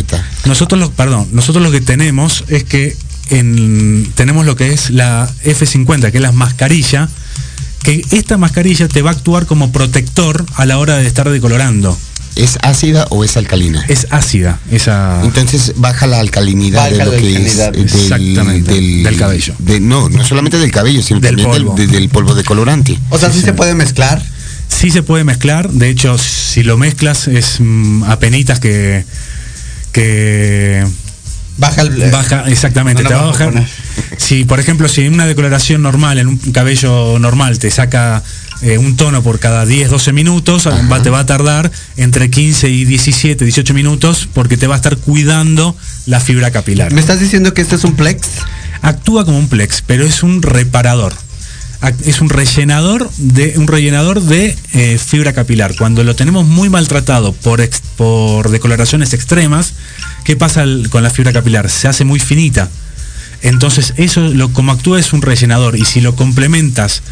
Nosotros 0.45 0.81
lo, 0.81 0.91
perdón, 0.91 1.29
nosotros 1.33 1.63
lo 1.63 1.71
que 1.71 1.81
tenemos 1.81 2.45
es 2.49 2.65
que 2.65 2.97
en- 3.31 4.11
tenemos 4.15 4.45
lo 4.47 4.57
que 4.57 4.73
es 4.73 4.91
la 4.91 5.31
F50, 5.45 6.11
que 6.11 6.19
es 6.19 6.23
la 6.23 6.33
mascarilla, 6.33 7.09
que 7.83 8.03
esta 8.11 8.37
mascarilla 8.39 8.89
te 8.89 9.03
va 9.03 9.11
a 9.11 9.13
actuar 9.15 9.47
como 9.47 9.71
protector 9.73 10.45
a 10.57 10.67
la 10.67 10.79
hora 10.79 10.97
de 10.99 11.07
estar 11.07 11.29
decolorando. 11.31 11.97
¿Es 12.37 12.59
ácida 12.63 13.07
o 13.11 13.23
es 13.23 13.37
alcalina? 13.37 13.85
Es 13.89 14.09
ácida, 14.11 14.59
esa 14.73 15.21
Entonces 15.23 15.75
baja 15.77 16.09
la 16.09 16.19
alcalinidad 16.19 16.91
Baja 16.91 16.97
de 16.97 17.05
lo 17.05 17.13
la 17.13 17.19
que 17.19 17.47
es 17.47 17.57
del, 17.59 17.85
exactamente, 17.85 18.73
del 18.73 19.17
cabello. 19.17 19.55
de- 19.61 19.79
no, 19.81 20.09
no 20.09 20.25
solamente 20.25 20.59
del 20.59 20.73
cabello, 20.73 21.01
sino 21.01 21.21
Del 21.21 21.37
también 21.37 21.49
polvo. 21.49 21.75
Del, 21.77 21.87
de- 21.91 21.97
del 22.01 22.09
polvo 22.09 22.35
de 22.35 22.43
colorante. 22.43 22.99
o 23.11 23.19
sea, 23.19 23.31
sí, 23.31 23.41
se 23.41 23.53
puede 23.53 23.75
mezclar. 23.77 24.21
sí 24.69 24.91
se 24.91 25.05
puede 25.05 25.23
mezclar, 25.23 25.71
de 25.71 25.89
hecho 25.91 26.19
si 26.19 26.65
lo 26.65 26.77
mezclas 26.77 27.29
es 27.29 27.57
mm, 27.61 28.03
apenitas 28.05 28.59
que 28.59 29.05
que 29.95 30.85
Baja 31.57 31.83
el 31.83 32.11
baja 32.11 32.45
exactamente 32.49 33.05
no 33.05 33.09
te 33.09 33.15
va 33.15 33.23
a 33.23 33.27
bajar 33.27 33.65
si 34.19 34.45
por 34.45 34.59
ejemplo 34.59 34.89
si 34.89 35.03
en 35.03 35.15
una 35.15 35.25
decoloración 35.25 35.83
normal 35.83 36.19
en 36.19 36.27
un 36.27 36.37
cabello 36.37 37.17
normal 37.21 37.61
te 37.61 37.71
saca 37.71 38.25
eh, 38.61 38.77
un 38.77 38.97
tono 38.97 39.23
por 39.23 39.39
cada 39.39 39.65
10 39.65 39.89
12 39.89 40.13
minutos 40.13 40.67
va- 40.67 41.01
te 41.01 41.11
va 41.11 41.21
a 41.21 41.27
tardar 41.27 41.71
entre 41.97 42.29
15 42.29 42.71
y 42.71 42.85
17 42.85 43.45
18 43.45 43.73
minutos 43.73 44.29
porque 44.35 44.57
te 44.57 44.67
va 44.67 44.75
a 44.75 44.79
estar 44.79 44.97
cuidando 44.97 45.77
la 46.07 46.19
fibra 46.19 46.51
capilar. 46.51 46.93
¿Me 46.93 47.01
estás 47.01 47.21
diciendo 47.21 47.55
que 47.55 47.63
este 47.63 47.77
es 47.77 47.85
un 47.85 47.95
plex? 47.95 48.27
actúa 48.83 49.25
como 49.25 49.39
un 49.39 49.49
plex 49.49 49.81
pero 49.87 50.05
es 50.05 50.25
un 50.25 50.43
reparador 50.43 51.15
es 52.05 52.21
un 52.21 52.29
rellenador 52.29 53.11
de 53.17 53.55
un 53.57 53.67
rellenador 53.67 54.21
de 54.21 54.57
eh, 54.73 54.99
fibra 54.99 55.33
capilar. 55.33 55.75
Cuando 55.77 56.05
lo 56.05 56.15
tenemos 56.15 56.47
muy 56.47 56.69
maltratado 56.69 57.33
por 57.33 57.69
por 57.97 58.51
decoloraciones 58.51 59.13
extremas 59.13 59.75
qué 60.25 60.37
pasa 60.37 60.65
con 60.91 61.03
la 61.03 61.11
fibra 61.11 61.33
capilar 61.33 61.69
se 61.71 61.89
hace 61.89 62.05
muy 62.05 62.21
finita. 62.21 62.71
Entonces 63.43 63.95
eso 63.97 64.21
lo 64.21 64.53
como 64.53 64.73
actúa 64.73 64.99
es 64.99 65.13
un 65.13 65.23
rellenador. 65.23 65.77
Y 65.77 65.85
si 65.85 66.01
lo 66.01 66.17
complementas 66.17 67.03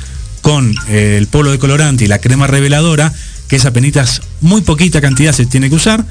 con 0.40 0.74
eh, 0.88 1.16
el 1.18 1.26
polvo 1.26 1.50
de 1.50 1.58
colorante 1.58 2.04
y 2.04 2.08
la 2.08 2.18
crema 2.18 2.46
reveladora 2.46 3.12
que 3.48 3.56
es 3.56 3.64
apenas 3.66 4.22
muy 4.40 4.62
poquita 4.62 5.00
cantidad 5.00 5.32
se 5.32 5.46
tiene 5.46 5.68
que 5.68 5.76
usar 5.76 6.04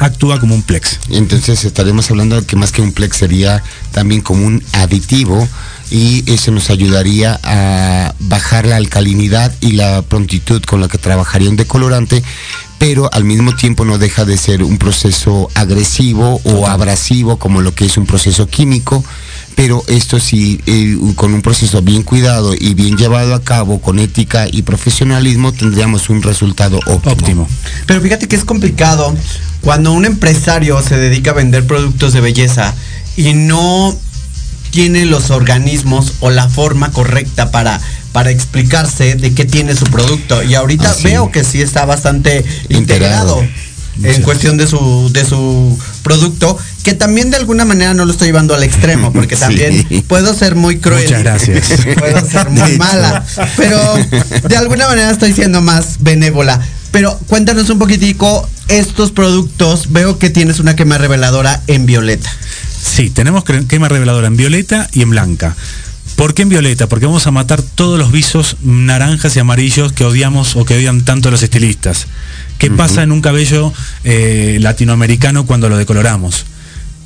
actúa 0.00 0.40
como 0.40 0.54
un 0.54 0.62
plex. 0.62 0.98
Entonces 1.10 1.64
estaremos 1.64 2.10
hablando 2.10 2.40
de 2.40 2.46
que 2.46 2.56
más 2.56 2.72
que 2.72 2.82
un 2.82 2.92
plex 2.92 3.16
sería 3.16 3.62
también 3.92 4.20
como 4.20 4.46
un 4.46 4.62
aditivo 4.72 5.48
y 5.90 6.24
eso 6.30 6.50
nos 6.50 6.70
ayudaría 6.70 7.38
a 7.42 8.14
bajar 8.20 8.66
la 8.66 8.76
alcalinidad 8.76 9.52
y 9.60 9.72
la 9.72 10.02
prontitud 10.02 10.62
con 10.62 10.80
la 10.80 10.88
que 10.88 10.98
trabajaría 10.98 11.48
un 11.48 11.56
decolorante, 11.56 12.22
pero 12.78 13.12
al 13.12 13.24
mismo 13.24 13.54
tiempo 13.56 13.84
no 13.84 13.98
deja 13.98 14.24
de 14.24 14.36
ser 14.36 14.62
un 14.62 14.78
proceso 14.78 15.50
agresivo 15.54 16.40
o 16.44 16.66
abrasivo 16.66 17.38
como 17.38 17.60
lo 17.60 17.74
que 17.74 17.86
es 17.86 17.96
un 17.96 18.06
proceso 18.06 18.46
químico. 18.46 19.04
Pero 19.56 19.82
esto 19.88 20.20
sí, 20.20 20.60
eh, 20.66 20.96
con 21.16 21.34
un 21.34 21.42
proceso 21.42 21.82
bien 21.82 22.04
cuidado 22.04 22.54
y 22.56 22.74
bien 22.74 22.96
llevado 22.96 23.34
a 23.34 23.42
cabo, 23.42 23.80
con 23.80 23.98
ética 23.98 24.46
y 24.48 24.62
profesionalismo, 24.62 25.52
tendríamos 25.52 26.10
un 26.10 26.22
resultado 26.22 26.78
óptimo. 26.86 27.12
óptimo 27.12 27.48
Pero 27.84 28.00
fíjate 28.00 28.28
que 28.28 28.36
es 28.36 28.44
complicado 28.44 29.12
cuando 29.60 29.92
un 29.92 30.04
empresario 30.04 30.80
se 30.80 30.96
dedica 30.96 31.32
a 31.32 31.34
vender 31.34 31.66
productos 31.66 32.12
de 32.12 32.20
belleza 32.20 32.72
y 33.16 33.34
no 33.34 33.98
tiene 34.70 35.04
los 35.06 35.30
organismos 35.30 36.14
o 36.20 36.30
la 36.30 36.48
forma 36.48 36.90
correcta 36.92 37.50
para, 37.50 37.80
para 38.12 38.30
explicarse 38.30 39.14
de 39.16 39.34
qué 39.34 39.44
tiene 39.44 39.74
su 39.74 39.84
producto. 39.86 40.42
Y 40.42 40.54
ahorita 40.54 40.90
Así. 40.90 41.04
veo 41.04 41.30
que 41.30 41.44
sí 41.44 41.60
está 41.62 41.84
bastante 41.84 42.44
Integrado. 42.68 43.40
integrado 43.42 43.68
en 44.00 44.22
cuestión 44.22 44.56
de 44.56 44.68
su, 44.68 45.10
de 45.12 45.24
su 45.24 45.76
producto, 46.04 46.56
que 46.84 46.94
también 46.94 47.30
de 47.32 47.36
alguna 47.36 47.64
manera 47.64 47.94
no 47.94 48.04
lo 48.04 48.12
estoy 48.12 48.28
llevando 48.28 48.54
al 48.54 48.62
extremo, 48.62 49.12
porque 49.12 49.34
Sí. 49.36 49.40
también 49.40 49.86
puedo 50.06 50.32
ser 50.34 50.54
muy 50.54 50.78
cruel. 50.78 51.02
Muchas 51.02 51.22
gracias. 51.24 51.66
Puedo 51.98 52.24
ser 52.30 52.48
muy 52.50 52.78
mala. 52.78 53.24
Pero 53.56 53.96
de 54.48 54.56
alguna 54.56 54.86
manera 54.86 55.10
estoy 55.10 55.32
siendo 55.32 55.60
más 55.62 55.96
benévola. 55.98 56.60
Pero 56.92 57.18
cuéntanos 57.26 57.68
un 57.70 57.80
poquitico 57.80 58.48
estos 58.68 59.10
productos. 59.10 59.90
Veo 59.92 60.18
que 60.20 60.30
tienes 60.30 60.60
una 60.60 60.76
quema 60.76 60.96
reveladora 60.96 61.60
en 61.66 61.84
violeta. 61.84 62.30
Sí, 62.80 63.10
tenemos 63.10 63.44
quema 63.44 63.88
reveladora 63.88 64.26
en 64.26 64.36
violeta 64.36 64.88
y 64.92 65.02
en 65.02 65.10
blanca. 65.10 65.56
¿Por 66.16 66.34
qué 66.34 66.42
en 66.42 66.48
violeta? 66.48 66.88
Porque 66.88 67.06
vamos 67.06 67.26
a 67.28 67.30
matar 67.30 67.62
todos 67.62 67.96
los 67.96 68.10
visos 68.10 68.56
naranjas 68.62 69.36
y 69.36 69.38
amarillos 69.38 69.92
que 69.92 70.04
odiamos 70.04 70.56
o 70.56 70.64
que 70.64 70.74
odian 70.74 71.02
tanto 71.02 71.30
los 71.30 71.44
estilistas. 71.44 72.08
¿Qué 72.58 72.72
pasa 72.72 73.04
en 73.04 73.12
un 73.12 73.20
cabello 73.20 73.72
eh, 74.02 74.58
latinoamericano 74.60 75.46
cuando 75.46 75.68
lo 75.68 75.76
decoloramos? 75.76 76.44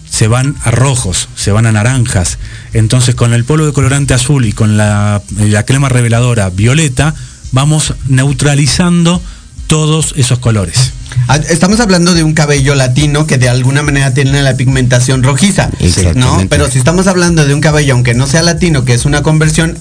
Se 0.09 0.29
van 0.29 0.57
a 0.65 0.71
rojos, 0.71 1.29
se 1.37 1.53
van 1.53 1.67
a 1.67 1.73
naranjas. 1.73 2.39
Entonces 2.73 3.15
con 3.15 3.35
el 3.35 3.45
polvo 3.45 3.67
de 3.67 3.75
colorante 3.75 4.15
azul 4.15 4.47
y 4.47 4.53
con 4.53 4.79
la, 4.79 5.21
la 5.37 5.65
crema 5.65 5.91
reveladora 5.91 6.49
violeta 6.49 7.15
vamos 7.51 7.95
neutralizando 8.09 9.21
todos 9.67 10.15
esos 10.17 10.39
colores. 10.39 10.93
Ah, 11.29 11.37
Estamos 11.37 11.81
hablando 11.81 12.15
de 12.15 12.23
un 12.23 12.35
cabello 12.35 12.75
latino 12.75 13.27
que 13.27 13.39
de 13.39 13.49
alguna 13.49 13.83
manera 13.83 14.15
tiene 14.15 14.43
la 14.43 14.57
pigmentación 14.57 15.23
rojiza, 15.23 15.71
¿no? 16.15 16.45
Pero 16.49 16.71
si 16.71 16.79
estamos 16.79 17.07
hablando 17.07 17.45
de 17.45 17.55
un 17.55 17.61
cabello, 17.61 17.95
aunque 17.95 18.15
no 18.15 18.27
sea 18.27 18.43
latino, 18.43 18.85
que 18.85 18.95
es 18.95 19.05
una 19.05 19.23
conversión, 19.23 19.79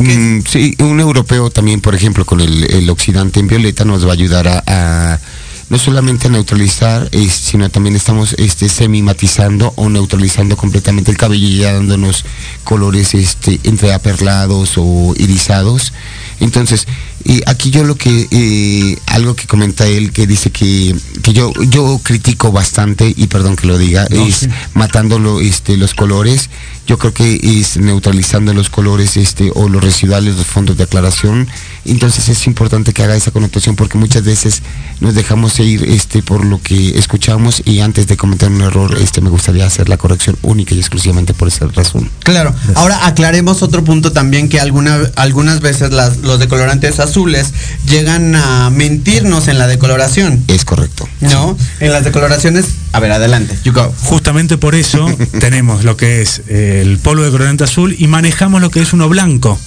Mm, 0.00 0.40
sí, 0.48 0.74
un 0.78 0.98
europeo 0.98 1.50
también, 1.50 1.82
por 1.82 1.94
ejemplo, 1.94 2.24
con 2.24 2.40
el, 2.40 2.64
el 2.72 2.88
oxidante 2.88 3.38
en 3.38 3.48
violeta 3.48 3.84
nos 3.84 4.06
va 4.06 4.10
a 4.10 4.14
ayudar 4.14 4.48
a, 4.48 4.62
a 4.66 5.20
no 5.68 5.78
solamente 5.78 6.26
a 6.26 6.30
neutralizar, 6.30 7.08
eh, 7.12 7.28
sino 7.30 7.68
también 7.68 7.94
estamos 7.96 8.32
este, 8.38 8.68
semi-matizando 8.68 9.74
o 9.76 9.90
neutralizando 9.90 10.56
completamente 10.56 11.10
el 11.10 11.18
cabello 11.18 11.46
y 11.46 11.58
ya 11.58 11.74
dándonos 11.74 12.24
colores 12.64 13.14
este, 13.14 13.60
entre 13.64 13.92
aperlados 13.92 14.74
o 14.78 15.14
irisados. 15.18 15.92
Entonces, 16.40 16.86
eh, 17.24 17.42
aquí 17.46 17.70
yo 17.70 17.84
lo 17.84 17.96
que, 17.96 18.26
eh, 18.30 18.96
algo 19.06 19.36
que 19.36 19.46
comenta 19.46 19.86
él, 19.86 20.10
que 20.12 20.26
dice 20.26 20.50
que, 20.50 20.94
que 21.22 21.32
yo, 21.32 21.52
yo 21.68 22.00
critico 22.02 22.50
bastante, 22.50 23.12
y 23.16 23.26
perdón 23.26 23.56
que 23.56 23.66
lo 23.66 23.78
diga, 23.78 24.06
No, 24.10 24.26
es 24.26 24.36
sí. 24.36 24.48
matando 24.74 25.18
lo- 25.18 25.40
este, 25.40 25.76
los 25.76 25.94
colores. 25.94 26.48
Yo 26.86 26.98
creo 26.98 27.14
que 27.14 27.38
es 27.42 27.76
neutralizando 27.76 28.52
los 28.52 28.68
colores 28.70 29.16
este 29.16 29.50
o 29.54 29.68
los 29.68 29.82
residuales, 29.82 30.36
los 30.36 30.46
fondos 30.46 30.76
de 30.76 30.84
aclaración. 30.84 31.46
Entonces 31.84 32.28
es 32.28 32.46
importante 32.46 32.92
que 32.92 33.02
haga 33.02 33.14
esa 33.16 33.30
connotación 33.30 33.76
porque 33.76 33.96
muchas 33.96 34.24
veces 34.24 34.62
nos 35.00 35.14
dejamos 35.14 35.58
ir 35.60 35.84
este 35.84 36.22
por 36.22 36.44
lo 36.44 36.60
que 36.60 36.98
escuchamos 36.98 37.62
y 37.64 37.80
antes 37.80 38.06
de 38.06 38.16
cometer 38.16 38.50
un 38.50 38.60
error 38.60 38.98
este 39.00 39.20
me 39.20 39.30
gustaría 39.30 39.64
hacer 39.66 39.88
la 39.88 39.96
corrección 39.96 40.36
única 40.42 40.74
y 40.74 40.78
exclusivamente 40.78 41.32
por 41.32 41.48
esa 41.48 41.66
razón. 41.68 42.10
Claro. 42.24 42.54
Ahora 42.74 43.06
aclaremos 43.06 43.62
otro 43.62 43.82
punto 43.84 44.12
también 44.12 44.48
que 44.48 44.60
alguna, 44.60 44.98
algunas 45.16 45.60
veces 45.60 45.92
las- 45.92 46.18
los 46.18 46.38
decolorantes 46.38 47.00
azules 47.00 47.52
llegan 47.86 48.34
a 48.34 48.68
mentirnos 48.70 49.48
en 49.48 49.58
la 49.58 49.66
decoloración. 49.66 50.42
Es 50.48 50.64
correcto. 50.64 51.08
¿No? 51.20 51.56
En 51.80 51.92
las 51.92 52.04
decoloraciones. 52.04 52.66
A 52.92 52.98
ver, 53.00 53.12
adelante. 53.12 53.56
You 53.64 53.72
go. 53.72 53.94
Justamente 54.04 54.58
por 54.58 54.74
eso 54.74 55.06
tenemos 55.40 55.84
lo 55.84 55.96
que 55.96 56.22
es 56.22 56.42
eh, 56.48 56.69
el 56.70 56.98
polvo 56.98 57.22
de 57.22 57.30
colorante 57.30 57.64
azul 57.64 57.94
y 57.98 58.06
manejamos 58.06 58.60
lo 58.60 58.70
que 58.70 58.80
es 58.80 58.92
uno 58.92 59.08
blanco. 59.08 59.58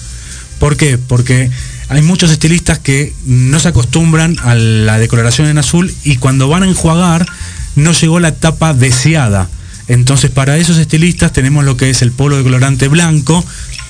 ¿Por 0.60 0.78
qué? 0.78 0.97
Porque 0.97 1.49
hay 1.89 2.01
muchos 2.01 2.32
estilistas 2.32 2.80
que 2.80 3.14
no 3.26 3.60
se 3.60 3.68
acostumbran 3.68 4.38
a 4.43 4.56
la 4.56 4.97
decoloración 4.97 5.47
en 5.47 5.58
azul 5.58 5.93
y 6.04 6.18
cuando 6.18 6.47
van 6.47 6.64
a 6.64 6.68
enjuagar 6.68 7.26
no 7.76 7.91
llegó 7.91 8.20
la 8.20 8.30
etapa 8.30 8.74
deseada. 8.74 9.49
Entonces 9.88 10.32
para 10.32 10.58
esos 10.58 10.78
estilistas 10.78 11.34
tenemos 11.34 11.66
lo 11.66 11.76
que 11.76 11.89
es 11.89 12.01
el 12.01 12.12
polvo 12.12 12.38
de 12.38 12.43
colorante 12.43 12.88
blanco 12.88 13.43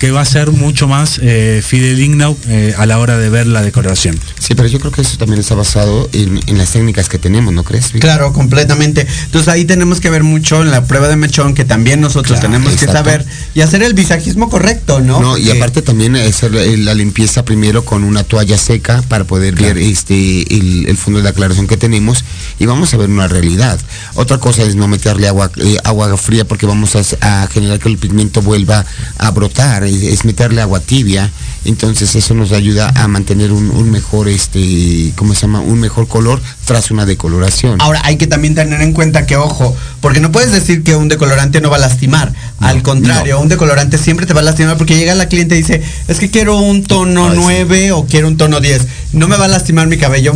que 0.03 0.11
va 0.11 0.19
a 0.19 0.25
ser 0.25 0.51
mucho 0.51 0.85
más 0.89 1.17
eh, 1.23 1.63
fidedigno 1.65 2.35
eh, 2.49 2.73
a 2.77 2.85
la 2.85 2.99
hora 2.99 3.17
de 3.17 3.29
ver 3.29 3.47
la 3.47 3.61
decoloración. 3.61 4.19
Sí, 4.37 4.53
pero 4.53 4.67
yo 4.67 4.77
creo 4.77 4.91
que 4.91 4.99
eso 4.99 5.17
también 5.17 5.39
está 5.39 5.55
basado 5.55 6.09
en, 6.11 6.41
en 6.45 6.57
las 6.57 6.71
técnicas 6.71 7.07
que 7.07 7.17
tenemos, 7.17 7.53
¿no 7.53 7.63
crees? 7.63 7.93
Vic? 7.93 8.01
Claro, 8.01 8.33
completamente. 8.33 9.07
Entonces 9.23 9.47
ahí 9.47 9.63
tenemos 9.63 10.01
que 10.01 10.09
ver 10.09 10.23
mucho 10.23 10.61
en 10.61 10.71
la 10.71 10.83
prueba 10.87 11.07
de 11.07 11.15
mechón 11.15 11.53
que 11.53 11.63
también 11.63 12.01
nosotros 12.01 12.37
Claro, 12.37 12.51
tenemos 12.51 12.77
que 12.77 12.85
saber 12.85 13.25
y 13.55 13.61
hacer 13.61 13.81
el 13.81 13.93
visajismo 13.93 14.49
correcto, 14.49 14.99
¿no? 14.99 15.21
No, 15.21 15.37
y 15.37 15.45
Porque- 15.45 15.57
aparte 15.57 15.81
también 15.81 16.17
hacer 16.17 16.51
la, 16.51 16.93
limpieza 16.93 17.45
primero 17.45 17.85
con 17.85 18.03
una 18.03 18.25
toalla 18.25 18.57
seca 18.57 19.01
para 19.07 19.23
poder 19.23 19.55
ver 19.55 19.77
este 19.77 20.53
el, 20.53 20.85
el 20.89 20.97
fondo 20.97 21.21
de 21.21 21.29
aclaración 21.29 21.65
que 21.65 21.77
tenemos 21.77 22.25
y 22.59 22.65
vamos 22.65 22.93
a 22.93 22.97
ver 22.97 23.09
una 23.09 23.29
realidad. 23.29 23.79
Otra 24.15 24.37
cosa 24.37 24.63
es 24.63 24.75
no 24.75 24.89
meterle 24.89 25.29
agua 25.29 25.49
eh, 25.63 25.77
agua 25.85 26.17
fría 26.17 26.43
porque 26.43 26.65
vamos 26.65 26.93
a, 26.97 27.43
a 27.43 27.47
generar 27.47 27.79
que 27.79 27.87
el 27.87 27.97
pigmento 27.97 28.41
vuelva 28.41 28.85
a 29.17 29.31
brotar, 29.31 29.92
es, 29.93 30.25
meterle 30.25 30.61
agua 30.61 30.79
tibia. 30.79 31.29
Entonces 31.65 32.15
eso 32.15 32.33
nos 32.33 32.51
ayuda 32.51 32.91
a 32.95 33.07
mantener 33.07 33.51
un, 33.51 33.69
un 33.69 33.89
mejor 33.89 34.27
este, 34.27 35.13
¿cómo 35.15 35.33
se 35.33 35.41
llama? 35.41 35.61
Un 35.61 35.79
mejor 35.79 36.07
color 36.07 36.41
tras 36.65 36.91
una 36.91 37.05
decoloración. 37.05 37.79
Ahora 37.81 38.01
hay 38.03 38.17
que 38.17 38.27
también 38.27 38.53
tener 38.53 38.81
en 38.81 38.91
cuenta 38.93 39.25
que, 39.25 39.37
ojo, 39.37 39.75
porque 40.01 40.19
no 40.19 40.31
puedes 40.31 40.51
decir 40.51 40.83
que 40.83 40.95
un 40.95 41.07
decolorante 41.07 41.61
no 41.61 41.69
va 41.69 41.77
a 41.77 41.79
lastimar. 41.79 42.33
Al 42.59 42.81
contrario, 42.81 43.39
un 43.39 43.47
decolorante 43.49 43.97
siempre 43.97 44.25
te 44.25 44.33
va 44.33 44.41
a 44.41 44.43
lastimar 44.43 44.77
porque 44.77 44.97
llega 44.97 45.15
la 45.15 45.27
cliente 45.29 45.55
y 45.55 45.59
dice, 45.59 45.81
es 46.07 46.19
que 46.19 46.29
quiero 46.29 46.57
un 46.57 46.83
tono 46.83 47.33
9 47.33 47.91
o 47.93 48.05
quiero 48.05 48.27
un 48.27 48.37
tono 48.37 48.59
10. 48.59 48.81
No 49.13 49.27
me 49.27 49.37
va 49.37 49.45
a 49.45 49.49
lastimar 49.49 49.87
mi 49.87 49.97
cabello, 49.97 50.33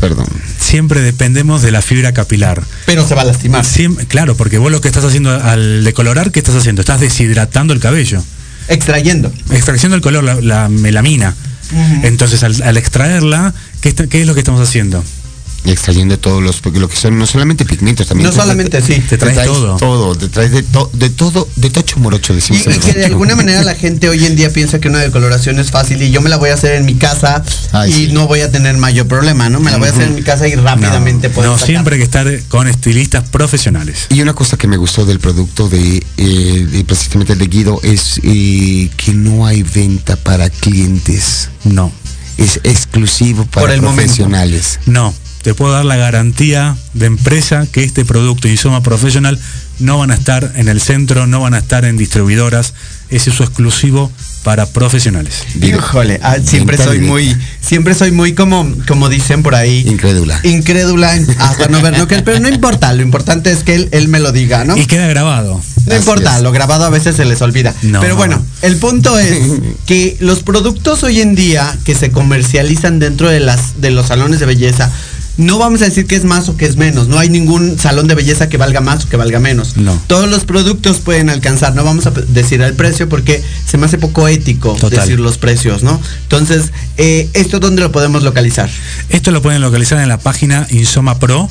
Perdón. 0.00 0.26
Siempre 0.60 1.00
dependemos 1.00 1.62
de 1.62 1.72
la 1.72 1.82
fibra 1.82 2.12
capilar. 2.12 2.62
pero 2.86 3.06
se 3.06 3.14
va 3.14 3.22
a 3.22 3.24
lastimar. 3.24 3.64
Siem- 3.64 4.06
claro, 4.06 4.36
porque 4.36 4.58
vos 4.58 4.70
lo 4.70 4.80
que 4.80 4.88
estás 4.88 5.04
haciendo 5.04 5.30
al 5.30 5.82
decolorar, 5.82 6.30
¿qué 6.30 6.38
estás 6.38 6.54
haciendo? 6.54 6.82
Estás 6.82 7.00
deshidratando 7.00 7.72
el 7.72 7.80
cabello. 7.80 8.22
Extrayendo. 8.68 9.32
Extracción 9.50 9.92
del 9.92 10.00
color, 10.00 10.24
la, 10.24 10.34
la 10.40 10.68
melamina. 10.68 11.34
Entonces, 12.02 12.42
al, 12.44 12.62
al 12.62 12.76
extraerla, 12.78 13.52
¿qué, 13.82 13.88
está- 13.90 14.06
qué 14.06 14.20
es 14.22 14.26
lo 14.26 14.34
que 14.34 14.40
estamos 14.40 14.60
haciendo? 14.66 15.04
Y 15.68 15.72
extrayendo 15.72 16.18
todos 16.18 16.42
los, 16.42 16.60
porque 16.62 16.80
lo 16.80 16.88
que 16.88 16.96
son 16.96 17.18
no 17.18 17.26
solamente 17.26 17.66
pigmentos, 17.66 18.06
también 18.06 18.30
No 18.30 18.34
solamente, 18.34 18.80
sí. 18.80 19.00
Te 19.06 19.18
traes 19.18 19.44
todo. 19.44 19.76
todo, 19.76 20.14
te 20.16 20.28
traes 20.30 20.50
de, 20.50 20.62
to- 20.62 20.90
de 20.94 21.10
todo, 21.10 21.46
de 21.56 21.68
tocho 21.68 21.98
morocho 21.98 22.32
Y, 22.32 22.36
decimos. 22.36 22.62
y 22.66 22.70
el 22.70 22.80
que 22.80 22.92
de 22.94 23.04
alguna 23.04 23.36
manera 23.36 23.62
la 23.62 23.74
gente 23.74 24.08
hoy 24.08 24.24
en 24.24 24.34
día 24.34 24.50
piensa 24.50 24.78
que 24.80 24.88
una 24.88 25.00
decoloración 25.00 25.58
es 25.58 25.70
fácil 25.70 26.00
y 26.00 26.10
yo 26.10 26.22
me 26.22 26.30
la 26.30 26.38
voy 26.38 26.48
a 26.48 26.54
hacer 26.54 26.76
en 26.76 26.86
mi 26.86 26.94
casa 26.94 27.42
Ay, 27.72 27.90
y 27.90 27.94
sí. 28.06 28.12
no 28.12 28.26
voy 28.26 28.40
a 28.40 28.50
tener 28.50 28.78
mayor 28.78 29.06
problema, 29.08 29.50
¿no? 29.50 29.60
Me 29.60 29.70
la 29.70 29.76
voy 29.76 29.88
a 29.88 29.90
hacer 29.90 30.04
en 30.04 30.14
mi 30.14 30.22
casa 30.22 30.48
y 30.48 30.54
rápidamente 30.54 31.28
no, 31.28 31.34
puedo 31.34 31.48
no, 31.50 31.54
sacar. 31.58 31.66
siempre 31.68 31.94
hay 31.96 31.98
que 32.00 32.04
estar 32.06 32.40
con 32.48 32.66
estilistas 32.66 33.28
profesionales. 33.28 34.06
Y 34.08 34.22
una 34.22 34.32
cosa 34.32 34.56
que 34.56 34.68
me 34.68 34.78
gustó 34.78 35.04
del 35.04 35.20
producto 35.20 35.68
de, 35.68 36.02
eh, 36.16 36.66
de 36.70 36.84
precisamente 36.84 37.34
de 37.34 37.46
Guido 37.46 37.78
es 37.82 38.20
eh, 38.22 38.88
que 38.96 39.12
no 39.12 39.44
hay 39.44 39.64
venta 39.64 40.16
para 40.16 40.48
clientes. 40.48 41.50
No, 41.64 41.92
Es 42.38 42.58
exclusivo 42.64 43.44
para 43.44 43.66
Por 43.66 43.70
el 43.74 43.82
momento. 43.82 44.02
profesionales. 44.04 44.78
no. 44.86 45.12
Te 45.42 45.54
puedo 45.54 45.72
dar 45.72 45.84
la 45.84 45.96
garantía 45.96 46.76
de 46.94 47.06
empresa 47.06 47.66
que 47.70 47.84
este 47.84 48.04
producto 48.04 48.48
Insoma 48.48 48.82
Professional 48.82 49.38
no 49.78 49.98
van 49.98 50.10
a 50.10 50.14
estar 50.14 50.52
en 50.56 50.68
el 50.68 50.80
centro, 50.80 51.26
no 51.28 51.40
van 51.40 51.54
a 51.54 51.58
estar 51.58 51.84
en 51.84 51.96
distribuidoras. 51.96 52.74
Es 53.10 53.26
uso 53.28 53.44
exclusivo 53.44 54.10
para 54.42 54.66
profesionales. 54.66 55.44
Híjole, 55.62 56.18
ah, 56.22 56.36
siempre 56.44 56.76
soy 56.76 56.98
muy, 57.00 57.36
siempre 57.60 57.94
soy 57.94 58.10
muy 58.10 58.34
como, 58.34 58.66
como 58.86 59.08
dicen 59.08 59.42
por 59.42 59.54
ahí, 59.54 59.84
Incrédula. 59.86 60.40
incrédula 60.42 61.12
hasta 61.38 61.68
no 61.68 61.80
ver, 61.80 61.96
no 61.96 62.06
creer, 62.08 62.24
pero 62.24 62.40
no 62.40 62.48
importa, 62.48 62.92
lo 62.92 63.02
importante 63.02 63.50
es 63.52 63.62
que 63.62 63.74
él, 63.76 63.88
él 63.92 64.08
me 64.08 64.20
lo 64.20 64.32
diga, 64.32 64.64
¿no? 64.64 64.76
Y 64.76 64.86
queda 64.86 65.06
grabado. 65.06 65.60
No 65.86 65.92
Así 65.92 66.00
importa, 66.00 66.36
es. 66.36 66.42
lo 66.42 66.52
grabado 66.52 66.84
a 66.84 66.90
veces 66.90 67.16
se 67.16 67.24
les 67.24 67.40
olvida. 67.40 67.74
No. 67.82 68.00
Pero 68.00 68.16
bueno, 68.16 68.44
el 68.62 68.76
punto 68.76 69.18
es 69.18 69.38
que 69.86 70.16
los 70.20 70.42
productos 70.42 71.02
hoy 71.02 71.20
en 71.20 71.34
día 71.34 71.76
que 71.84 71.94
se 71.94 72.10
comercializan 72.10 72.98
dentro 72.98 73.28
de 73.30 73.40
las 73.40 73.80
de 73.80 73.90
los 73.90 74.06
salones 74.08 74.40
de 74.40 74.46
belleza, 74.46 74.90
no 75.38 75.58
vamos 75.58 75.80
a 75.82 75.84
decir 75.84 76.06
que 76.06 76.16
es 76.16 76.24
más 76.24 76.48
o 76.48 76.56
que 76.56 76.66
es 76.66 76.76
menos. 76.76 77.08
No 77.08 77.18
hay 77.18 77.30
ningún 77.30 77.78
salón 77.78 78.08
de 78.08 78.16
belleza 78.16 78.48
que 78.48 78.56
valga 78.56 78.80
más 78.80 79.04
o 79.04 79.08
que 79.08 79.16
valga 79.16 79.38
menos. 79.38 79.76
No. 79.76 80.00
Todos 80.08 80.28
los 80.28 80.44
productos 80.44 80.98
pueden 80.98 81.30
alcanzar. 81.30 81.74
No 81.74 81.84
vamos 81.84 82.06
a 82.06 82.10
decir 82.10 82.60
el 82.60 82.74
precio 82.74 83.08
porque 83.08 83.42
se 83.64 83.78
me 83.78 83.86
hace 83.86 83.98
poco 83.98 84.26
ético 84.26 84.74
Total. 84.74 84.98
decir 85.00 85.20
los 85.20 85.38
precios, 85.38 85.84
¿no? 85.84 86.00
Entonces, 86.24 86.72
eh, 86.96 87.30
¿esto 87.34 87.60
dónde 87.60 87.82
lo 87.82 87.92
podemos 87.92 88.24
localizar? 88.24 88.68
Esto 89.08 89.30
lo 89.30 89.40
pueden 89.40 89.62
localizar 89.62 90.00
en 90.00 90.08
la 90.08 90.18
página 90.18 90.66
Insoma 90.70 91.18
Pro. 91.20 91.48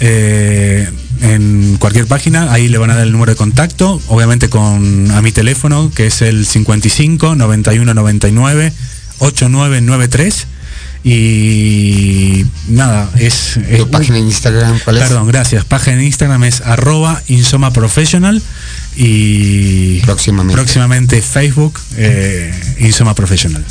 eh, 0.00 0.90
en 1.20 1.76
cualquier 1.78 2.06
página, 2.06 2.52
ahí 2.52 2.68
le 2.68 2.78
van 2.78 2.90
a 2.90 2.94
dar 2.94 3.04
el 3.04 3.12
número 3.12 3.32
de 3.32 3.36
contacto, 3.36 4.00
obviamente 4.08 4.48
con 4.48 5.10
a 5.10 5.20
mi 5.22 5.32
teléfono, 5.32 5.90
que 5.92 6.06
es 6.06 6.22
el 6.22 6.46
55 6.46 7.34
91 7.34 7.94
99 7.94 8.72
8993. 9.18 10.46
Y 11.04 12.44
nada, 12.68 13.10
es. 13.18 13.56
es 13.56 13.78
¿Tu 13.78 13.90
página 13.90 14.18
en 14.18 14.26
Instagram 14.26 14.78
cuál 14.84 14.98
es? 14.98 15.02
Perdón, 15.04 15.26
gracias. 15.28 15.64
Página 15.64 15.96
en 15.96 16.02
Instagram 16.06 16.44
es 16.44 16.60
arroba 16.62 17.22
insoma 17.28 17.72
professional 17.72 18.42
y 18.96 20.00
Próximamente. 20.00 20.54
próximamente 20.54 21.22
Facebook 21.22 21.78
eh, 21.96 22.52
insoma 22.80 23.14
professional. 23.14 23.64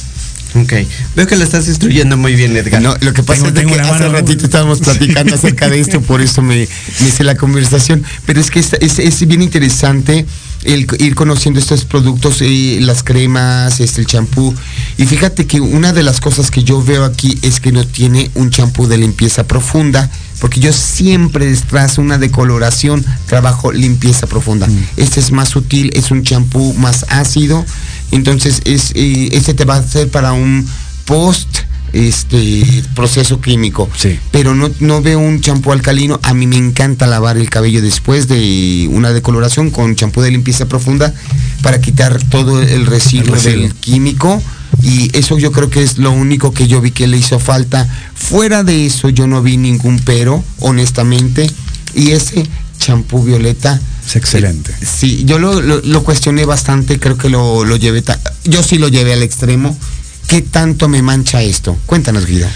Ok. 0.55 0.73
Veo 1.15 1.27
que 1.27 1.35
lo 1.35 1.43
estás 1.43 1.67
instruyendo 1.67 2.15
muy 2.17 2.33
bien, 2.35 2.55
Edgar. 2.55 2.81
No, 2.81 2.95
lo 3.01 3.13
que 3.13 3.21
pasa 3.21 3.43
Tengo- 3.43 3.47
es 3.49 3.53
tengo 3.53 3.73
que 3.73 3.79
una 3.79 3.89
hace 3.89 4.03
mano- 4.05 4.13
ratito 4.13 4.45
estábamos 4.45 4.79
platicando 4.79 5.35
acerca 5.35 5.69
de 5.69 5.79
esto, 5.79 6.01
por 6.01 6.21
eso 6.21 6.41
me, 6.41 6.55
me 7.01 7.07
hice 7.07 7.23
la 7.23 7.35
conversación. 7.35 8.03
Pero 8.25 8.39
es 8.39 8.49
que 8.49 8.59
es, 8.61 8.73
es- 8.79 8.99
es 8.99 9.27
bien 9.27 9.41
interesante 9.41 10.25
el 10.63 10.87
ir 10.99 11.15
conociendo 11.15 11.59
estos 11.59 11.85
productos, 11.85 12.41
eh, 12.41 12.79
las 12.81 13.03
cremas, 13.03 13.79
este, 13.79 14.01
el 14.01 14.07
champú. 14.07 14.53
Y 14.97 15.05
fíjate 15.05 15.47
que 15.47 15.59
una 15.61 15.93
de 15.93 16.03
las 16.03 16.19
cosas 16.19 16.51
que 16.51 16.63
yo 16.63 16.83
veo 16.83 17.05
aquí 17.05 17.37
es 17.41 17.59
que 17.59 17.71
no 17.71 17.85
tiene 17.85 18.31
un 18.35 18.49
champú 18.49 18.87
de 18.87 18.97
limpieza 18.97 19.45
profunda. 19.45 20.09
Porque 20.39 20.59
yo 20.59 20.71
siempre 20.71 21.51
tras 21.67 21.97
una 21.97 22.17
decoloración 22.17 23.03
trabajo 23.25 23.71
limpieza 23.71 24.27
profunda. 24.27 24.67
Este 24.95 25.19
es 25.19 25.31
más 25.31 25.49
sutil, 25.49 25.89
es 25.93 26.11
un 26.11 26.23
champú 26.23 26.73
más 26.75 27.05
ácido. 27.09 27.65
Entonces 28.11 28.61
es, 28.65 28.91
eh, 28.93 29.29
este 29.31 29.53
te 29.53 29.65
va 29.65 29.75
a 29.75 29.79
hacer 29.79 30.09
para 30.09 30.33
un 30.33 30.67
post 31.05 31.66
este 31.97 32.63
proceso 32.95 33.41
químico. 33.41 33.89
Sí. 33.97 34.19
Pero 34.31 34.53
no, 34.55 34.69
no 34.79 35.01
veo 35.01 35.19
un 35.19 35.41
champú 35.41 35.71
alcalino. 35.71 36.19
A 36.23 36.33
mí 36.33 36.47
me 36.47 36.57
encanta 36.57 37.07
lavar 37.07 37.37
el 37.37 37.49
cabello 37.49 37.81
después 37.81 38.27
de 38.27 38.87
una 38.91 39.11
decoloración 39.13 39.71
con 39.71 39.95
champú 39.95 40.21
de 40.21 40.31
limpieza 40.31 40.67
profunda 40.67 41.13
para 41.61 41.81
quitar 41.81 42.21
todo 42.29 42.61
el 42.61 42.85
residuo, 42.85 43.27
El 43.35 43.41
residuo. 43.41 43.61
del 43.63 43.73
químico. 43.75 44.41
Y 44.83 45.09
eso 45.17 45.37
yo 45.39 45.51
creo 45.51 45.69
que 45.69 45.81
es 45.81 45.97
lo 45.97 46.11
único 46.11 46.53
que 46.53 46.67
yo 46.67 46.81
vi 46.81 46.91
que 46.91 47.07
le 47.07 47.17
hizo 47.17 47.39
falta. 47.39 47.87
Fuera 48.13 48.63
de 48.63 48.85
eso 48.85 49.09
yo 49.09 49.25
no 49.25 49.41
vi 49.41 49.57
ningún 49.57 49.99
pero, 49.99 50.43
honestamente. 50.59 51.49
Y 51.95 52.11
ese 52.11 52.45
champú 52.79 53.23
violeta 53.23 53.81
Es 54.05 54.15
excelente. 54.15 54.71
Sí, 54.85 55.23
yo 55.25 55.39
lo, 55.39 55.61
lo- 55.61 55.81
lo 55.83 56.03
cuestioné 56.03 56.45
bastante, 56.45 56.99
creo 56.99 57.17
que 57.17 57.27
lo, 57.29 57.65
lo 57.65 57.75
llevé, 57.75 58.03
yo 58.45 58.61
sí 58.61 58.77
lo 58.77 58.87
llevé 58.87 59.13
al 59.13 59.23
extremo. 59.23 59.75
¿Qué 60.27 60.41
tanto 60.41 60.87
me 60.87 61.01
mancha 61.01 61.41
esto? 61.41 61.77
Cuéntanos, 61.85 62.25
Guido. 62.25 62.47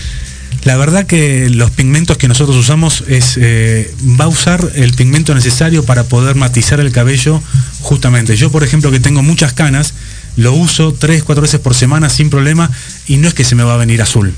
La 0.63 0.77
verdad 0.77 1.07
que 1.07 1.49
los 1.49 1.71
pigmentos 1.71 2.17
que 2.17 2.27
nosotros 2.27 2.55
usamos 2.55 3.03
es 3.07 3.37
eh, 3.37 3.91
va 4.19 4.25
a 4.25 4.27
usar 4.27 4.71
el 4.75 4.93
pigmento 4.93 5.33
necesario 5.33 5.83
para 5.83 6.03
poder 6.03 6.35
matizar 6.35 6.79
el 6.79 6.91
cabello 6.91 7.41
justamente. 7.81 8.35
Yo, 8.35 8.51
por 8.51 8.63
ejemplo, 8.63 8.91
que 8.91 8.99
tengo 8.99 9.23
muchas 9.23 9.53
canas, 9.53 9.95
lo 10.35 10.53
uso 10.53 10.93
tres, 10.93 11.23
cuatro 11.23 11.41
veces 11.41 11.59
por 11.59 11.73
semana 11.73 12.09
sin 12.09 12.29
problema 12.29 12.69
y 13.07 13.17
no 13.17 13.27
es 13.27 13.33
que 13.33 13.43
se 13.43 13.55
me 13.55 13.63
va 13.63 13.73
a 13.73 13.77
venir 13.77 14.01
azul 14.03 14.33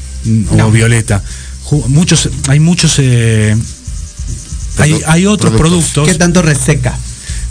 o 0.58 0.72
violeta. 0.72 1.22
Muchos, 1.88 2.30
hay 2.48 2.60
muchos, 2.62 2.96
eh, 3.00 3.58
hay, 4.78 5.02
hay 5.08 5.26
otros 5.26 5.54
productos. 5.54 5.60
productos. 5.60 6.08
¿Qué 6.08 6.16
tanto 6.16 6.42
reseca? 6.42 6.98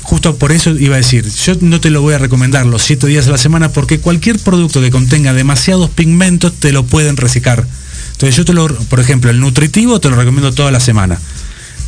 Justo 0.03 0.37
por 0.37 0.53
eso 0.53 0.71
iba 0.71 0.95
a 0.95 0.99
decir, 0.99 1.29
yo 1.29 1.55
no 1.61 1.81
te 1.81 1.91
lo 1.91 2.03
voy 2.03 2.15
a 2.15 2.19
recomendar 2.19 2.67
los 2.67 2.83
siete 2.83 3.07
días 3.07 3.27
a 3.27 3.31
la 3.31 3.39
semana 3.39 3.73
porque 3.73 3.99
cualquier 3.99 4.39
producto 4.39 4.81
que 4.81 4.91
contenga 4.91 5.33
demasiados 5.33 5.91
pigmentos 5.91 6.53
te 6.55 6.73
lo 6.73 6.85
pueden 6.85 7.17
resecar. 7.17 7.67
Entonces 8.13 8.37
yo 8.37 8.45
te 8.45 8.53
lo, 8.53 8.69
por 8.69 9.01
ejemplo, 9.01 9.31
el 9.31 9.41
nutritivo 9.41 10.01
te 10.01 10.11
lo 10.11 10.17
recomiendo 10.17 10.53
toda 10.53 10.71
la 10.71 10.81
semana. 10.81 11.19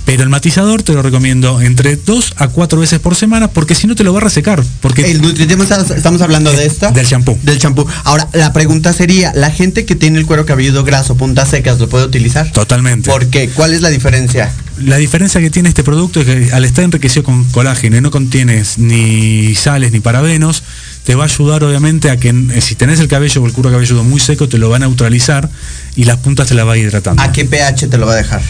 Pero 0.05 0.23
el 0.23 0.29
matizador 0.29 0.83
te 0.83 0.93
lo 0.93 1.03
recomiendo 1.03 1.63
entre 1.63 1.97
dos 1.97 2.35
a 2.37 2.49
cuatro 2.49 2.79
veces 2.79 3.01
por 3.01 3.15
semana 3.15 3.49
porque 3.49 3.75
si 3.75 3.87
no 3.87 3.95
te 3.95 4.05
lo 4.05 4.13
va 4.13 4.21
a 4.21 4.25
resecar. 4.25 4.63
Porque 4.81 5.11
El 5.11 5.23
nutritivo 5.23 5.63
estamos 5.63 6.21
hablando 6.21 6.53
de 6.53 6.67
esta. 6.67 6.91
del 6.91 7.07
champú. 7.07 7.39
Del 7.43 7.59
champú. 7.59 7.87
Ahora, 8.05 8.29
la 8.33 8.53
pregunta 8.53 8.93
sería, 8.93 9.33
¿la 9.35 9.51
gente 9.51 9.87
que 9.87 9.95
tiene 9.95 10.19
el 10.19 10.27
cuero 10.27 10.45
cabelludo 10.45 10.85
graso, 10.85 11.17
puntas 11.17 11.49
secas, 11.49 11.79
lo 11.79 11.89
puede 11.89 12.05
utilizar? 12.05 12.53
Totalmente. 12.53 13.11
¿Por 13.11 13.29
qué? 13.29 13.49
¿Cuál 13.49 13.73
es 13.73 13.81
la 13.81 13.89
diferencia? 13.89 14.53
La 14.79 14.97
diferencia 14.97 15.41
que 15.41 15.51
tiene 15.51 15.69
este 15.69 15.85
producto 15.85 16.21
es 16.21 16.27
que 16.27 16.53
al 16.53 16.65
estar 16.65 16.85
enriquecido 16.85 17.23
con 17.23 17.45
colágeno 17.45 17.97
y 17.97 18.01
no 18.01 18.11
contiene 18.11 18.63
ni 18.77 19.55
sales 19.55 19.93
ni 19.93 20.01
parabenos, 20.01 20.65
te 21.05 21.15
va 21.15 21.25
a 21.25 21.27
ayudar 21.27 21.63
obviamente 21.65 22.11
a 22.11 22.17
que 22.17 22.31
eh, 22.31 22.61
si 22.61 22.75
tenés 22.75 22.99
el 22.99 23.09
cabello 23.09 23.43
o 23.43 23.47
el 23.47 23.53
cuero 23.53 23.71
cabelludo 23.71 24.03
muy 24.05 24.21
seco, 24.21 24.49
te 24.49 24.59
lo 24.59 24.69
va 24.71 24.77
a 24.77 24.79
neutralizar 24.81 25.49
y 25.97 26.05
las 26.05 26.19
puntas 26.19 26.49
te 26.49 26.55
la 26.55 26.65
va 26.65 26.73
a 26.73 26.77
ir 26.77 26.85
hidratando. 26.85 27.23
¿A 27.23 27.31
qué 27.33 27.45
pH 27.45 27.89
te 27.89 27.99
lo 27.99 28.07
va 28.07 28.15
a 28.15 28.17
dejar? 28.17 28.43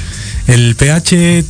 El 0.46 0.74
pH 0.76 1.44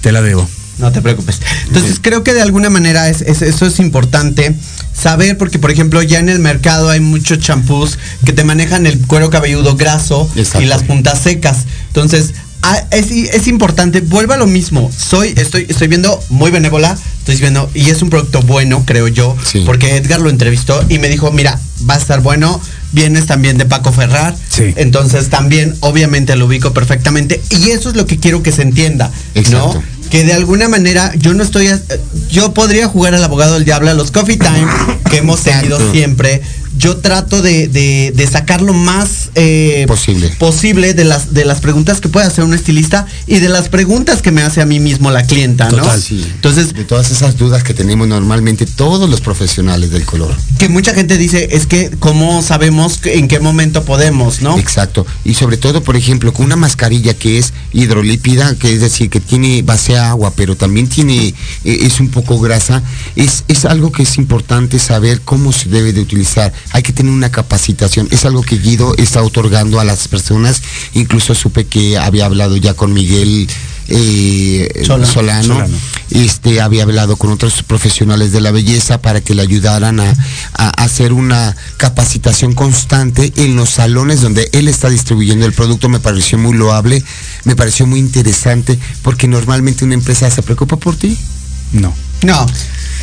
te, 0.00 0.12
la 0.12 0.22
debo. 0.22 0.48
No 0.78 0.92
te 0.92 1.02
preocupes. 1.02 1.40
Entonces 1.66 1.98
creo 2.00 2.22
que 2.22 2.34
de 2.34 2.42
alguna 2.42 2.70
manera 2.70 3.08
es, 3.08 3.20
es- 3.22 3.42
eso 3.42 3.66
es 3.66 3.78
importante 3.80 4.54
saber 4.94 5.36
porque 5.36 5.58
por 5.58 5.70
ejemplo 5.70 6.02
ya 6.02 6.18
en 6.18 6.28
el 6.28 6.38
mercado 6.38 6.88
hay 6.90 7.00
muchos 7.00 7.38
champús 7.40 7.98
que 8.24 8.32
te 8.32 8.44
manejan 8.44 8.86
el 8.86 8.98
cuero 9.06 9.30
cabelludo 9.30 9.76
graso 9.76 10.28
Exacto. 10.36 10.62
y 10.62 10.66
las 10.66 10.84
puntas 10.84 11.20
secas. 11.20 11.66
Entonces 11.88 12.32
ah, 12.62 12.80
es, 12.92 13.10
es 13.10 13.46
importante, 13.48 14.00
vuelva 14.00 14.36
a 14.36 14.38
lo 14.38 14.46
mismo. 14.46 14.90
Soy, 14.96 15.34
estoy, 15.36 15.66
estoy 15.68 15.88
viendo 15.88 16.22
muy 16.30 16.50
benévola, 16.50 16.96
estoy 17.18 17.36
viendo, 17.36 17.68
y 17.74 17.90
es 17.90 18.00
un 18.02 18.10
producto 18.10 18.40
bueno, 18.42 18.84
creo 18.86 19.08
yo, 19.08 19.36
Sí. 19.44 19.62
porque 19.66 19.96
Edgar 19.96 20.20
lo 20.20 20.30
entrevistó 20.30 20.84
y 20.88 20.98
me 20.98 21.08
dijo, 21.08 21.30
mira, 21.32 21.58
va 21.88 21.94
a 21.94 21.98
estar 21.98 22.20
bueno. 22.20 22.60
Vienes 22.92 23.26
también 23.26 23.58
de 23.58 23.66
Paco 23.66 23.92
Ferrar. 23.92 24.34
Sí. 24.48 24.72
Entonces 24.76 25.28
también 25.28 25.74
obviamente 25.80 26.34
lo 26.36 26.46
ubico 26.46 26.72
perfectamente. 26.72 27.40
Y 27.50 27.70
eso 27.70 27.90
es 27.90 27.96
lo 27.96 28.06
que 28.06 28.18
quiero 28.18 28.42
que 28.42 28.52
se 28.52 28.62
entienda. 28.62 29.10
Exacto. 29.34 29.74
¿no? 29.74 29.98
que 30.08 30.24
de 30.24 30.32
alguna 30.32 30.68
manera 30.70 31.12
yo 31.16 31.34
no 31.34 31.42
estoy 31.42 31.66
eh, 31.66 31.78
yo 32.30 32.54
podría 32.54 32.88
jugar 32.88 33.14
al 33.14 33.22
abogado 33.22 33.52
del 33.52 33.66
diablo 33.66 33.90
a 33.90 33.92
los 33.94 34.10
coffee 34.10 34.38
time 34.38 34.66
que 35.10 35.18
hemos 35.18 35.42
tenido 35.42 35.78
siempre 35.92 36.40
yo 36.78 36.96
trato 36.96 37.42
de, 37.42 37.68
de- 37.68 38.14
de 38.16 38.26
sacar 38.26 38.62
lo 38.62 38.72
más 38.72 39.27
eh, 39.34 39.84
Posible. 39.88 40.28
posible 40.38 40.94
de 40.94 41.04
las 41.04 41.34
de 41.34 41.44
las 41.44 41.60
preguntas 41.60 42.00
que 42.00 42.08
puede 42.08 42.26
hacer 42.26 42.44
un 42.44 42.54
estilista 42.54 43.06
y 43.26 43.38
de 43.38 43.48
las 43.48 43.68
preguntas 43.68 44.22
que 44.22 44.30
me 44.30 44.42
hace 44.42 44.60
a 44.60 44.66
mí 44.66 44.80
mismo 44.80 45.10
la 45.10 45.24
clienta 45.24 45.68
no 45.70 45.78
Total, 45.78 46.02
sí. 46.02 46.24
entonces 46.34 46.74
de 46.74 46.84
todas 46.84 47.10
esas 47.10 47.36
dudas 47.36 47.62
que 47.62 47.74
tenemos 47.74 48.08
normalmente 48.08 48.66
todos 48.66 49.08
los 49.08 49.20
profesionales 49.20 49.90
del 49.90 50.04
color. 50.04 50.34
que 50.58 50.68
mucha 50.68 50.94
gente 50.94 51.16
dice 51.16 51.48
es 51.52 51.66
que 51.66 51.90
cómo 51.98 52.42
sabemos 52.42 53.00
en 53.04 53.28
qué 53.28 53.40
momento 53.40 53.84
podemos 53.84 54.40
no 54.42 54.58
Exacto. 54.58 55.06
Y 55.24 55.34
sobre 55.34 55.56
todo, 55.56 55.82
por 55.82 55.96
ejemplo, 55.96 56.32
con 56.32 56.46
una 56.46 56.56
mascarilla 56.56 57.14
que 57.14 57.38
es 57.38 57.52
hidrolípida, 57.72 58.54
que 58.56 58.72
es 58.72 58.80
decir, 58.80 59.08
que 59.10 59.20
tiene 59.20 59.62
base 59.62 59.96
a 59.96 60.10
agua, 60.10 60.32
pero 60.36 60.56
también 60.56 60.88
tiene, 60.88 61.28
eh, 61.28 61.34
es 61.64 62.00
un 62.00 62.08
poco 62.10 62.38
grasa, 62.38 62.82
es, 63.16 63.44
es 63.48 63.64
algo 63.64 63.90
que 63.92 64.02
es 64.02 64.18
importante 64.18 64.78
saber 64.78 65.20
cómo 65.22 65.52
se 65.52 65.68
debe 65.68 65.92
de 65.92 66.00
utilizar. 66.00 66.52
Hay 66.70 66.82
que 66.82 66.92
tener 66.92 67.12
una 67.12 67.30
capacitación. 67.30 68.08
Es 68.10 68.24
algo 68.24 68.42
que 68.42 68.58
Guido 68.58 68.94
está 68.98 69.17
otorgando 69.22 69.80
a 69.80 69.84
las 69.84 70.08
personas. 70.08 70.62
Incluso 70.94 71.34
supe 71.34 71.66
que 71.66 71.98
había 71.98 72.26
hablado 72.26 72.56
ya 72.56 72.74
con 72.74 72.92
Miguel 72.92 73.48
eh, 73.88 74.82
Sola. 74.84 75.06
Solano. 75.06 75.54
Solano. 75.54 75.78
Este 76.10 76.60
había 76.60 76.82
hablado 76.82 77.16
con 77.16 77.30
otros 77.30 77.62
profesionales 77.62 78.32
de 78.32 78.40
la 78.40 78.50
belleza 78.50 79.00
para 79.00 79.20
que 79.20 79.34
le 79.34 79.42
ayudaran 79.42 80.00
a, 80.00 80.14
a 80.54 80.68
hacer 80.82 81.12
una 81.12 81.56
capacitación 81.76 82.54
constante 82.54 83.32
en 83.36 83.56
los 83.56 83.70
salones 83.70 84.20
donde 84.20 84.48
él 84.52 84.68
está 84.68 84.90
distribuyendo 84.90 85.46
el 85.46 85.52
producto. 85.52 85.88
Me 85.88 86.00
pareció 86.00 86.38
muy 86.38 86.56
loable, 86.56 87.02
me 87.44 87.56
pareció 87.56 87.86
muy 87.86 87.98
interesante, 87.98 88.78
porque 89.02 89.28
normalmente 89.28 89.84
una 89.84 89.94
empresa 89.94 90.30
se 90.30 90.42
preocupa 90.42 90.76
por 90.76 90.96
ti. 90.96 91.16
No. 91.72 91.94
No. 92.22 92.46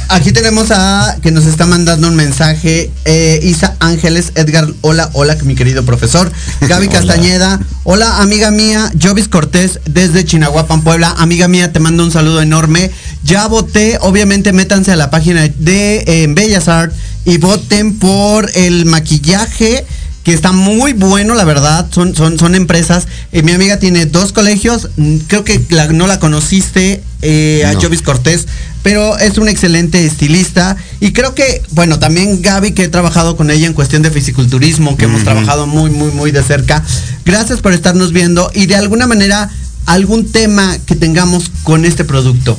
Aquí 0.07 0.31
tenemos 0.31 0.69
a 0.69 1.17
que 1.21 1.31
nos 1.31 1.45
está 1.45 1.65
mandando 1.65 2.07
un 2.07 2.15
mensaje 2.15 2.91
eh, 3.05 3.39
Isa 3.41 3.75
Ángeles, 3.79 4.33
Edgar, 4.35 4.67
hola, 4.81 5.09
hola 5.13 5.35
mi 5.43 5.55
querido 5.55 5.83
profesor, 5.83 6.31
Gaby. 6.61 6.89
Castañeda, 6.89 7.59
hola 7.83 8.21
amiga 8.21 8.51
mía, 8.51 8.91
Jovis 9.01 9.27
Cortés 9.27 9.79
desde 9.85 10.23
Chinahuapan, 10.23 10.83
Puebla, 10.83 11.15
amiga 11.17 11.47
mía, 11.47 11.73
te 11.73 11.79
mando 11.79 12.03
un 12.03 12.11
saludo 12.11 12.41
enorme, 12.41 12.91
ya 13.23 13.47
voté, 13.47 13.97
obviamente 13.99 14.53
métanse 14.53 14.91
a 14.91 14.95
la 14.95 15.09
página 15.09 15.41
de 15.41 16.03
eh, 16.05 16.27
Bellas 16.29 16.67
Art 16.67 16.93
y 17.25 17.37
voten 17.39 17.97
por 17.97 18.47
el 18.53 18.85
maquillaje 18.85 19.87
que 20.25 20.33
está 20.33 20.51
muy 20.51 20.91
bueno, 20.93 21.35
la 21.35 21.45
verdad. 21.45 21.87
Son, 21.91 22.13
son, 22.15 22.37
son 22.37 22.55
empresas. 22.55 23.07
Eh, 23.31 23.43
mi 23.43 23.51
amiga 23.53 23.77
tiene 23.79 24.05
dos 24.07 24.33
colegios. 24.33 24.89
mm, 24.97 25.17
Creo 25.27 25.43
que 25.45 25.63
la- 25.69 25.87
no 25.87 26.07
la 26.07 26.19
conociste, 26.19 27.01
eh, 27.21 27.63
a 27.65 27.73
No. 27.73 27.81
Jovis 27.81 28.01
Cortés, 28.01 28.47
pero 28.83 29.17
es 29.19 29.37
un 29.37 29.47
excelente 29.47 30.03
estilista. 30.05 30.75
Y 30.99 31.11
creo 31.13 31.33
que, 31.35 31.61
bueno, 31.71 31.99
también 31.99 32.41
Gaby, 32.41 32.71
que 32.71 32.83
he 32.85 32.87
trabajado 32.89 33.37
con 33.37 33.49
ella 33.51 33.67
en 33.67 33.73
cuestión 33.73 34.01
de 34.01 34.09
fisiculturismo, 34.11 34.97
que 34.97 35.05
hemos 35.05 35.23
trabajado 35.23 35.67
muy, 35.67 35.89
muy, 35.91 36.11
muy 36.11 36.31
de 36.31 36.43
cerca. 36.43 36.83
Gracias 37.23 37.61
por 37.61 37.73
estarnos 37.73 38.11
viendo 38.11 38.51
y 38.53 38.65
de 38.65 38.75
alguna 38.75 39.07
manera 39.07 39.49
algún 39.85 40.31
tema 40.31 40.75
que 40.87 40.95
tengamos 40.95 41.51
con 41.63 41.85
este 41.85 42.03
producto. 42.03 42.57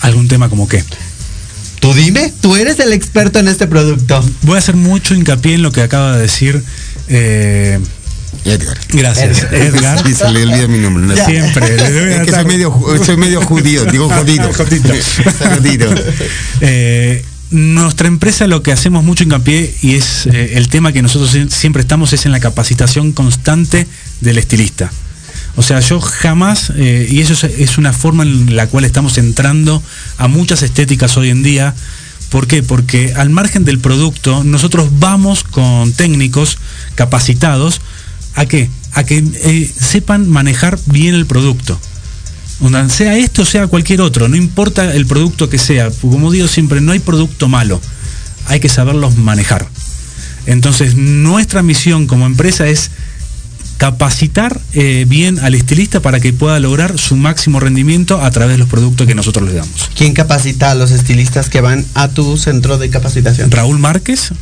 ¿Algún 0.00 0.28
tema 0.28 0.48
como 0.48 0.66
qué? 0.66 0.82
Tú 1.82 1.92
dime, 1.94 2.32
tú 2.40 2.54
eres 2.54 2.78
el 2.78 2.92
experto 2.92 3.40
en 3.40 3.48
este 3.48 3.66
producto. 3.66 4.24
Voy 4.42 4.54
a 4.54 4.58
hacer 4.58 4.76
mucho 4.76 5.14
hincapié 5.16 5.54
en 5.56 5.62
lo 5.62 5.72
que 5.72 5.82
acaba 5.82 6.16
de 6.16 6.22
decir. 6.22 6.62
eh, 7.08 7.80
Edgar. 8.44 8.78
gracias, 8.90 9.46
Edgar. 9.52 10.08
Y 10.08 10.14
se 10.14 10.30
le 10.30 10.44
olvida 10.44 10.68
mi 10.68 10.78
nombre. 10.78 11.22
Siempre. 11.24 11.76
le 11.76 11.90
debe 11.90 12.16
Es 12.16 12.22
que 12.22 12.30
soy 12.32 12.44
medio, 12.44 12.72
soy 13.04 13.16
medio 13.16 13.40
judío, 13.42 13.84
digo 13.84 14.08
jodido. 14.08 14.52
Jodito. 14.56 14.94
Jodido. 15.56 15.92
Eh, 16.60 17.24
nuestra 17.50 18.06
empresa 18.08 18.46
lo 18.46 18.62
que 18.62 18.70
hacemos 18.72 19.02
mucho 19.04 19.24
hincapié 19.24 19.74
y 19.82 19.96
es 19.96 20.26
eh, 20.26 20.52
el 20.54 20.68
tema 20.68 20.92
que 20.92 21.02
nosotros 21.02 21.34
sie- 21.34 21.50
siempre 21.50 21.82
estamos 21.82 22.12
es 22.12 22.24
en 22.26 22.32
la 22.32 22.38
capacitación 22.40 23.10
constante 23.12 23.86
del 24.20 24.38
estilista. 24.38 24.90
O 25.56 25.62
sea, 25.62 25.80
yo 25.80 26.00
jamás, 26.00 26.72
eh, 26.76 27.06
y 27.10 27.20
eso 27.20 27.46
es, 27.46 27.78
una 27.78 27.92
forma 27.92 28.22
en 28.22 28.56
la 28.56 28.68
cual 28.68 28.84
estamos 28.84 29.18
entrando 29.18 29.82
a 30.16 30.28
muchas 30.28 30.62
estéticas 30.62 31.16
hoy 31.16 31.28
en 31.28 31.42
día. 31.42 31.74
¿Por 32.30 32.46
qué? 32.46 32.62
Porque 32.62 33.12
al 33.14 33.28
margen 33.28 33.64
del 33.64 33.78
producto, 33.78 34.44
nosotros 34.44 34.88
vamos 34.98 35.44
con 35.44 35.92
técnicos 35.92 36.56
capacitados 36.94 37.82
a 38.34 38.46
qué? 38.46 38.70
A 38.92 39.04
que 39.04 39.18
eh, 39.18 39.70
sepan 39.78 40.28
manejar 40.28 40.78
bien 40.86 41.14
el 41.14 41.26
producto. 41.26 41.78
Sea 42.88 43.18
esto, 43.18 43.44
sea 43.44 43.66
cualquier 43.66 44.00
otro, 44.00 44.28
no 44.28 44.36
importa 44.36 44.94
el 44.94 45.04
producto 45.04 45.50
que 45.50 45.58
sea, 45.58 45.90
como 46.00 46.30
digo 46.30 46.46
siempre, 46.46 46.80
no 46.80 46.92
hay 46.92 47.00
producto 47.00 47.48
malo, 47.48 47.80
hay 48.46 48.60
que 48.60 48.68
saberlos 48.68 49.16
manejar. 49.16 49.66
Entonces, 50.46 50.94
nuestra 50.94 51.62
misión 51.62 52.06
como 52.06 52.24
empresa 52.24 52.68
es 52.68 52.92
capacitar 53.82 54.60
eh, 54.74 55.06
bien 55.08 55.40
al 55.40 55.56
estilista 55.56 55.98
para 55.98 56.20
que 56.20 56.32
pueda 56.32 56.60
lograr 56.60 57.00
su 57.00 57.16
máximo 57.16 57.58
rendimiento 57.58 58.22
a 58.22 58.30
través 58.30 58.54
de 58.54 58.58
los 58.58 58.68
productos 58.68 59.08
que 59.08 59.16
nosotros 59.16 59.44
les 59.46 59.56
damos. 59.56 59.90
¿Quién 59.96 60.14
capacita 60.14 60.70
a 60.70 60.76
los 60.76 60.92
estilistas 60.92 61.48
que 61.48 61.60
van 61.60 61.84
a 61.94 62.06
tu 62.06 62.38
centro 62.38 62.78
de 62.78 62.90
capacitación? 62.90 63.50
Raúl 63.50 63.80
Márquez, 63.80 64.34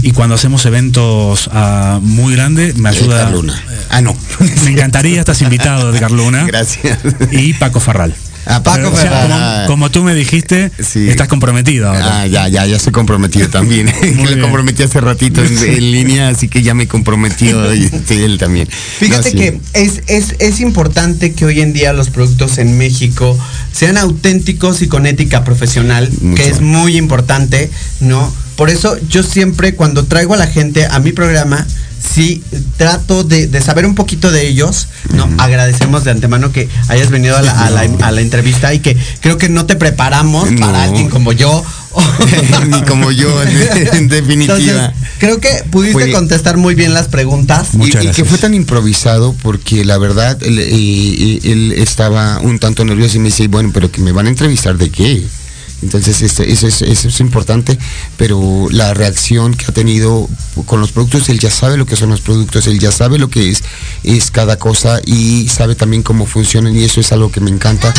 y 0.00 0.12
cuando 0.12 0.34
hacemos 0.34 0.64
eventos 0.64 1.50
ah, 1.52 2.00
muy 2.00 2.36
grandes, 2.36 2.78
me 2.78 2.88
ayuda... 2.88 3.16
Edgar 3.16 3.32
Luna. 3.32 3.62
Ah, 3.90 4.00
no. 4.00 4.16
Me 4.64 4.70
encantaría, 4.70 5.20
estás 5.20 5.42
invitado, 5.42 5.94
Edgar 5.94 6.10
Luna. 6.10 6.44
Gracias. 6.46 6.98
Y 7.30 7.52
Paco 7.52 7.80
Farral. 7.80 8.14
Paco 8.46 8.70
Pero, 8.74 8.92
o 8.92 8.96
sea, 8.96 9.10
Ferral. 9.10 9.66
como, 9.66 9.66
como 9.66 9.90
tú 9.90 10.02
me 10.04 10.14
dijiste, 10.14 10.70
Sí. 10.80 11.08
estás 11.08 11.28
comprometido 11.28 11.88
ahora. 11.88 12.20
Ah, 12.22 12.26
ya, 12.26 12.48
ya, 12.48 12.64
ya 12.66 12.76
estoy 12.76 12.92
comprometido 12.92 13.48
también. 13.48 13.86
que 14.00 14.12
Muy 14.12 14.24
le 14.24 14.28
bien. 14.34 14.40
comprometí 14.40 14.82
hace 14.84 15.00
ratito 15.00 15.42
en, 15.44 15.58
en 15.58 15.90
línea, 15.92 16.28
así 16.28 16.48
que 16.48 16.62
ya 16.62 16.72
me 16.74 16.86
comprometió 16.88 17.74
y 17.74 17.84
este, 17.84 18.24
él 18.24 18.38
también. 18.38 18.68
Fíjate 18.68 19.24
No, 19.24 19.30
sí. 19.30 19.36
que 19.36 19.60
es, 19.74 20.02
es, 20.06 20.36
es 20.38 20.60
importante 20.60 21.32
que 21.34 21.44
hoy 21.44 21.60
en 21.60 21.72
día 21.72 21.92
los 21.92 22.10
productos 22.10 22.58
en 22.58 22.78
México 22.78 23.36
sean 23.72 23.96
auténticos 23.98 24.80
y 24.82 24.88
con 24.88 25.06
ética 25.06 25.44
profesional, 25.44 26.08
Mucho. 26.20 26.42
que 26.42 26.48
es 26.48 26.60
muy 26.60 26.96
importante, 26.96 27.70
¿no? 28.00 28.32
Por 28.56 28.70
eso 28.70 28.96
yo 29.08 29.22
siempre 29.22 29.74
cuando 29.74 30.06
traigo 30.06 30.34
a 30.34 30.36
la 30.38 30.46
gente 30.46 30.86
a 30.86 30.98
mi 31.00 31.12
programa, 31.12 31.66
sí 32.00 32.42
trato 32.76 33.24
de, 33.24 33.46
de 33.46 33.60
saber 33.60 33.86
un 33.86 33.94
poquito 33.94 34.30
de 34.30 34.46
ellos, 34.48 34.88
¿no? 35.14 35.28
Agradecemos 35.38 36.04
de 36.04 36.10
antemano 36.12 36.52
que 36.52 36.68
hayas 36.88 37.10
venido 37.10 37.36
a 37.36 37.42
la, 37.42 37.66
a 37.66 37.70
la- 37.70 37.88
a 38.06 38.12
la 38.12 38.20
entrevista 38.20 38.72
y 38.74 38.80
que 38.80 38.96
creo 39.20 39.38
que 39.38 39.48
no 39.48 39.66
te 39.66 39.76
preparamos 39.76 40.50
No. 40.50 40.60
para 40.60 40.84
alguien 40.84 41.08
como 41.08 41.32
yo. 41.32 41.64
Ni 42.68 42.82
como 42.82 43.10
yo, 43.10 43.42
en, 43.92 44.08
definitiva. 44.08 44.56
Entonces, 44.58 44.90
creo 45.18 45.40
que 45.40 45.48
pudiste 45.70 45.94
Fue- 45.94 46.12
contestar 46.12 46.58
muy 46.58 46.74
bien 46.74 46.92
las 46.92 47.08
preguntas. 47.08 47.68
Y- 47.80 47.90
que 47.90 48.24
fue 48.24 48.36
tan 48.38 48.52
improvisado 48.54 49.34
porque 49.42 49.84
la 49.84 49.96
verdad 49.96 50.36
él, 50.42 50.58
él 50.58 51.72
estaba 51.78 52.38
un 52.40 52.58
tanto 52.58 52.84
nervioso 52.84 53.16
y 53.16 53.20
me 53.20 53.26
dice, 53.28 53.48
bueno, 53.48 53.70
pero 53.72 53.90
que 53.90 54.02
me 54.02 54.12
van 54.12 54.26
a 54.26 54.28
entrevistar 54.28 54.76
de 54.76 54.90
qué. 54.90 55.24
Entonces, 55.82 56.22
este, 56.22 56.50
eso, 56.50 56.66
es, 56.66 56.82
eso 56.82 57.08
es 57.08 57.20
importante, 57.20 57.78
pero 58.16 58.68
la 58.70 58.94
reacción 58.94 59.54
que 59.54 59.66
ha 59.68 59.74
tenido 59.74 60.28
con 60.64 60.80
los 60.80 60.92
productos, 60.92 61.28
él 61.28 61.38
ya 61.38 61.50
sabe 61.50 61.76
lo 61.76 61.86
que 61.86 61.96
son 61.96 62.10
los 62.10 62.22
productos, 62.22 62.66
él 62.66 62.78
ya 62.78 62.90
sabe 62.90 63.18
lo 63.18 63.28
que 63.28 63.50
es, 63.50 63.62
es 64.02 64.30
cada 64.30 64.58
cosa 64.58 65.00
y 65.04 65.48
sabe 65.48 65.74
también 65.74 66.02
cómo 66.02 66.26
funcionan 66.26 66.74
y 66.74 66.84
eso 66.84 67.00
es 67.00 67.12
algo 67.12 67.30
que 67.30 67.40
me 67.40 67.50
encanta 67.50 67.92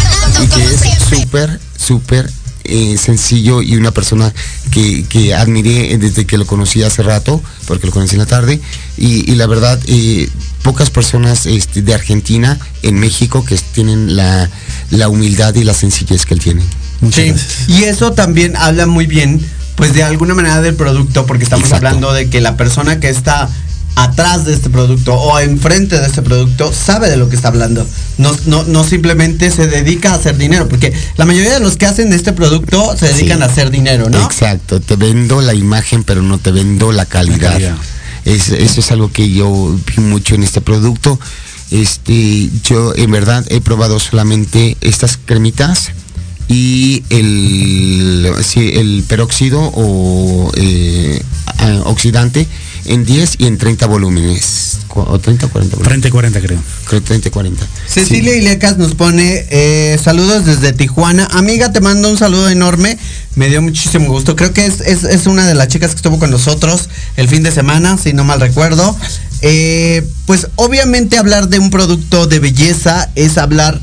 y 0.43 0.47
que 0.47 0.63
es 0.63 0.81
súper, 1.09 1.59
súper 1.77 2.31
eh, 2.63 2.97
sencillo 2.97 3.61
y 3.61 3.77
una 3.77 3.91
persona 3.91 4.33
que, 4.71 5.05
que 5.05 5.33
admiré 5.33 5.97
desde 5.97 6.25
que 6.25 6.37
lo 6.37 6.45
conocí 6.45 6.83
hace 6.83 7.03
rato, 7.03 7.41
porque 7.65 7.87
lo 7.87 7.93
conocí 7.93 8.15
en 8.15 8.19
la 8.19 8.25
tarde, 8.25 8.59
y, 8.97 9.35
la 9.35 9.47
verdad, 9.47 9.79
eh, 9.85 10.27
pocas 10.63 10.89
personas 10.89 11.45
este, 11.45 11.81
de 11.81 11.93
Argentina 11.93 12.59
en 12.81 12.99
México 12.99 13.45
que 13.45 13.55
tienen 13.73 14.15
la, 14.17 14.49
la 14.89 15.07
humildad 15.07 15.55
y 15.55 15.63
la 15.63 15.73
sencillez 15.73 16.25
que 16.25 16.33
él 16.33 16.41
tiene. 16.41 16.63
Sí, 17.13 17.33
y 17.67 17.83
eso 17.83 18.11
también 18.13 18.55
habla 18.55 18.87
muy 18.87 19.05
bien, 19.05 19.39
pues 19.75 19.93
de 19.93 20.03
alguna 20.03 20.33
manera 20.33 20.61
del 20.61 20.75
producto, 20.75 21.25
porque 21.25 21.43
estamos 21.43 21.65
Exacto. 21.65 21.87
hablando 21.87 22.13
de 22.13 22.29
que 22.29 22.41
la 22.41 22.57
persona 22.57 22.99
que 22.99 23.09
está 23.09 23.49
atrás 23.95 24.45
de 24.45 24.53
este 24.53 24.69
producto 24.69 25.13
o 25.15 25.39
enfrente 25.39 25.99
de 25.99 26.05
este 26.05 26.21
producto 26.21 26.71
sabe 26.71 27.09
de 27.09 27.17
lo 27.17 27.29
que 27.29 27.35
está 27.35 27.47
hablando. 27.47 27.87
No, 28.19 28.35
no, 28.45 28.63
no 28.63 28.83
simplemente 28.83 29.49
se 29.49 29.65
dedica 29.67 30.11
a 30.11 30.15
hacer 30.15 30.37
dinero, 30.37 30.67
porque 30.69 30.93
la 31.17 31.25
mayoría 31.25 31.53
de 31.53 31.59
los 31.59 31.77
que 31.77 31.87
hacen 31.87 32.13
este 32.13 32.31
producto 32.33 32.95
se 32.95 33.07
dedican 33.07 33.37
Sí. 33.39 33.43
a 33.43 33.47
hacer 33.47 33.71
dinero, 33.71 34.09
¿no? 34.09 34.23
Exacto, 34.23 34.79
te 34.81 34.95
vendo 34.95 35.41
la 35.41 35.55
imagen, 35.55 36.03
pero 36.03 36.21
no 36.21 36.37
te 36.37 36.51
vendo 36.51 36.91
la 36.91 37.05
calidad. 37.05 37.53
calidad. 37.53 37.75
Es- 38.25 38.49
eso 38.49 38.81
es 38.81 38.91
algo 38.91 39.11
que 39.11 39.31
yo 39.31 39.75
vi 39.87 40.01
mucho 40.03 40.35
en 40.35 40.43
este 40.43 40.61
producto. 40.61 41.19
Este, 41.71 42.49
yo 42.63 42.93
en 42.95 43.11
verdad 43.11 43.45
he 43.49 43.61
probado 43.61 43.99
solamente 43.99 44.77
estas 44.81 45.17
cremitas 45.25 45.89
y 46.47 47.03
el, 47.09 48.31
sí, 48.43 48.71
el 48.75 49.03
peróxido 49.07 49.59
o 49.75 50.51
eh, 50.55 51.21
oxidante 51.85 52.47
en 52.85 53.03
10 53.05 53.35
y 53.39 53.47
en 53.47 53.57
30 53.57 53.85
volúmenes. 53.87 54.79
O 54.89 55.19
30 55.19 55.45
o 55.45 55.49
40 55.49 55.75
volúmenes. 55.75 55.87
30 55.89 56.07
y 56.07 56.11
40 56.11 56.41
creo. 56.41 56.59
Creo 56.85 57.01
30 57.03 57.27
y 57.27 57.31
40. 57.31 57.67
Cecilia 57.87 58.35
Ilecas 58.35 58.77
nos 58.77 58.95
pone 58.95 59.45
eh, 59.49 59.97
saludos 60.01 60.45
desde 60.45 60.73
Tijuana. 60.73 61.27
Amiga, 61.31 61.71
te 61.71 61.81
mando 61.81 62.09
un 62.09 62.17
saludo 62.17 62.49
enorme. 62.49 62.97
Me 63.35 63.49
dio 63.49 63.61
muchísimo 63.61 64.07
gusto. 64.07 64.35
Creo 64.35 64.53
que 64.53 64.65
es, 64.65 64.79
es- 64.81 65.03
es 65.03 65.27
una 65.27 65.45
de 65.45 65.53
las 65.53 65.67
chicas 65.67 65.91
que 65.91 65.97
estuvo 65.97 66.17
con 66.17 66.31
nosotros 66.31 66.89
el 67.17 67.27
fin 67.27 67.43
de 67.43 67.51
semana, 67.51 67.97
si 67.97 68.13
no 68.13 68.23
mal 68.23 68.39
recuerdo. 68.39 68.97
Eh, 69.41 70.03
pues 70.25 70.47
obviamente 70.55 71.17
hablar 71.17 71.47
de 71.49 71.59
un 71.59 71.69
producto 71.69 72.25
de 72.25 72.39
belleza 72.39 73.09
es 73.15 73.37
hablar 73.37 73.79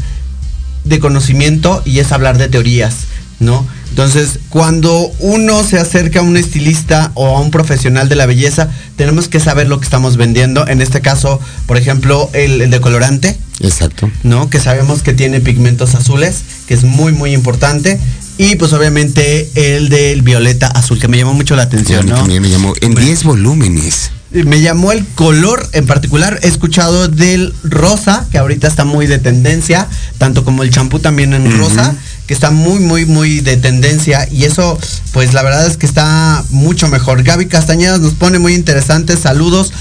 de 0.84 1.00
conocimiento 1.00 1.82
y 1.84 1.98
es 1.98 2.12
hablar 2.12 2.38
de 2.38 2.48
teorías, 2.48 2.94
¿no? 3.40 3.66
Entonces, 3.90 4.40
cuando 4.48 5.12
uno 5.20 5.62
se 5.62 5.78
acerca 5.78 6.18
a 6.18 6.22
un 6.22 6.36
estilista 6.36 7.12
o 7.14 7.36
a 7.36 7.40
un 7.40 7.50
profesional 7.50 8.08
de 8.08 8.16
la 8.16 8.26
belleza, 8.26 8.68
tenemos 8.96 9.28
que 9.28 9.38
saber 9.38 9.68
lo 9.68 9.78
que 9.78 9.84
estamos 9.84 10.16
vendiendo. 10.16 10.66
En 10.66 10.82
este 10.82 11.00
caso, 11.00 11.40
por 11.66 11.76
ejemplo, 11.76 12.28
el, 12.32 12.60
el 12.60 12.70
decolorante, 12.70 13.36
Exacto. 13.60 14.10
¿no? 14.24 14.50
Que 14.50 14.58
sabemos 14.58 15.02
que 15.02 15.12
tiene 15.12 15.40
pigmentos 15.40 15.94
azules, 15.94 16.42
que 16.66 16.74
es 16.74 16.82
muy, 16.82 17.12
muy 17.12 17.32
importante. 17.32 18.00
Y 18.36 18.56
pues 18.56 18.72
obviamente 18.72 19.48
el 19.54 19.88
del 19.88 20.22
violeta 20.22 20.66
azul, 20.66 20.98
que 20.98 21.06
me 21.06 21.16
llamó 21.16 21.34
mucho 21.34 21.54
la 21.54 21.62
atención, 21.62 22.06
¿no? 22.08 22.16
también 22.16 22.42
me 22.42 22.50
llamó 22.50 22.74
en 22.80 22.94
10 22.94 23.22
volúmenes. 23.22 24.10
Me 24.42 24.60
llamó 24.60 24.90
el 24.90 25.06
color 25.06 25.68
en 25.72 25.86
particular. 25.86 26.40
He 26.42 26.48
escuchado 26.48 27.06
del 27.06 27.54
rosa, 27.62 28.26
que 28.32 28.38
ahorita 28.38 28.66
está 28.66 28.84
muy 28.84 29.06
de 29.06 29.18
tendencia, 29.18 29.86
tanto 30.18 30.44
como 30.44 30.64
el 30.64 30.70
champú 30.70 30.98
también 30.98 31.34
en 31.34 31.56
rosa, 31.56 31.94
que 32.26 32.34
está 32.34 32.50
muy, 32.50 32.80
muy, 32.80 33.06
muy 33.06 33.40
de 33.40 33.56
tendencia. 33.56 34.28
Y 34.28 34.44
eso, 34.44 34.76
pues 35.12 35.34
la 35.34 35.42
verdad 35.42 35.66
es 35.66 35.76
que 35.76 35.86
está 35.86 36.44
mucho 36.50 36.88
mejor. 36.88 37.22
Gaby 37.22 37.46
Castañedas 37.46 38.00
nos 38.00 38.14
pone 38.14 38.40
muy 38.40 38.54
interesante. 38.54 39.16
Saludos. 39.16 39.72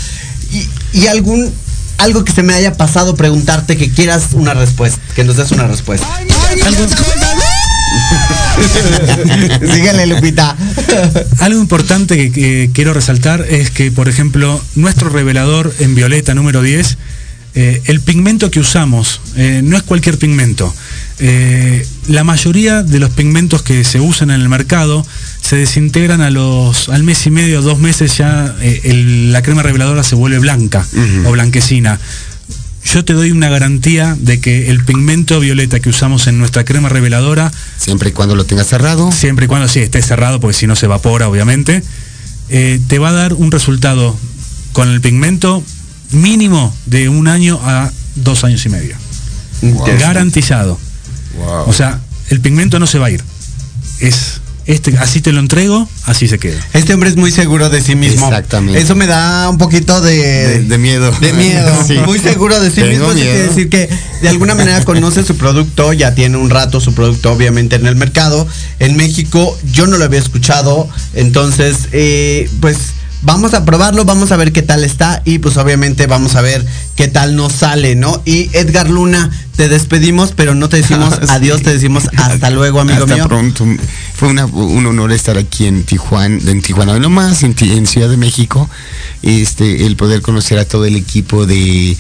Y, 0.51 0.69
y 0.99 1.07
algún. 1.07 1.51
Algo 1.99 2.25
que 2.25 2.33
se 2.33 2.43
me 2.43 2.53
haya 2.53 2.73
pasado 2.73 3.15
preguntarte 3.15 3.77
que 3.77 3.89
quieras 3.89 4.29
una 4.33 4.53
respuesta, 4.53 4.99
que 5.15 5.23
nos 5.23 5.37
des 5.37 5.51
una 5.51 5.67
respuesta. 5.67 6.07
Síguele, 9.73 10.07
Lupita. 10.07 10.55
Algo 11.39 11.59
importante 11.59 12.15
que, 12.17 12.31
que 12.31 12.69
quiero 12.73 12.93
resaltar 12.93 13.45
es 13.49 13.71
que, 13.71 13.91
por 13.91 14.09
ejemplo, 14.09 14.61
nuestro 14.75 15.09
revelador 15.09 15.73
en 15.79 15.95
violeta 15.95 16.33
número 16.33 16.61
10, 16.61 16.97
eh, 17.55 17.81
el 17.85 18.01
pigmento 18.01 18.49
que 18.49 18.59
usamos 18.59 19.21
eh, 19.35 19.61
no 19.63 19.77
es 19.77 19.83
cualquier 19.83 20.17
pigmento. 20.17 20.73
Eh, 21.19 21.85
la 22.07 22.23
mayoría 22.23 22.81
de 22.83 22.99
los 22.99 23.11
pigmentos 23.11 23.61
que 23.61 23.83
se 23.83 23.99
usan 23.99 24.31
en 24.31 24.41
el 24.41 24.49
mercado 24.49 25.05
se 25.41 25.57
desintegran 25.57 26.21
a 26.21 26.31
los 26.31 26.89
al 26.89 27.03
mes 27.03 27.25
y 27.27 27.29
medio, 27.29 27.61
dos 27.61 27.77
meses 27.79 28.17
ya 28.17 28.55
el- 28.61 29.31
la 29.31 29.41
crema 29.43 29.61
reveladora 29.61 30.03
se 30.03 30.15
vuelve 30.15 30.39
blanca 30.39 30.85
o 31.25 31.31
blanquecina. 31.31 31.99
Yo 32.85 33.05
te 33.05 33.13
doy 33.13 33.31
una 33.31 33.49
garantía 33.49 34.15
de 34.19 34.39
que 34.39 34.69
el 34.69 34.83
pigmento 34.83 35.39
violeta 35.39 35.79
que 35.79 35.89
usamos 35.89 36.27
en 36.27 36.37
nuestra 36.37 36.65
crema 36.65 36.89
reveladora 36.89 37.51
Siempre 37.77 38.09
y 38.09 38.11
cuando 38.11 38.35
lo 38.35 38.45
tengas 38.45 38.67
cerrado. 38.67 39.11
siempre 39.11 39.45
y 39.45 39.47
cuando 39.47 39.67
sí 39.67 39.79
esté 39.79 40.01
cerrado, 40.01 40.39
porque 40.39 40.57
si 40.57 40.67
no 40.67 40.75
se 40.75 40.85
evapora, 40.85 41.27
obviamente, 41.27 41.81
eh, 42.49 42.79
te 42.87 42.99
va 42.99 43.09
a 43.09 43.13
dar 43.13 43.33
un 43.33 43.51
resultado 43.51 44.15
con 44.73 44.89
el 44.89 45.01
pigmento 45.01 45.63
mínimo 46.11 46.75
de 46.85 47.09
un 47.09 47.27
año 47.27 47.59
a 47.63 47.91
dos 48.15 48.43
años 48.43 48.65
y 48.65 48.69
medio. 48.69 48.95
Garantizado. 49.99 50.77
Wow. 51.37 51.69
O 51.69 51.73
sea, 51.73 51.99
el 52.29 52.41
pigmento 52.41 52.79
no 52.79 52.87
se 52.87 52.99
va 52.99 53.07
a 53.07 53.11
ir. 53.11 53.23
Es 53.99 54.41
este, 54.65 54.97
así 54.97 55.21
te 55.21 55.31
lo 55.31 55.39
entrego, 55.39 55.87
así 56.05 56.27
se 56.27 56.39
queda. 56.39 56.59
Este 56.73 56.93
hombre 56.93 57.09
es 57.09 57.15
muy 57.17 57.31
seguro 57.31 57.69
de 57.69 57.81
sí 57.81 57.95
mismo. 57.95 58.27
Exactamente. 58.27 58.79
Eso 58.79 58.95
me 58.95 59.07
da 59.07 59.49
un 59.49 59.57
poquito 59.57 59.99
de, 60.01 60.15
De- 60.17 60.63
de 60.63 60.77
miedo. 60.77 61.11
De 61.19 61.33
miedo. 61.33 61.71
Sí. 61.87 61.95
Muy 62.05 62.19
seguro 62.19 62.59
de 62.59 62.69
sí 62.69 62.75
Tengo 62.81 63.07
mismo. 63.09 63.13
Quiere 63.13 63.47
decir 63.47 63.69
que 63.69 63.89
de 64.21 64.29
alguna 64.29 64.55
manera 64.55 64.83
conoce 64.85 65.23
su 65.23 65.35
producto, 65.35 65.91
ya 65.93 66.15
tiene 66.15 66.37
un 66.37 66.49
rato 66.49 66.79
su 66.79 66.93
producto 66.93 67.31
obviamente 67.31 67.75
en 67.75 67.85
el 67.87 67.95
mercado. 67.95 68.47
En 68.79 68.95
México 68.95 69.57
yo 69.73 69.85
no 69.87 69.97
lo 69.97 70.05
había 70.05 70.19
escuchado. 70.19 70.87
Entonces, 71.13 71.89
eh, 71.91 72.49
pues 72.61 72.77
vamos 73.21 73.53
a 73.53 73.63
probarlo, 73.65 74.03
vamos 74.05 74.31
a 74.31 74.37
ver 74.37 74.51
qué 74.51 74.61
tal 74.61 74.83
está 74.83 75.21
y 75.25 75.39
pues 75.39 75.55
obviamente 75.57 76.07
vamos 76.07 76.35
a 76.35 76.41
ver 76.41 76.65
qué 76.95 77.07
tal 77.07 77.35
nos 77.35 77.53
sale, 77.53 77.95
¿no? 77.95 78.21
Y 78.25 78.49
Edgar 78.55 78.89
Luna, 78.89 79.31
te 79.55 79.69
despedimos, 79.69 80.31
pero 80.35 80.55
no 80.55 80.67
te 80.69 80.77
decimos 80.77 81.13
Ah, 81.21 81.25
sí. 81.27 81.27
adiós, 81.29 81.61
te 81.61 81.71
decimos 81.73 82.05
hasta 82.17 82.49
luego, 82.49 82.79
amigo 82.79 83.03
Hasta 83.03 83.15
mío. 83.15 83.27
pronto. 83.27 83.65
Fue 84.15 84.29
una- 84.29 84.45
un 84.45 84.85
honor 84.85 85.11
estar 85.11 85.37
aquí 85.37 85.65
en 85.65 85.83
Tijuana, 85.83 86.39
en 86.49 86.61
Tijuana, 86.61 86.97
no 86.99 87.09
más 87.09 87.43
en, 87.43 87.55
Ciudad 87.87 88.09
de 88.09 88.17
México. 88.17 88.69
Este, 89.21 89.85
el 89.85 89.95
poder 89.95 90.21
conocer 90.21 90.57
a 90.59 90.65
todo 90.65 90.85
el 90.85 90.95
equipo 90.95 91.45
de, 91.45 91.91
eh, 91.91 91.97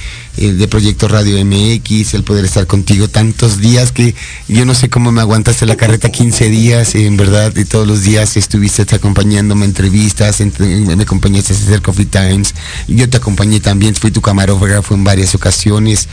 de 0.53 0.67
Proyecto 0.67 1.07
Radio 1.07 1.37
MX, 1.45 2.13
el 2.15 2.23
poder 2.23 2.43
estar 2.43 2.67
contigo 2.67 3.07
tantos 3.07 3.59
días 3.59 3.91
que 3.91 4.13
yo 4.49 4.65
no 4.65 4.73
sé 4.75 4.89
cómo 4.89 5.11
me 5.11 5.21
aguantaste 5.21 5.65
la 5.65 5.75
carreta 5.77 6.09
15 6.11 6.49
días, 6.49 6.95
en 6.95 7.15
verdad, 7.17 7.55
y 7.55 7.63
todos 7.65 7.87
los 7.87 8.01
días 8.03 8.35
estuviste 8.35 8.83
acompañándome 8.93 9.63
en 9.65 9.71
entrevistas, 9.71 10.41
entre- 10.41 10.81
me 10.81 11.03
acompañaste 11.03 11.53
a 11.53 11.55
hacer 11.55 11.81
Coffee 11.81 12.05
Times, 12.05 12.53
yo 12.87 13.09
te 13.09 13.17
acompañé 13.17 13.59
también, 13.61 13.95
fui 13.95 14.11
tu 14.11 14.21
camarógrafo 14.21 14.93
en 14.93 15.03
varias 15.03 15.33
ocasiones 15.35 16.07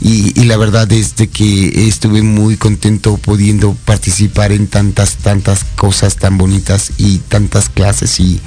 y, 0.00 0.38
y 0.40 0.44
la 0.44 0.56
verdad 0.56 0.83
es 0.92 1.16
de 1.16 1.28
que 1.28 1.88
estuve 1.88 2.22
muy 2.22 2.56
contento 2.56 3.16
pudiendo 3.16 3.74
participar 3.84 4.52
en 4.52 4.66
tantas, 4.66 5.16
tantas 5.16 5.64
cosas 5.76 6.16
tan 6.16 6.38
bonitas 6.38 6.92
y 6.98 7.18
tantas 7.18 7.68
clases 7.68 8.20
y 8.20 8.40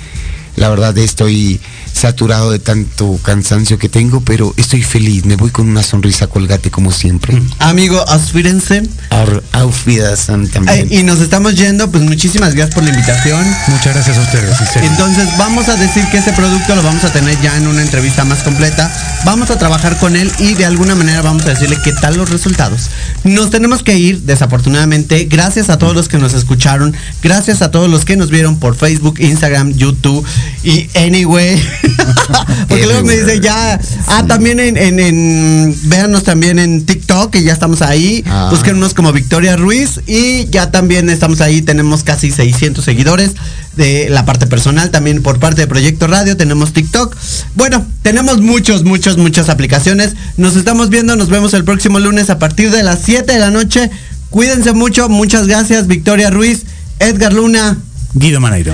la 0.58 0.70
verdad 0.70 0.98
estoy 0.98 1.60
saturado 1.94 2.52
de 2.52 2.60
tanto 2.60 3.18
cansancio 3.24 3.80
que 3.80 3.90
tengo, 3.90 4.22
pero 4.22 4.54
estoy 4.58 4.84
feliz, 4.84 5.26
me 5.26 5.36
voy 5.36 5.50
con 5.50 5.68
una 5.68 5.82
sonrisa 5.82 6.28
colgate 6.28 6.70
como 6.70 6.92
siempre. 6.92 7.42
Amigo, 7.60 8.00
ausfírense. 8.08 8.84
Ar- 9.10 9.42
Auf 9.54 9.88
Wiedersehen 9.88 10.48
también. 10.50 10.88
y 10.92 11.02
nos 11.04 11.22
estamos 11.22 11.56
yendo, 11.56 11.90
pues 11.90 12.04
muchísimas 12.04 12.54
gracias 12.54 12.76
por 12.76 12.84
la 12.84 12.90
invitación. 12.92 13.44
Muchas 13.68 13.94
gracias 13.96 14.18
a 14.18 14.22
ustedes. 14.22 14.58
Entonces 14.84 15.28
vamos 15.38 15.70
a 15.70 15.76
decir 15.76 16.04
que 16.12 16.18
este 16.18 16.34
producto 16.34 16.76
lo 16.76 16.84
vamos 16.84 17.04
a 17.04 17.12
tener 17.12 17.40
ya 17.42 17.56
en 17.58 17.66
una 17.68 17.82
entrevista 17.82 18.26
más 18.26 18.40
completa. 18.40 18.92
Vamos 19.26 19.50
a 19.50 19.58
trabajar 19.58 19.98
con 19.98 20.16
él 20.16 20.32
y 20.40 20.54
de 20.54 20.66
alguna 20.66 20.94
manera 20.96 21.22
vamos 21.24 21.46
a 21.46 21.50
decirle 21.50 21.78
qué 21.84 21.94
tal 21.94 22.18
los 22.18 22.30
resultados. 22.30 22.90
Nos 23.24 23.50
tenemos 23.50 23.82
que 23.84 23.98
ir, 23.98 24.22
desafortunadamente. 24.22 25.26
Gracias 25.26 25.70
a 25.70 25.78
todos 25.80 25.96
los 25.96 26.08
que 26.08 26.18
nos 26.18 26.34
escucharon. 26.34 26.96
Gracias 27.24 27.62
a 27.62 27.72
todos 27.72 27.90
los 27.90 28.06
que 28.06 28.16
nos 28.18 28.30
vieron 28.30 28.60
por 28.60 28.76
Facebook, 28.76 29.20
Instagram, 29.20 29.74
YouTube 29.74 30.26
y 30.64 30.90
Anyway. 30.98 31.62
Porque 32.68 32.86
luego 32.86 33.04
me 33.04 33.18
dice 33.18 33.40
ya. 33.40 33.80
Ah, 34.08 34.26
también 34.28 34.60
en, 34.60 34.78
en, 34.78 35.00
en- 35.00 35.76
véanos 35.84 36.24
también 36.24 36.60
en 36.60 36.86
TikTok, 36.86 37.32
que 37.32 37.44
ya 37.44 37.54
estamos 37.54 37.82
ahí. 37.82 38.24
Ah. 38.28 38.50
Búsquenos 38.52 38.94
como 38.94 39.12
Victoria 39.14 39.56
Ruiz. 39.56 40.02
Y 40.08 40.46
ya 40.50 40.72
también 40.72 41.10
estamos 41.10 41.42
ahí. 41.42 41.62
Tenemos 41.62 42.04
casi 42.04 42.32
600 42.32 42.84
seguidores 42.84 43.32
de 43.76 44.08
la 44.10 44.26
parte 44.26 44.48
personal. 44.48 44.90
También 44.92 45.22
por 45.22 45.40
parte 45.40 45.62
de 45.62 45.68
Proyecto 45.68 46.08
Radio 46.08 46.36
tenemos 46.38 46.74
TikTok. 46.74 47.16
Bueno, 47.56 47.86
tenemos 48.02 48.42
muchos, 48.42 48.84
muchos, 48.84 49.18
muchas 49.18 49.50
aplicaciones. 49.50 50.16
Nos 50.38 50.56
estamos 50.56 50.90
viendo. 50.90 51.16
Nos 51.16 51.30
vemos 51.30 51.54
el 51.54 51.64
próximo 51.64 52.00
lunes 52.00 52.30
a 52.30 52.40
partir 52.40 52.72
de 52.72 52.84
las 52.84 53.00
7 53.04 53.32
de 53.32 53.40
la 53.40 53.52
noche. 53.52 53.90
Cuídense 54.30 54.74
mucho. 54.74 55.08
Muchas 55.10 55.48
gracias, 55.48 55.88
Victoria 55.88 56.30
Ruiz. 56.30 56.64
Edgar 57.00 57.32
Luna. 57.34 57.78
Guido 58.14 58.40
Maneiro. 58.40 58.74